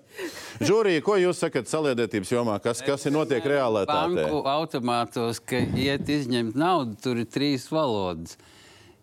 [0.63, 2.57] Žūrija, ko jūs sakat saliedētības jomā?
[2.63, 3.95] Kas, kas ir notiek reālētā?
[4.11, 8.37] Banku automātos, ka iet izņemt naudu, tur ir trīs valodas.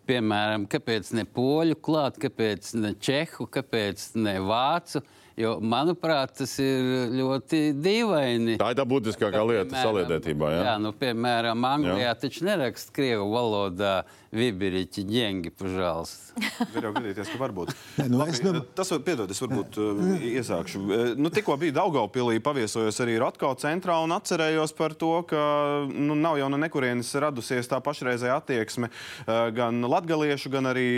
[0.07, 5.03] Piemēram, kāpēc ne poļu klāt, kāpēc ne čehu, kāpēc ne vācu.
[5.37, 8.55] Jo, manuprāt, tas ir ļoti dīvaini.
[8.57, 10.53] Tā ir tā būtiskākā nu, lieta saliedētībā.
[10.55, 12.15] Jā, jā nu, piemēram, Anglijā jā.
[12.23, 13.99] taču neraksta krievu valodā
[14.37, 16.33] Vibiriķi ģengi, pažālst.
[16.75, 17.71] Var jau gadīties, ka varbūt.
[18.01, 18.63] Nē, nu, Labi, nu...
[18.77, 20.81] Tas var, piedod, es varbūt uh, iesākšu.
[20.83, 25.41] Uh, nu, tikko bija Daugaupilī, paviesojos arī Rotkau centrā un atcerējos par to, ka
[25.89, 30.89] nu, nav jau no nekurienes radusies tā pašreizēja attieksme uh, gan latgaliešu, gan arī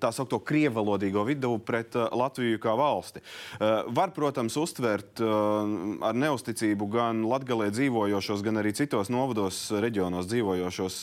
[0.00, 3.24] tā saukto krievalodīgo vidu pret Latviju kā valsti.
[3.58, 10.98] Uh, Var, protams, uztvert ar neusticību gan latgalē dzīvojošos, gan arī citos novados, reģionos dzīvojošos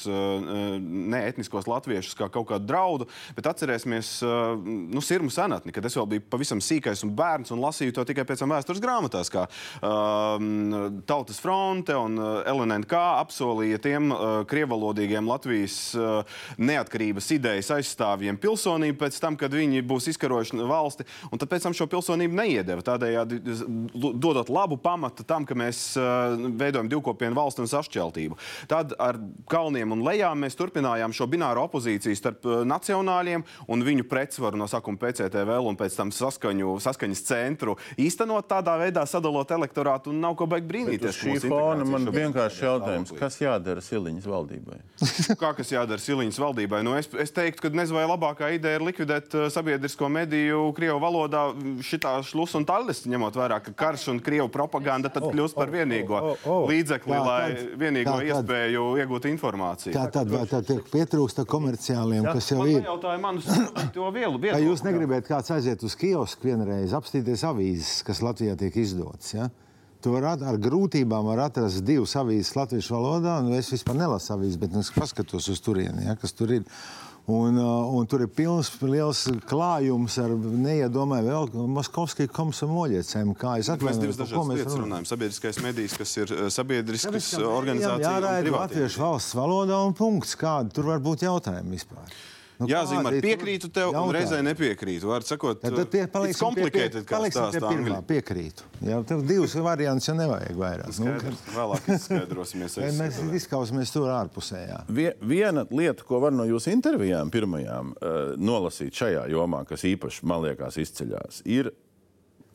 [0.82, 3.08] neetniskos latviešus kā kaut kādu draudu,
[3.38, 4.12] bet atcerēsimies
[4.66, 8.26] nu, sirmu senatni, kad es vēl biju pavisam sīkais un bērns un lasīju to tikai
[8.28, 10.46] pēc tam vēstures grāmatās, kā uh,
[11.08, 19.20] Tautas fronte un LNNK apsolīja tiem uh, krievalodīgiem Latvijas uh, neatkarības idejas aizstāvjiem pilsonību pēc
[19.22, 22.84] tam, kad viņi būs izkarojuši valsti, un tad pēc tam šo pilsonību neiedeva.
[22.86, 23.40] Tādējādi
[23.94, 28.38] dodot labu pamatu tam, ka mēs uh, veidojam divkopienu valsti un sašķeltību.
[28.72, 29.20] Tad ar
[29.52, 35.00] kalniem un lejām mēs turpinājām šo bināru opozīciju starp nacionāļiem un viņu pretsvaru no sākuma
[35.02, 40.50] PCTV un pēc tam saskaņu, saskaņas centru īstenot tādā veidā, sadalot elektorātu un nav ko
[40.50, 41.20] beigt brīnīties.
[41.22, 44.80] Šī fona man vienkārši jautājums, kas jādara Siliņas valdībai?
[45.42, 46.82] Kā kas jādara Siliņas valdībai?
[46.86, 51.46] Nu, es, es teiktu, ka nezinu, vai labākā ideja ir likvidēt sabiedrisko mediju Krievu valodā
[51.86, 56.16] šitā šlus un taļas, ņemot vērā, ka karš un Krievu propaganda tad kļūst par vienīgo
[56.18, 56.70] oh, oh, oh.
[56.72, 57.50] līdzekli, lai
[57.82, 59.96] vienīgo tā, iespēju iegūt informāciju.
[59.96, 62.82] Tā tad, vai tad tiek pietrūksta komerciāliem, kas jau ir?
[62.86, 63.52] Jautāju man uz
[63.96, 64.42] to vielu.
[64.48, 69.36] Vai jūs negribētu kāds aiziet uz kiosku vienreiz, apstīties avīzes, kas Latvijā tiek izdotas?
[69.36, 69.52] Ja?
[70.06, 73.40] Tu vari ar grūtībām var atrast divas avīzes latviešu valodā.
[73.42, 76.68] Nu, es vispār nelasu avīzes, bet es paskatos uz turieni, ja, kas tur ir.
[77.26, 83.32] Un, uh, un tur ir pilns liels klājums ar neiedomājumu Moskovskiju komsomoļiecēm.
[83.42, 85.08] Kā es atvainojos, mēs divas lietas runājam.
[85.10, 88.06] Sabiedriskais medijs, kas ir uh, sabiedriskas organizācijas.
[88.06, 90.38] Jā, jāraida latviešu valsts valodā un punkts.
[90.38, 92.14] Kādi tur var būt jautājumi vispār?
[92.56, 94.08] Nu, Jā, Zimar, piekrītu tev, jautājumi.
[94.08, 95.10] un reizē nepiekrītu.
[95.10, 98.68] Var sakot, ja, tad pie, paliksim pie, pie, paliksim pie pirmā, piekrītu.
[98.88, 100.94] Jā, tev divas variantus jau nevajag vairāk.
[100.94, 102.78] Nu, Skaidrs, nu, vēlāk izskaidrosimies.
[103.02, 104.62] mēs izkausimies tur ārpusē.
[104.70, 104.80] Jā.
[105.20, 110.46] Viena lieta, ko var no jūsu intervijām pirmajām uh, nolasīt šajā jomā, kas īpaši, man
[110.48, 111.74] liekas, izceļās, ir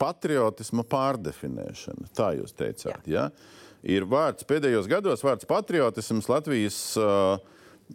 [0.01, 2.09] patriotisma pārdefinēšana.
[2.17, 3.29] Tā jūs teicāt, jā.
[3.29, 3.59] Ja?
[3.81, 7.37] Ir vārds pēdējos gados, vārds patriotisms Latvijas Uh,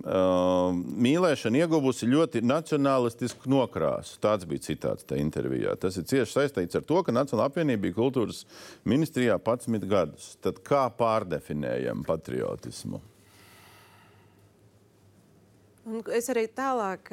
[0.05, 4.19] mīlēšana ieguvusi ļoti nacionālistisku nokrāsu.
[4.23, 5.77] Tāds bija citāts tajā intervijā.
[5.81, 8.45] Tas ir cieši saistīts ar to, ka Nacionāla apvienība bija kultūras
[8.85, 10.35] ministrijā 11 gadus.
[10.45, 13.01] Tad kā pārdefinējam patriotismu?
[15.87, 17.13] Un es arī tālāk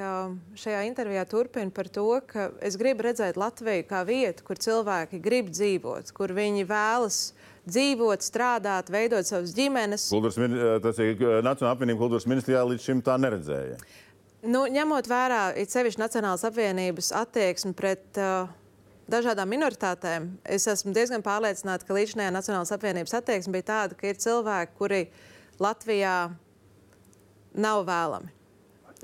[0.58, 5.52] šajā intervijā turpinu par to, ka es gribu redzēt Latviju kā vietu, kur cilvēki grib
[5.54, 10.08] dzīvot, kur viņi vēlas uh, dzīvot, strādāt, veidot savas ģimenes.
[10.12, 13.80] Kultūras, eh, tas ir eh, Nacionāla apvienība kultūras ministrijā līdz šim tā neredzēja.
[14.44, 18.50] Nu, ņemot vērā sevišķi Nacionālas apvienības attieksmi pret uh,
[19.08, 24.20] dažādām minoritātēm, es esmu diezgan pārliecināta, ka līdzinājā Nacionālas apvienības attieksme bija tāda, ka ir
[24.20, 25.02] cilvēki, kuri
[25.64, 26.18] Latvijā
[27.56, 28.34] nav vēlami.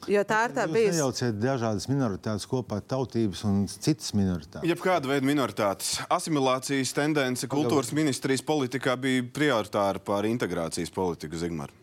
[0.08, 0.88] Jo tā ir tā bijusi.
[0.88, 4.68] Jūs nejauciet dažādas minoritātes kopā, tautības un citas minoritātes.
[4.70, 5.98] Jebkāda veida minoritātes.
[6.14, 11.74] Asimilācijas tendence kultūras ministrijas politikā bija prioritāra pār integrācijas politiku Zigmar.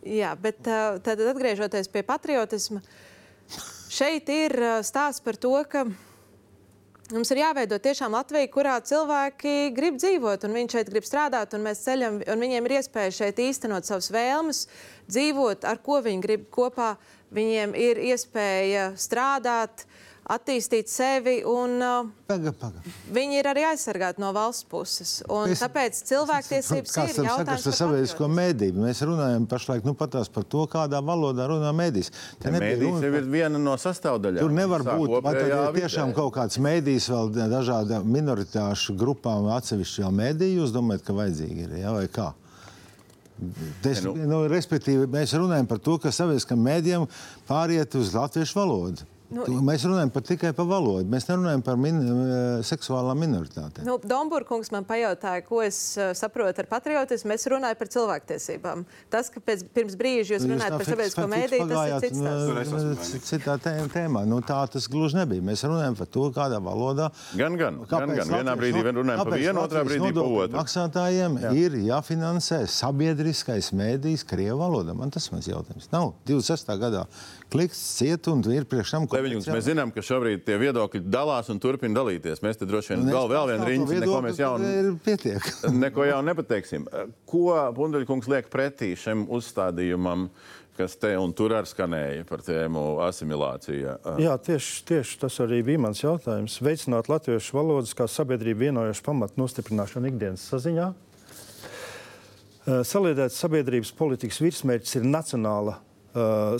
[0.00, 2.80] Jā, bet tad atgriežoties pie patriotisma,
[3.92, 5.84] šeit ir stāsts par to, ka
[7.10, 11.64] Mums ir jāveido tiešām Latvija, kurā cilvēki grib dzīvot, un viņi šeit grib strādāt, un
[11.66, 14.60] mēs ceļam, un viņiem ir iespēja šeit īstenot savas vēlmes,
[15.10, 16.92] dzīvot, ar ko viņi grib kopā
[17.34, 19.84] Viņiem ir iespēja strādāt,
[20.30, 22.82] attīstīt sevi, un uh, paga, paga.
[23.14, 25.12] viņi ir arī aizsargāti no valsts puses.
[25.30, 28.84] Un es, tāpēc cilvēktiesības ir jautājums par sabiedrisko mēdību.
[28.84, 32.12] Mēs runājam pašlaik nu, par to, kādā valodā runā mēdīs.
[32.42, 34.42] Te mēdīs jau ir viena no sastāvdaļām.
[34.42, 40.06] Tur nevar būt, vai tad ir tiešām kaut kāds mēdīs vēl dažāda minoritāšu grupām atsevišķi
[40.06, 42.30] vēl mēdī, jūs domājat, ka vajadzīgi ir, ja, vai kā?
[43.84, 44.14] Des, nu.
[44.28, 47.06] Nu, respektīvi, mēs runājam par to, ka sabiedriskam mēdījam
[47.48, 49.09] pāriet uz latviešu valodu.
[49.30, 51.06] Nu, mēs runājam par, tikai par valodu.
[51.10, 53.86] Mēs nerunājam par min, uh, seksuālām minoritātēm.
[53.86, 57.34] Nu, Domburkungs man pajautāja, ko es uh, saprotu ar patriotismu.
[57.36, 58.82] Es runāju par cilvēktiesībām.
[59.12, 63.12] Tas, ka pēc, pirms brīža jūs runājat par sabiedrisko mēdīju, tas ir cits stāsts.
[63.12, 63.56] Nu, citā
[63.94, 64.24] tēmā.
[64.26, 65.46] Nu, tā tas gluži nebija.
[65.46, 67.10] Mēs runājam par to, kādā valodā.
[67.38, 67.78] Gan, gan.
[67.90, 68.34] gan, gan.
[68.34, 70.58] Vienā brīdī no, runājam par vienu, otrā brīdī par otru.
[70.58, 71.54] Maksātājiem Jā.
[71.62, 74.96] ir jāfinansē sabiedriskais mēdījis Krievu valodā.
[74.98, 75.86] Man tas mans jautājums.
[75.94, 76.74] Nav 26.
[76.82, 77.06] gadā
[77.52, 81.50] klikts ciet un ir priekš tam, ko Leviņkungs, mēs zinām, ka šobrīd tie viedokļi dalās
[81.52, 82.42] un turpina dalīties.
[82.44, 84.70] Mēs te droši vien nu, vēl, vēl vienu riņķi, neko mēs jaunu,
[85.84, 86.88] neko jaunu nepateiksim.
[87.28, 87.44] Ko
[87.76, 90.30] Bundeļkungs liek pretī šim uzstādījumam?
[90.80, 93.98] kas te un tur arī skanēja par tēmu asimilācija.
[94.22, 96.56] Jā, tieši, tieši tas arī bija mans jautājums.
[96.64, 100.88] Veicināt latviešu valodas kā sabiedrību vienojošu pamatu nostiprināšanu ikdienas saziņā.
[102.86, 105.78] Saliedēts sabiedrības politikas virsmērķis ir nacionāla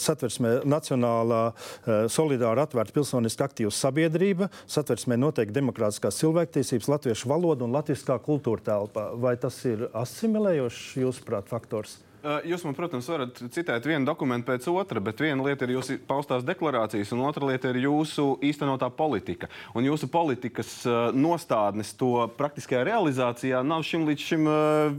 [0.00, 7.74] satversmē nacionālā, uh, solidāra, atvērta pilsoniski aktīva sabiedrība, satversmē noteikti demokrātiskās cilvēktiesības, latviešu valoda un
[7.76, 9.10] latviskā kultūra telpa.
[9.20, 11.98] Vai tas ir asimilējošs, jūsuprāt, faktors?
[12.20, 16.44] Jūs man, protams, varat citēt vienu dokumentu pēc otra, bet viena lieta ir jūsu paustās
[16.44, 19.48] deklarācijas, un otra lieta ir jūsu īstenotā politika.
[19.72, 20.82] Un jūsu politikas
[21.16, 24.50] nostādnes to praktiskajā realizācijā nav šim līdz šim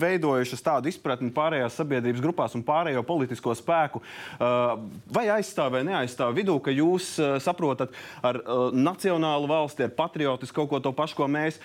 [0.02, 4.02] veidojušas tādu izpratni pārējās sabiedrības grupās un pārējo politisko spēku.
[4.42, 7.14] Vai aizstāv vai neaizstāv vidū, ka jūs
[7.46, 7.94] saprotat
[8.26, 8.42] ar
[8.74, 11.62] nacionālu valsti, ar patriotisku kaut ko to pašu, ko mēs.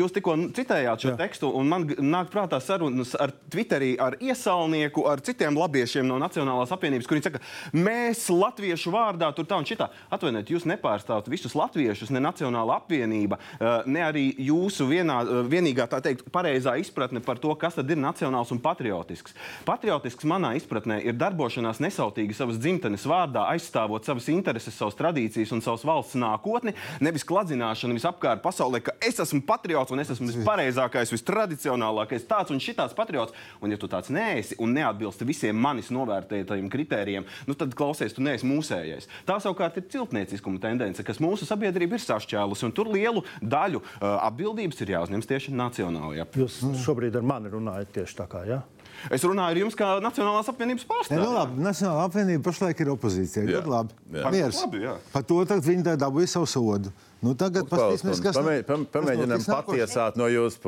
[0.00, 1.18] Jūs tikko citējāt šo Jā.
[1.20, 6.18] tekstu, un man nāk prātā sarunas ar Twitterī, ar iesaulni pagalnieku, ar citiem labiešiem no
[6.20, 7.40] Nacionālās apvienības, kuri saka,
[7.74, 9.90] mēs latviešu vārdā tur tā un šitā.
[10.10, 15.88] Atvainojiet, jūs nepārstāvat visus latviešus, ne Nacionāla apvienība, eh, ne arī jūsu vienā, eh, vienīgā
[15.88, 19.34] tā teikt pareizā izpratne par to, kas tad ir nacionāls un patriotisks.
[19.64, 25.60] Patriotisks manā izpratnē ir darbošanās nesautīgi savas dzimtenes vārdā, aizstāvot savas intereses, savas tradīcijas un
[25.60, 31.10] savas valsts nākotni, nevis kladzināšana visapkārt pasaulē, ka es esmu patriots un es esmu vispareizākais,
[31.10, 33.32] vistradicionālākais, tāds un šitāds patriots.
[33.60, 38.24] Un ja tu tāds neesi, un neatbilst visiem manis novērtētajiem kritērijiem, nu tad klausies, tu
[38.24, 39.08] neesi mūsējais.
[39.28, 44.18] Tā savukārt ir ciltnieciskuma tendence, kas mūsu sabiedrība ir sašķēlusi, un tur lielu daļu uh,
[44.28, 46.28] atbildības ir jāuzņems tieši nacionālajā.
[46.40, 48.44] Jūs šobrīd ar mani runājat tieši tā kā?
[48.48, 48.62] Ja?
[49.08, 51.22] Es runāju ar jums kā Nacionālās apvienības pārstāvjiem.
[51.24, 53.44] Nu, labi, Nacionālā apvienība pašlaik ir opozīcija.
[53.46, 53.52] Jā.
[53.56, 53.96] Ļoti labi.
[54.12, 54.32] Jā.
[54.34, 54.58] Miers.
[54.66, 54.96] Labi, jā.
[55.14, 56.92] Par to viņi dabūja savu sodu.
[57.20, 60.60] Nu, tagad paskatīsimies, kas Pamē, pam, pamēģinām patiesāt no jūsu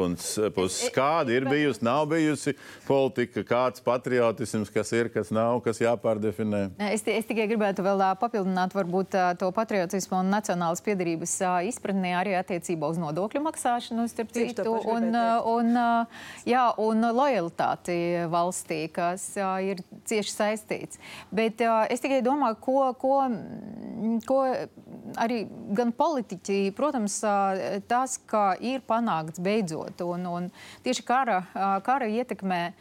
[0.52, 0.90] puses.
[0.92, 2.52] Kāda ir bijusi, nav bijusi
[2.84, 6.60] politika, kāds patriotisms, kas ir, kas nav, kas jāpārdefinē?
[6.92, 11.38] Es, es tikai gribētu vēl papildināt varbūt to patriotismu un nacionālas piedarības
[11.70, 15.08] izpratnē arī attiecībā uz nodokļu maksāšanu, starp citu, un,
[15.54, 15.72] un,
[16.48, 17.96] jā, un lojalitāti
[18.32, 19.30] valstī, kas
[19.64, 21.00] ir cieši saistīts.
[21.32, 23.16] Bet es tikai domāju, ko, ko,
[24.28, 24.44] ko
[25.16, 27.22] arī gan politiķi, mērķi, protams,
[27.86, 30.50] tas, ka ir panākts beidzot un, un
[30.82, 31.46] tieši kara,
[31.84, 32.72] kara ietekmē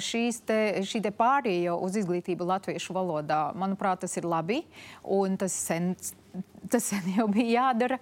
[0.00, 4.64] šīs te, šī te pārēja uz izglītību latviešu valodā, manuprāt, tas ir labi
[5.36, 5.94] tas sen
[6.68, 7.98] tas jau bija jādara.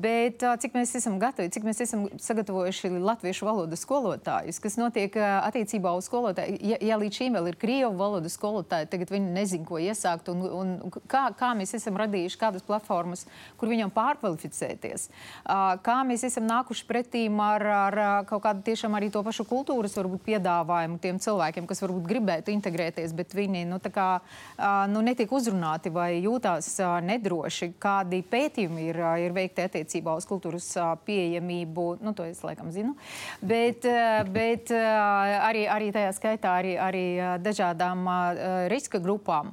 [0.00, 5.94] Bet cik mēs esam gatavi, cik mēs esam sagatavojuši latviešu valodas skolotājus, kas notiek attiecībā
[5.96, 6.58] uz skolotāju.
[6.60, 10.42] Ja, ja līdz šim vēl ir krievu valodas skolotāji, tagad viņi nezin, ko iesākt un,
[10.44, 10.74] un
[11.08, 13.24] kā, kā mēs esam radījuši kādas platformas,
[13.60, 15.08] kur viņam pārkvalificēties.
[15.84, 17.98] Kā mēs esam nākuši pretīm ar, ar
[18.28, 23.16] kaut kādu tiešām arī to pašu kultūras varbūt piedāvājumu tiem cilvēkiem, kas varbūt gribētu integrēties,
[23.16, 24.10] bet viņi nu, kā,
[24.92, 26.68] nu, netiek uzrunāti vai jūtās
[27.04, 30.66] nedroši kādi pētījumi ir, ir veikti attiecībā uz kultūras
[31.06, 31.86] pieejamību.
[32.04, 32.94] Nu, to es laikam zinu.
[33.42, 33.86] Bet,
[34.34, 37.04] bet arī, arī tajā skaitā arī, arī
[37.44, 38.06] dažādām
[38.72, 39.52] riska grupām.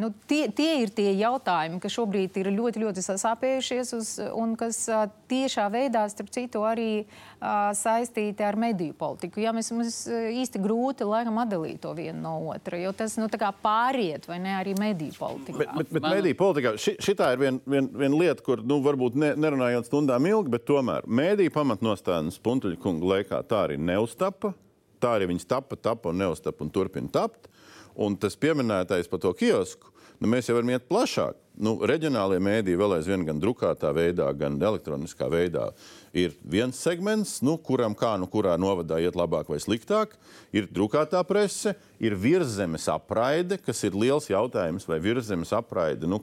[0.00, 4.84] Nu, tie, tie ir tie jautājumi, kas šobrīd ir ļoti, ļoti sasāpējušies uz, un kas
[5.28, 7.04] tiešā veidā, starp citu, arī
[7.38, 9.42] saistīti ar mediju politiku.
[9.42, 13.28] Jā, mēs, mums īsti grūti laikam atdalīt to vienu no otra, jo tas nu,
[13.62, 15.58] pāriet vai ne arī mediju politikā.
[15.58, 16.16] Bet, bet, bet Man...
[16.18, 20.26] mediju politikā ši, šitā ir viena vien, vien lieta, kur nu, varbūt ne, nerunājot stundām
[20.26, 24.54] ilgi, bet tomēr mediju pamatnostādnes Puntuļa kunga laikā tā arī neuztapa.
[24.98, 27.46] Tā arī viņas tapa, tapa un neuztapa un turpina tapt.
[27.98, 31.38] Un tas pieminētais par to kiosku, nu, mēs jau varam iet plašāk.
[31.58, 35.72] Nu, reģionālie mēdīji vēl aizvien gan drukātā veidā, gan elektroniskā veidā
[36.16, 40.14] ir viens segments, nu, kuram kā nu kurā novadā iet labāk vai sliktāk.
[40.54, 46.20] Ir drukātā prese, ir virszemes apraide, kas ir liels jautājums, vai virszemes apraide nu,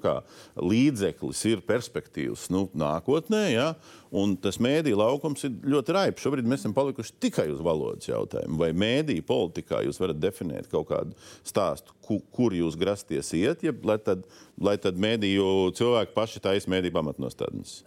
[0.57, 3.43] līdzeklis ir perspektīvs nu, nākotnē.
[3.53, 3.67] Ja?
[4.15, 6.23] Un tas mēdīņu laukums ir ļoti raibs.
[6.23, 8.57] Šobrīd mēs esam palikuši tikai uz valodas jautājumu.
[8.61, 13.75] Vai mēdīņu politikā jūs varat definēt kaut kādu stāstu, ku, kur jūs grasties iet, ja,
[13.85, 14.25] lai tad,
[14.61, 17.79] lai tad mēdīju cilvēki paši taisa mēdīņu pamatnostādnes?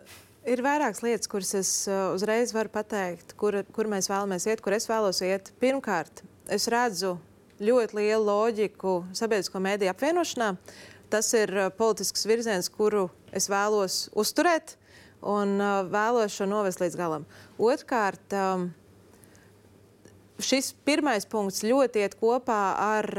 [0.48, 4.72] Ir vairākas lietas, kuras es uh, uzreiz varu pateikt, kur, kur mēs vēlamies iet, kur
[4.72, 5.50] es vēlos iet.
[5.60, 7.18] Pirmkārt, es redzu
[7.60, 10.48] ļoti lielu loģiku sabiedrisko mēdīju apvienošanā.
[11.12, 14.78] Tas ir uh, politisks virziens, kuru es vēlos uzturēt
[15.20, 17.28] un uh, vēlos šo novest līdz galam.
[17.60, 18.70] Otrkārt, um,
[20.40, 23.10] šis pirmais punkts ļoti iet kopā ar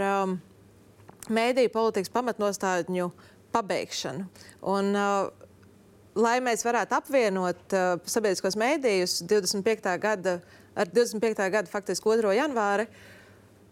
[1.29, 3.11] mēdīju politikas pamatnostādņu
[3.53, 4.25] pabeigšanu.
[4.73, 5.38] Un, uh,
[6.19, 9.93] lai mēs varētu apvienot uh, sabiedriskos mēdījus 25.
[10.01, 10.39] gada,
[10.75, 11.47] ar 25.
[11.53, 12.35] gada faktiski 2.
[12.37, 12.87] janvāri,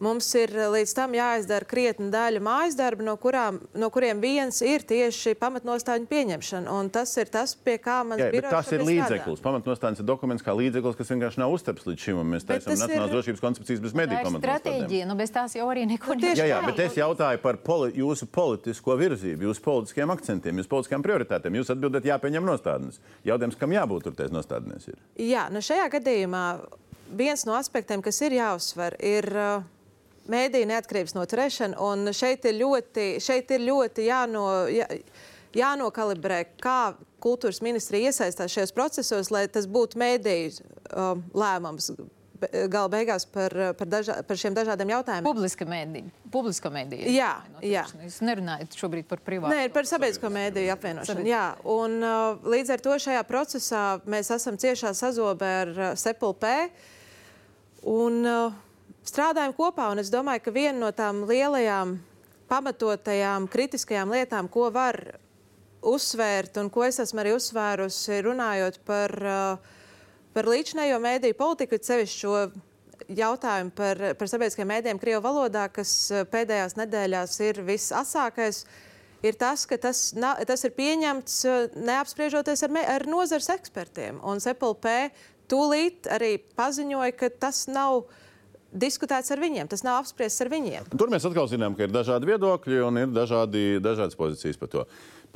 [0.03, 4.59] Mums ir eh, līdz tam jāizdara krietni daļa mājas darba, no, kurām, no kuriem viens
[4.61, 6.69] ir tieši pamatnostāļu pieņemšana.
[6.77, 9.41] Un tas ir tas, pie kā mans Jā, bet birojs tas ir līdzeklis.
[9.41, 12.21] Pamatnostādnes ir dokuments kā līdzeklis, kas vienkārši nav uztverts līdz šim.
[12.35, 14.45] Mēs taisām nacionālās ir- drošības koncepcijas bez mediju ir pamatnostādnēm.
[14.45, 17.91] stratēģija, nu bez tās jau arī neko tieši Jā, jā, bet es jautāju par poli
[17.97, 21.57] jūsu politisko virzību, jūsu politiskiem akcentiem, jūsu politiskajām prioritātēm.
[21.57, 23.01] Jūs atbildat, jāpieņem nostādnes.
[23.25, 24.91] Jautājums, kam jābūt tur tajās nostādnēs?
[24.93, 25.01] Ir?
[25.25, 26.43] Jā, nu šajā gadījumā
[27.17, 29.65] viens no aspektiem, kas ir jāuzsver, ir uh,
[30.31, 31.79] mēdīņu neatkarības noturēšana.
[31.83, 34.87] Un šeit ir ļoti, šeit ir ļoti jāno, jā,
[35.57, 41.91] jānokalibrē, kā kultūras ministrija iesaistās šajos procesos, lai tas būtu mēdīju um, lēmums.
[42.69, 45.25] Gala beigās par, par, dažā, par šiem dažādiem jautājumiem.
[45.25, 46.11] Publiska mēdīja.
[46.29, 47.09] Publiska mēdīja.
[47.09, 47.31] Jā,
[47.65, 47.85] jā.
[48.03, 49.55] Jūs nerunājat šobrīd par privātu.
[49.57, 51.25] Nē, par sabiedrisko mēdīju apvienošanu.
[51.25, 56.45] Jā, un uh, līdz ar to šajā procesā mēs esam ciešā sazobē ar uh, SEPLP
[57.89, 58.61] un uh,
[59.07, 59.89] strādājam kopā.
[59.93, 61.97] Un es domāju, ka viena no tām lielajām,
[62.51, 64.99] pamatotajām, kritiskajām lietām, ko var
[65.87, 69.77] uzsvērt un ko es esmu arī uzsvērusi, runājot par, uh,
[70.35, 72.33] par līdzinējo mēdīju politiku, it sevišķi šo
[73.17, 78.65] jautājumu par, par sabiedriskajiem mēdījiem Krievijas valodā, kas uh, pēdējās nedēļās ir visasākais.
[79.25, 84.21] Ir tas, ka tas, na, tas ir pieņemts uh, neapspriežoties ar, me- ar nozares ekspertiem.
[84.25, 84.95] Un CPLP
[85.49, 88.05] tūlīt arī paziņoja, ka tas nav
[88.71, 90.89] diskutēts ar viņiem, tas nav apspriests ar viņiem.
[90.97, 94.85] Tur mēs atkal zinām, ka ir dažādi viedokļi un ir dažādi, dažādas pozīcijas par to.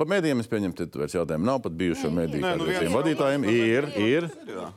[0.00, 3.44] Par mēdījiem es pieņemu, ka vairs jautājumu nav pat bijušo mediju Nē, nu vadītājiem.
[3.52, 4.30] Ir, ir.
[4.48, 4.70] Jā.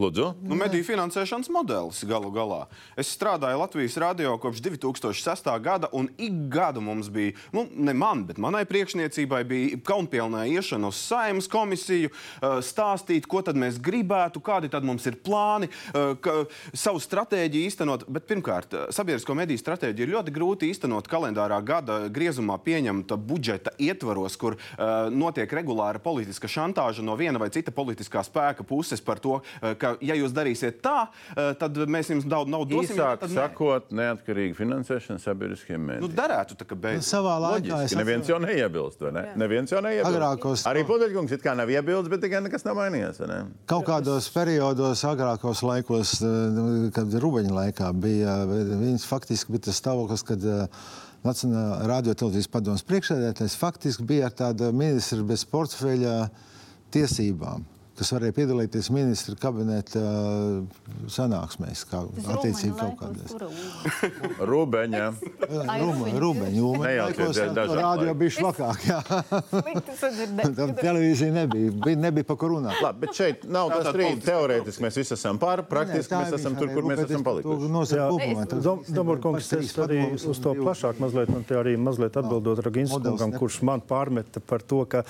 [0.00, 0.30] Lūdzu.
[0.46, 2.62] Nu, mediju finansēšanas modelis galu galā.
[2.98, 5.50] Es strādāju Latvijas radio kopš 2006.
[5.60, 10.88] gada, un ik gadu mums bija, nu, ne man, bet manai priekšniecībai bija kaunpilnā iešana
[10.88, 16.14] uz saimnes komisiju, uh, stāstīt, ko tad mēs gribētu, kādi tad mums ir plāni, uh,
[16.22, 18.06] ka, savu stratēģiju īstenot.
[18.08, 23.76] Bet pirmkārt, uh, sabiedrisko mediju stratēģiju ir ļoti grūti īstenot kalendārā gada griezumā pieņemta budžeta
[23.76, 29.20] ietvaros, kur uh, notiek regulāra politiska šantāža no viena vai cita politiskā spēka puses par
[29.22, 32.96] to, ka, ja jūs darīsiet tā, uh, tad mēs jums daudz naudas dosim.
[32.96, 33.34] ja Īsāk nē.
[33.34, 36.14] sakot, neatkarīga finansēšana sabiedriskiem Nu, mēdījiem.
[36.16, 37.10] darētu tā, ka beigās.
[37.12, 39.24] Savā laikā es Loģiski, neviens jau neiebilst, vai ne?
[39.36, 40.10] Neviens jau neiebilst.
[40.16, 43.40] Agrākos- Arī Pudeļkungs it kā nav iebilst, bet tikai nekas nav mainījies, vai ne?
[43.66, 50.24] Kaut kādos periodos, agrākos laikos, eh, kad Rubeņa laikā bija, viņas faktiski bija tas stāvoklis,
[50.24, 50.66] kad eh,
[51.22, 56.28] Nacionālā radiotelevīzijas padomus priekšsēdētājs faktiski bija ar tādu ministru bez portfeļa
[56.90, 57.62] tiesībām
[58.02, 60.80] kas varēja piedalīties ministra kabineta eh,
[61.12, 62.02] sanāksmēs, kā
[62.34, 63.30] attiecīgi kaut kādās.
[64.52, 65.04] Rūbeņa.
[66.22, 68.18] Rūbeņa, Nejauciet, dažādi Rādio laiki.
[68.22, 69.00] bija švakāk, jā.
[70.58, 72.80] Tam televīzija nebija, bija, nebija pa kur runāt.
[72.82, 73.92] Labi, bet šeit nav tā strīda.
[73.92, 77.70] politiski Teorētiski mēs visi esam pār, praktiski mēs esam tur, kur mēs esam palikuši.
[78.92, 83.84] Domārkungs, es arī uz to plašāk mazliet, man te arī mazliet atbildot Raginskungam, kurš man
[83.86, 85.04] pārmeta par to, ka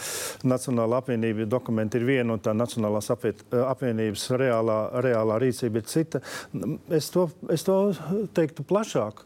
[0.44, 6.20] Nacionāla apvienība dokumenti ir viena un tā Nacionālās apviet, apvienības reālā, reālā rīcība ir cita.
[6.90, 7.76] Es to, es to
[8.34, 9.22] teiktu plašāk.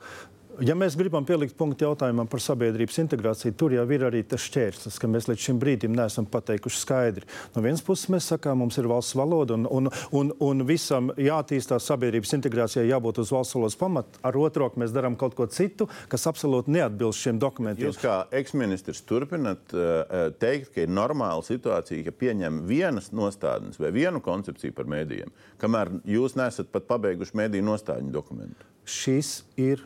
[0.65, 4.97] Ja mēs gribam pielikt punktu jautājumam par sabiedrības integrāciju, tur jau ir arī tas šķērslis,
[5.01, 7.27] ka mēs līdz šim brīdim neesam pateikuši skaidri.
[7.53, 11.89] No vienas puses mēs sakām, mums ir valsts valoda un, un, un, un visam jātīstās
[11.91, 14.21] sabiedrības integrācijai jābūt uz valsts valodas pamata.
[14.25, 17.91] Ar otru roku mēs darām kaut ko citu, kas absolūti neatbilst šiem dokumentiem.
[17.91, 23.93] Jūs kā eksministrs turpināt uh, teikt, ka ir normāla situācija, ka pieņem vienas nostādnes vai
[23.97, 28.73] vienu koncepciju par mēdījiem, kamēr jūs nesat pat pabeiguši mēdīju nostādņu dokumentu.
[28.87, 29.83] Šis ir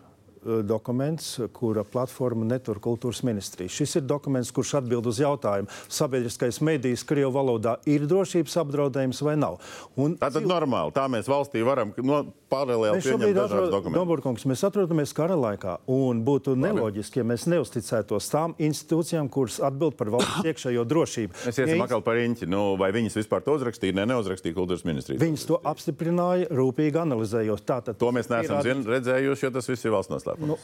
[0.66, 3.70] dokuments, kura platforma netur kultūras ministrija.
[3.72, 9.36] Šis ir dokuments, kurš atbild uz jautājumu, sabiedriskais medijs Krievijas valodā ir drošības apdraudējums vai
[9.38, 9.58] nav.
[10.00, 10.94] Un Tā tad normāli.
[10.96, 13.98] Tā mēs valstī varam no, paralēli pieņemt dažādas dokumentus.
[14.00, 19.98] Domburkungs, mēs atrodamies kara laikā, un būtu neloģiski, ja mēs neusticētos tām institūcijām, kuras atbild
[20.00, 21.36] par valsts iekšējo drošību.
[21.46, 22.48] Mēs iesim Ja atkal par īņķi.
[22.50, 23.96] Nu, vai viņas vispār to uzrakstīja?
[24.00, 25.20] Nē, neuzrakstīja kultūras ministrija.
[25.22, 27.64] Viņas to apstiprināja, rūpīgi analizējot.
[27.68, 30.29] Tātad, To mēs neesam redzējuši, jo tas viss ir valsts noslēpums.
[30.38, 30.58] Nu,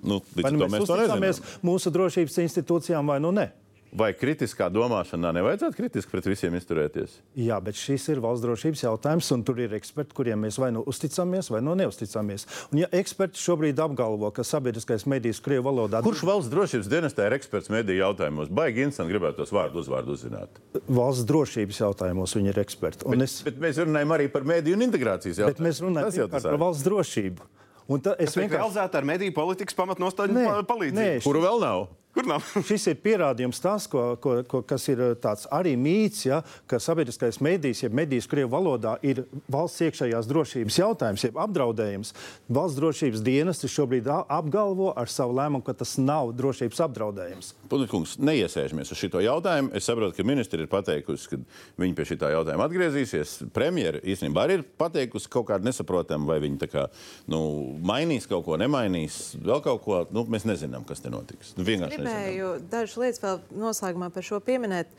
[0.00, 1.56] nu, līdz Vai ar nu mēs mēs to nezinām.
[1.68, 3.50] mūsu drošības institūcijām vai nu ne?
[3.88, 7.14] Vai kritiskā domāšanā nevajadzētu kritiski pret visiem izturēties?
[7.40, 10.82] Jā, bet šis ir valsts drošības jautājums, un tur ir eksperti, kuriem mēs vai nu
[10.92, 12.44] uzticamies, vai nu neusticamies.
[12.68, 17.38] Un, ja eksperti šobrīd apgalvo, ka sabiedriskais medijs Krievijas valodā Kurš valsts drošības dienestā ir
[17.38, 18.52] eksperts mediju jautājumos?
[18.52, 20.60] Baigi interesanti gribētu tos vārdu uzvārdu uzzināt.
[20.84, 23.08] valsts drošības jautājumos viņi ir eksperti.
[23.08, 25.64] Un Bet, es, bet mēs runājam arī par mediju un integrācijas bet jautājumu.
[25.70, 27.48] mēs runājam par valsts drošību.
[27.88, 31.22] Un ta, es vienkārši realizēta ar mediju politikas pamatnostāļu palīdzību.
[31.24, 31.86] Kuru vēl nav?
[32.14, 32.44] Kur nav?
[32.68, 36.40] Šis ir pierādījums tas, ko, ko, ko, kas ir tāds arī mīts, ja,
[36.70, 39.22] ka sabiedriskais medijs, jeb medijas krievu valodā, ir
[39.52, 42.14] valsts iekšējās drošības jautājums, jeb apdraudējums.
[42.48, 47.52] Valsts drošības dienesti šobrīd apgalvo ar savu lēmumu, ka tas nav drošības apdraudējums.
[47.68, 49.74] Punkungs, neiesēžamies uz šo jautājumu.
[49.76, 51.40] Es saprotu, ka ministri ir pateikusi, ka
[51.82, 53.36] viņi pie šī jautājuma atgriezīsies.
[53.54, 56.88] Premjera īstenībā arī ir pateikusi kaut kādu nesaprotamu, vai viņi tā kā,
[57.28, 57.42] nu,
[57.84, 60.02] mainīs kaut ko, nemainīs vēl kaut ko.
[60.14, 61.52] Nu, mēs nezinām, kas te notiks.
[61.58, 62.07] Nu, vienkārši.
[62.08, 64.90] Gribēju dažas lietas vēl noslēgumā par šo pieminēt.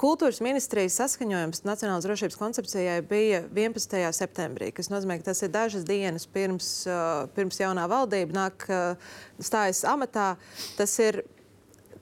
[0.00, 3.98] Kultūras ministrijas saskaņojums Nacionālās drošības koncepcijai bija 11.
[4.16, 9.12] septembrī, kas nozīmē, ka tas ir dažas dienas pirms, uh, pirms jaunā valdība nāk uh,
[9.40, 10.34] stājas amatā.
[10.78, 11.22] Tas ir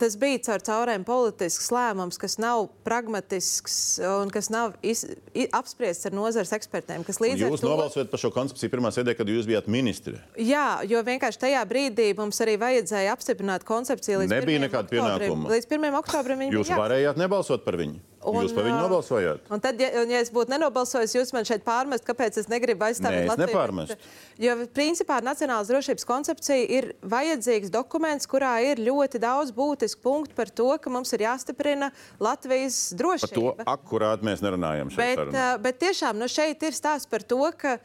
[0.03, 5.05] tas bija caur caurēm politisks lēmums, kas nav pragmatisks un kas nav iz,
[5.35, 7.05] i, apspriests ar nozares ekspertiem.
[7.07, 10.19] Jūs to- nobalsojat par šo koncepciju pirmā sēdē, kad jūs bijāt ministri.
[10.37, 14.67] Jā, jo vienkārši tajā brīdī mums arī vajadzēja apstiprināt koncepciju līdz Nebija 1.
[14.67, 15.29] nekāda oktobrim.
[15.31, 15.53] pienākuma.
[15.55, 15.99] Līdz 1.
[16.03, 18.01] oktobrim viņi Jūs bija varējāt nebalsot par viņu.
[18.25, 19.41] Un, Jūs par viņu nobalsojāt.
[19.51, 22.85] Un tad, ja, un, ja es būtu nenobalsojis, jūs man šeit pārmest, kāpēc es negribu
[22.87, 23.49] aizstāvēt Nē, Latviju.
[23.51, 23.97] nepārmestu.
[23.97, 30.35] bet- Jo, principā, Nacionālās drošības koncepcija ir vajadzīgs dokuments, kurā ir ļoti daudz būtisku punktu
[30.35, 31.91] par to, ka mums ir jāstiprina
[32.21, 33.65] Latvijas Par to drošība.
[33.67, 34.97] akurāt mēs nerunājam šeit.
[34.97, 35.63] Bet, sarunā.
[35.63, 37.79] bet tiešām nu, šeit ir stāsts par to, ka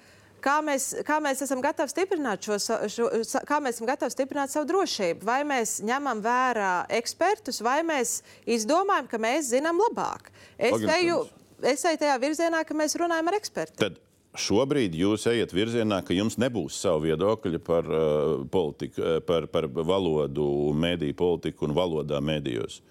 [0.44, 2.58] kā mēs, kā mēs esam gatavi stiprināt šo,
[2.92, 3.10] šo
[3.48, 5.26] kā mēs esam gatavi stiprināt savu drošību.
[5.28, 10.32] Vai mēs ņemam vērā ekspertus, vai mēs izdomājam, ka mēs zinām labāk.
[10.58, 11.22] Es eju,
[11.62, 13.80] es eju tajā virzienā, ka mēs runājam ar ekspertiem.
[13.82, 14.02] Tad
[14.38, 19.70] šobrīd jūs ejat virzienā, ka jums nebūs savu viedokļu par, uh, politiku, uh, par, par
[19.72, 20.46] valodu,
[20.78, 22.82] mēdīju politiku un valodā mēdījos.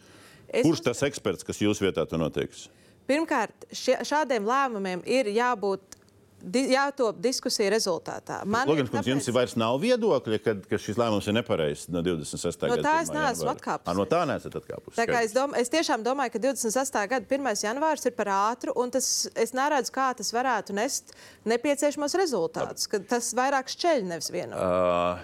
[0.46, 2.68] Es Kurš tas eksperts, kas jūs vietā to noteiks?
[3.06, 5.98] Pirmkārt, šie, šādiem lēmumiem ir jābūt.
[6.36, 8.42] Di, jātop diskusiju rezultātā.
[8.44, 12.60] Jums tāpēc- ir vairs nav viedokļa, kad, ka šis lēmums ir nepareizs no 26.
[12.68, 13.16] No gada tā es 1.
[13.16, 13.88] neesmu atkāpusies.
[13.88, 14.98] Ā, No tā neesat atkāpusies.
[15.00, 17.06] Tā kā es, dom, es tiešām domāju, ka 28.
[17.08, 17.64] gada 1.
[17.64, 21.14] janvārs ir par ātru, un tas, es neredzu, kā tas varētu nest
[21.46, 22.86] nepieciešamos rezultātus.
[22.86, 24.54] ka Tas vairāk šķeļ, nevis vieno.
[24.60, 25.18] Uh,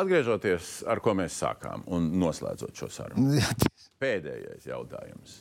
[0.00, 3.38] atgriežoties ar ko mēs sākām un noslēdzot šo sarunu.
[4.02, 5.38] Pēdējais jautājums.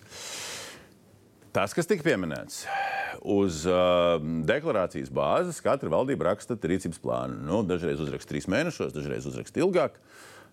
[1.55, 2.65] Tas, kas tika pieminēts,
[3.31, 7.37] uz uh, deklarācijas bāzes katra valdība raksta rīcības plānu.
[7.47, 9.95] Nu, dažreiz uzraksta trīs mēnešos, dažreiz uzraksta ilgāk.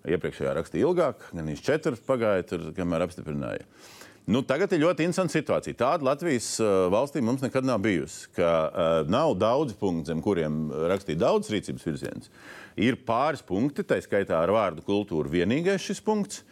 [0.07, 3.67] Iepriekšējā rakstīja ilgāk, gan īsi četras pagāja, tur, kamēr apstiprināja.
[4.31, 5.81] Nu, tagad ir ļoti interesanta situācija.
[5.81, 8.31] Tāda Latvijas uh, valstī mums nekad nav bijusi.
[8.39, 12.31] Ka, uh, nav daudz punktu, zem kuriem rakstīt daudz rīcības virzienus.
[12.79, 15.35] Ir pāris punkti, tā skaitā ar vārdu kultūra.
[15.35, 16.45] Vienīgais šis punkts,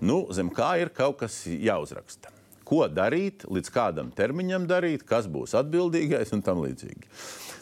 [0.00, 2.37] nu, zem kā ir kaut kas jāuzraksta
[2.68, 7.08] ko darīt, līdz kādam termiņam darīt, kas būs atbildīgais un tam līdzīgi.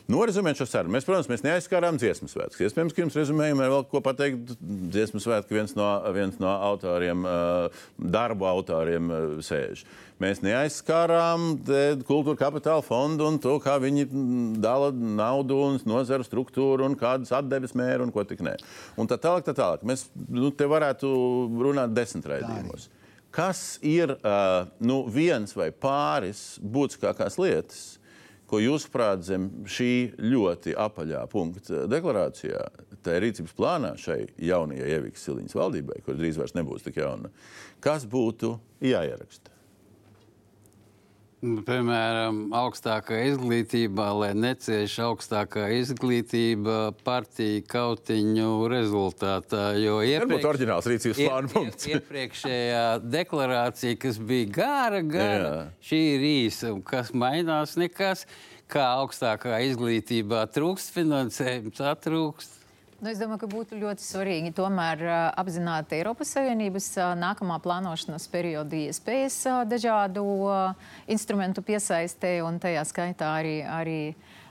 [0.06, 0.94] Norizumēt šo sarunu.
[0.94, 2.60] Mēs, protams, mēs neaizskārām dziesmu svētkus.
[2.62, 4.52] Iespējams, ka jums rezumējumā ir vēl ko pateikt.
[4.94, 9.82] Dziesmu svētku viens no, viens no autoriem, uh, darbu autoriem uh, sēž.
[10.22, 11.48] Mēs neaizskārām
[12.06, 14.06] kultūra kapitāla fondu un to, kā viņi
[14.62, 18.54] dala naudu un nozaru struktūru un kādas atdeves mēru un ko tik nē.
[18.96, 19.82] Un tā tālāk, tā tālāk.
[19.84, 21.10] Mēs nu, te varētu
[21.66, 22.88] runāt desmit raidījumos.
[23.36, 27.80] Kas ir uh, nu, viens vai pāris būtiskākās lietas,
[28.48, 29.90] ko jūs prāt zem šī
[30.22, 32.62] ļoti apaļā punkta deklarācijā,
[33.04, 37.28] tā ir rīcības plānā šai jaunajai Ievikas Siliņas valdībai, kur drīz vairs nebūs tik jauna,
[37.84, 38.54] kas būtu
[38.86, 39.55] jāieraksta?
[41.44, 49.66] Nu, Piemēram, augstākā izglītībā, lai necieš augstākā izglītība partiju kautiņu rezultātā.
[49.76, 49.98] Jo
[50.30, 51.90] būtu oriģināls rīcības plāna punkts.
[51.92, 55.62] iepriekšējā deklarācija, kas bija gara, gara, Jā.
[55.90, 56.72] šī ir īsa.
[56.88, 57.76] Kas mainās?
[57.76, 58.24] Nekas.
[58.66, 62.55] Kā augstākā izglītībā trūkst finansējums, atrūkst.
[62.96, 65.02] Nu, es domāju, ka būtu ļoti svarīgi tomēr
[65.36, 66.86] apzināt Eiropas Savienības
[67.20, 69.36] nākamā plānošanas perioda iespējas
[69.68, 70.24] dažādu
[71.12, 73.98] instrumentu piesaistē, un tajā skaitā arī, arī,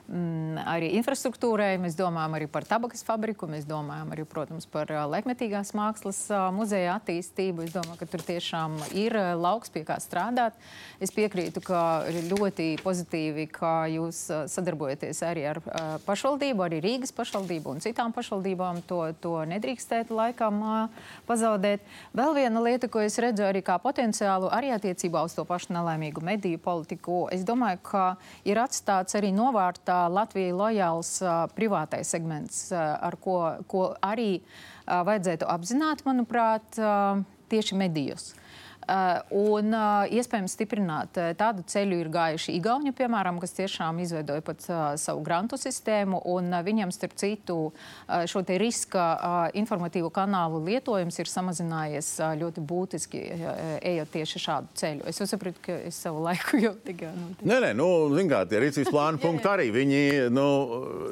[0.07, 1.76] mm, arī infrastruktūrai.
[1.82, 6.19] Mēs domājam arī par tabakas fabriku, mēs domājam arī, protams, par laikmetīgās mākslas
[6.56, 7.65] muzeja attīstību.
[7.65, 10.57] Es domāju, ka tur tiešām ir lauks, pie kā strādāt.
[11.03, 11.80] Es piekrītu, ka
[12.30, 14.22] ļoti pozitīvi, ka jūs
[14.53, 15.61] sadarbojaties arī ar
[16.06, 18.84] pašvaldību, arī Rīgas pašvaldību un citām pašvaldībām.
[18.90, 20.61] To, to nedrīkstētu laikam
[21.26, 21.82] pazaudēt.
[22.15, 26.23] Vēl viena lieta, ko es redzu arī kā potenciālu, arī attiecībā uz to pašu nelaimīgu
[26.26, 27.26] mediju politiku.
[27.34, 28.06] Es domāju, ka
[28.48, 31.11] ir atstāts arī novārtā Latvijai lojāls
[31.57, 33.38] privātais segments, ar ko,
[33.72, 34.39] ko arī
[34.85, 36.80] vajadzētu apzināt, manuprāt,
[37.51, 38.34] tieši medijos.
[38.86, 44.44] Uh, un uh, iespējams stiprināt uh, tādu ceļu ir gājuši Igauni, piemēram, kas tiešām izveidoja
[44.45, 44.62] pat
[45.02, 46.20] savu grantu sistēmu.
[46.30, 47.57] Un, viņam, starp citu,
[48.30, 49.06] šo riska
[49.57, 52.10] informatīvo kanālu lietojums ir samazinājies
[52.40, 53.22] ļoti būtiski,
[53.86, 55.06] ejot tieši šādu ceļu.
[55.10, 57.10] Es saprotu, ka es savu laiku jau tikai.
[57.16, 57.90] Nu, nē, nē, nu,
[58.30, 59.68] kā, tie rīcības plāna punkti arī.
[59.76, 60.03] Viņi,
[60.34, 60.45] nu,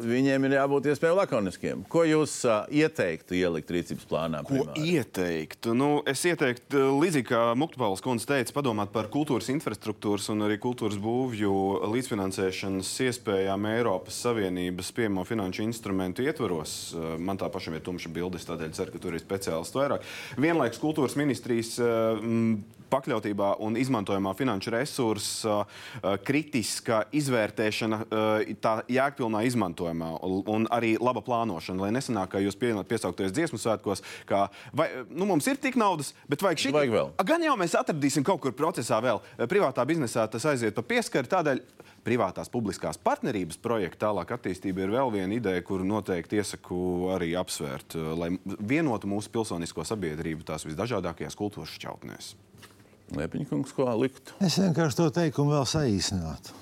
[0.05, 1.83] viņiem ir jābūt iespējami lakoniskiem.
[1.89, 4.43] Ko jūs uh, ieteiktu ielikt rīcības plānā?
[4.45, 4.97] Ko primāri?
[4.99, 5.73] ieteiktu?
[5.77, 10.97] Nu, es ieteiktu līdzīgi kā Muktupāls kundze teica, padomāt par kultūras infrastruktūras un arī kultūras
[10.99, 11.53] būvju
[11.93, 16.75] līdzfinansēšanas iespējām Eiropas Savienības pieejamo finanšu instrumentu ietvaros.
[16.91, 20.03] Eh, man tā pašam ir tumša bildes, tādēļ ceru, ka tur ir speciālisti vairāk.
[20.43, 22.27] Vienlaikus kultūras ministrijas eh,
[22.93, 27.99] pakļautībā un izmantojamā finanšu resursa uh, kritiska izvērtēšana,
[28.63, 34.45] tā jēgpilnā izmantojumā un arī laba plānošana, lai nesanāk, ka jūs piesaukties dziesmu svētkos, ka
[34.75, 36.73] vai, nu, mums ir tik naudas, bet vajag šī.
[37.33, 39.21] Gan jau mēs atradīsim kaut kur procesā vēl.
[39.49, 41.29] Privātā biznesā tas aiziet pa pieskari.
[41.31, 41.61] Tādēļ
[42.03, 47.97] privātās publiskās partnerības projekta tālāk attīstība ir vēl viena ideja, kuru noteikti iesaku arī apsvērt,
[48.19, 52.33] lai vienotu mūsu pilsonisko sabiedrību tās visdažādākajās kultūras šķautnēs.
[53.13, 54.33] Liepiņkungs, ko likt?
[54.43, 56.59] Es vienkārši to teikumu vēl saīsinātu.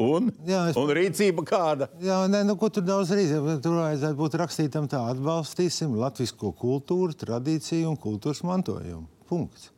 [0.00, 0.78] Un, jā, es...
[0.80, 1.90] un rīcība kāda?
[2.00, 3.58] Jā, nē, nu, ko tur daudz rīcība.
[3.64, 9.04] Tur vajadzētu būt rakstītam tā, atbalstīsim latvisko kultūru, tradīciju un kultūras mantojumu.
[9.28, 9.70] Punkts.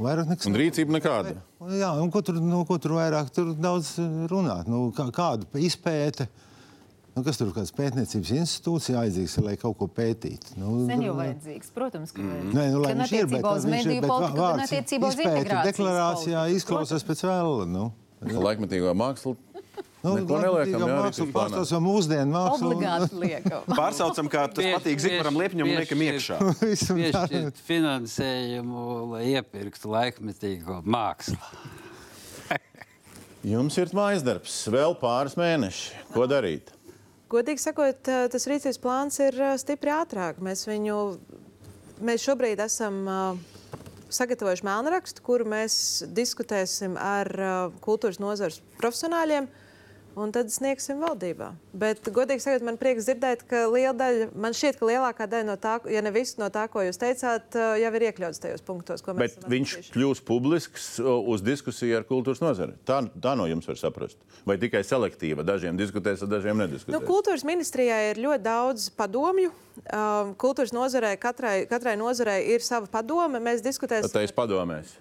[0.00, 0.48] Vairāk nekas.
[0.48, 1.34] Un rīcība nekāda.
[1.76, 3.94] Jā, un ko tur, nu, ko tur vairāk tur daudz
[4.30, 4.70] runāt?
[4.70, 6.28] Nu, kā, kāda izpēte?
[7.16, 10.54] Nu, kas tur ir kāds pētniecības institūts jāizdzīgs, lai kaut ko pētītu?
[10.60, 12.52] Nu, Sen jau vajadzīgs, protams, ka mm.
[12.54, 17.04] Nē, nu, lai viņš ir, bet, uz mediju politiku, gan attiecībā uz integrācijas deklarācijā izklausās
[17.08, 17.66] pēc vēla.
[17.68, 17.90] Nu.
[18.20, 19.34] Laikmetīgo mākslu
[20.00, 22.70] Nu, Neko neliekam, jā, mākslu pārstāvs vai mūsdienu mākslu.
[22.70, 23.66] Obligāti liekam.
[23.80, 26.38] Pārsaucam, kā tas patīk Zigmaram Liepņam un liekam iekšā.
[27.00, 31.36] Piešķirt finansējumu, lai iepirktu laikmetīgo mākslu.
[33.52, 36.02] Jums ir mājas darbs, vēl pāris mēneši.
[36.16, 36.72] Ko darīt?
[37.30, 38.00] Godīgi sakot,
[38.32, 40.40] tas rīcības plāns ir stipri ātrāk.
[40.44, 40.98] Mēs viņu,
[42.00, 43.04] mēs šobrīd esam
[44.10, 45.74] sagatavojuši melnrakstu, kuru mēs
[46.08, 47.30] diskutēsim ar
[47.84, 49.44] kultūras nozares profesionāļiem.
[49.44, 49.66] Uh,
[50.18, 51.50] un tad sniegsim valdībā.
[51.76, 55.56] Bet, godīgi sakot, man prieks dzirdēt, ka liela daļa, man šķiet, ka lielākā daļa no
[55.60, 59.14] tā, ja ne viss no tā, ko jūs teicāt, jau ir iekļauts tajos punktos, ko
[59.16, 59.36] mēs.
[59.36, 62.76] Bet viņš kļūs publisks uz diskusiju ar kultūras nozari.
[62.88, 64.20] Tā, tā no jums var saprast.
[64.48, 66.96] Vai tikai selektīva, dažiem diskutēs, dažiem nediskutēs.
[66.96, 69.52] Nu, kultūras ministrijai ir ļoti daudz padomju.
[70.40, 73.40] Kultūras nozarei, katrai, katrai nozarei ir sava padome.
[73.42, 74.12] Mēs diskutēsim.
[74.12, 74.96] Tā ir padomēs.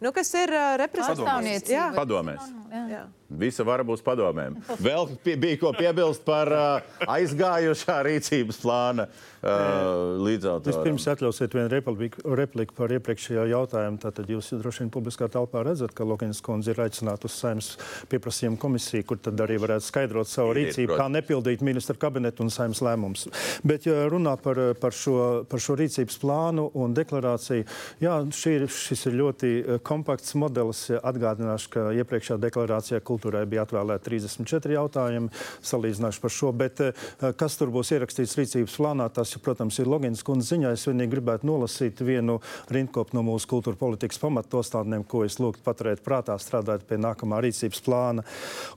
[0.00, 1.96] Nu, kas ir uh, reprezentācijas?
[1.96, 2.52] Padomēs.
[2.72, 2.84] Jā.
[2.88, 3.02] Jā.
[3.30, 4.56] Visa vara būs padomēm.
[4.82, 10.66] Vēl bija ko piebilst par uh, aizgājušā rīcības plāna uh, līdzautoru.
[10.66, 14.00] Vispirms atļausiet vienu repliku, repliku par iepriekšējo jautājumu.
[14.02, 17.68] Tātad jūs droši vien publiskā telpā redzat, ka Lokins kundze ir aicināta uz saimnes
[18.10, 22.82] pieprasījumu komisiju, kur tad arī varētu skaidrot savu rīcību, kā nepildīt ministra kabinetu un saimnes
[22.82, 23.28] lēmumus.
[23.62, 27.68] Bet, ja runā par, par, šo, par šo rīcības plānu un deklarāciju,
[28.02, 28.18] jā,
[28.50, 29.54] ir, šis ir ļoti
[29.86, 30.88] kompakts modelis.
[31.00, 35.30] Atgādināšu, ka iepriekšējā deklarācijā kultūrai bija atvēlēti 34 jautājumi,
[35.66, 36.52] salīdzināšu par šo.
[36.56, 36.94] Bet eh,
[37.36, 40.72] kas tur būs ierakstīts rīcības plānā, tas, protams, ir Logins kundze ziņā.
[40.72, 42.38] Es vienīgi gribētu nolasīt vienu
[42.72, 47.84] rindkopu no mūsu kultūra politikas pamatostādnēm, ko es lūgtu paturēt prātā, strādājot pie nākamā rīcības
[47.84, 48.24] plāna.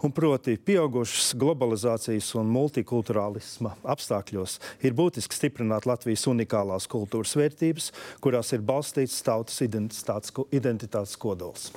[0.04, 7.92] Un proti, pieaugušas globalizācijas un multikulturālisma apstākļos ir būtiski stiprināt Latvijas unikālās kultūras vērtības,
[8.24, 11.72] kurās ir balstīts tautas identitātes, identitātes kodols.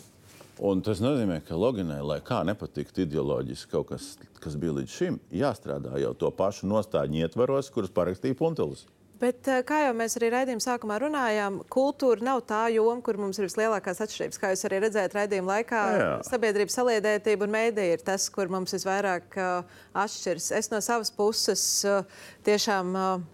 [0.64, 5.18] Un tas nozīmē, ka Loginai, lai kā nepatiktu ideoloģiski kaut kas, kas bija līdz šim,
[5.36, 8.86] jāstrādā jau to pašu nostāļu ietvaros, kurus parakstīja Puntelis.
[9.20, 13.38] Bet, eh, kā jau mēs arī raidījuma sākumā runājām, kultūra nav tā joma, kur mums
[13.40, 14.40] ir vislielākās atšķirības.
[14.40, 16.10] Kā jūs arī redzējāt raidījuma laikā, Jā.
[16.28, 20.50] sabiedrības saliedētība un mēdīja ir tas, kur mums visvairāk uh, atšķiras.
[20.58, 22.04] Es no savas puses uh,
[22.44, 23.24] tiešām uh,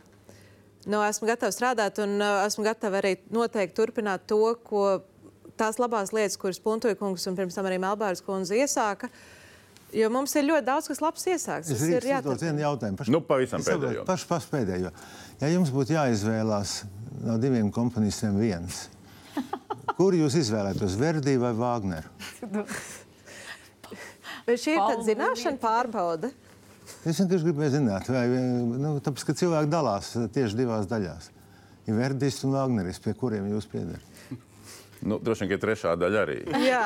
[0.87, 5.03] nu, esmu gatava strādāt un uh, esmu gatava arī noteikti turpināt to, ko
[5.63, 9.11] tās labās lietas, kuras Puntoja kungs un pirms tam arī Melbāras kundze iesāka.
[9.93, 11.69] Jo mums ir ļoti daudz, kas labs iesāks.
[11.75, 12.97] Es ir jāatbild vienu jautājumu.
[13.01, 14.07] Paš, nu, pavisam pēdējo.
[14.09, 14.93] Pašu pas pēdējo.
[15.43, 16.79] Ja jums būtu jāizvēlās
[17.27, 18.87] no diviem komponistiem viens,
[19.99, 22.09] kur jūs izvēlētos, Verdi vai Vāgneru?
[24.47, 26.33] Vai šī ir tāda zināšana pārbauda?
[27.07, 28.25] Es vienkārši gribēju zināt, vai,
[28.81, 31.29] nu, tāpēc, ka cilvēki dalās tieši divās daļās.
[31.91, 34.12] Ir Verdis un Vāgneris, pie kuriem jūs piedarat.
[35.03, 36.37] Nu, droši vien, ka trešā daļa arī.
[36.63, 36.83] Jā.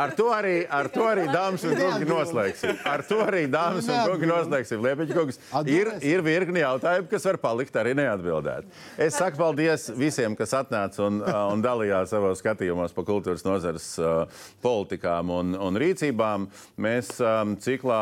[0.00, 2.78] Ar to arī, ar to arī dāmas un kungi noslēgsim.
[2.88, 4.80] Ar to arī dāmas un kungi noslēgsim.
[4.86, 8.70] Liepiņa kungs, ir, ir virkni jautājumu, kas var palikt arī neatbildēt.
[8.96, 13.90] Es saku paldies visiem, kas atnāca un, un dalījās savos skatījumos par kultūras nozares
[14.64, 16.48] politikām un, un rīcībām.
[16.80, 18.00] Mēs um, ciklā,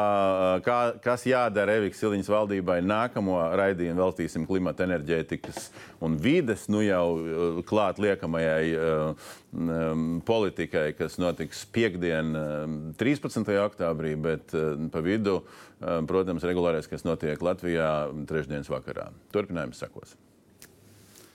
[0.67, 5.73] kā, kas jādara Eviks Siliņas valdībai, nākamo raidījumu veltīsim klimata enerģētikas
[6.05, 9.15] un vides, nu jau klāt liekamajai nākamajai eh,
[9.53, 13.45] mm, eh, politikai, kas notiks piekdien, eh, 13.
[13.65, 14.53] oktobrī, bet
[14.91, 15.43] pa vidu,
[15.81, 19.11] protams, regulārais, kas notiek Latvijā trešdienas vakarā.
[19.33, 20.17] Turpinājums sekos.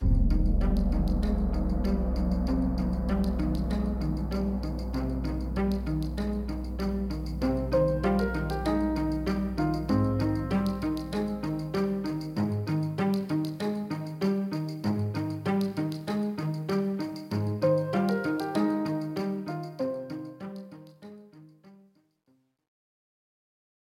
[0.01, 0.88] thank you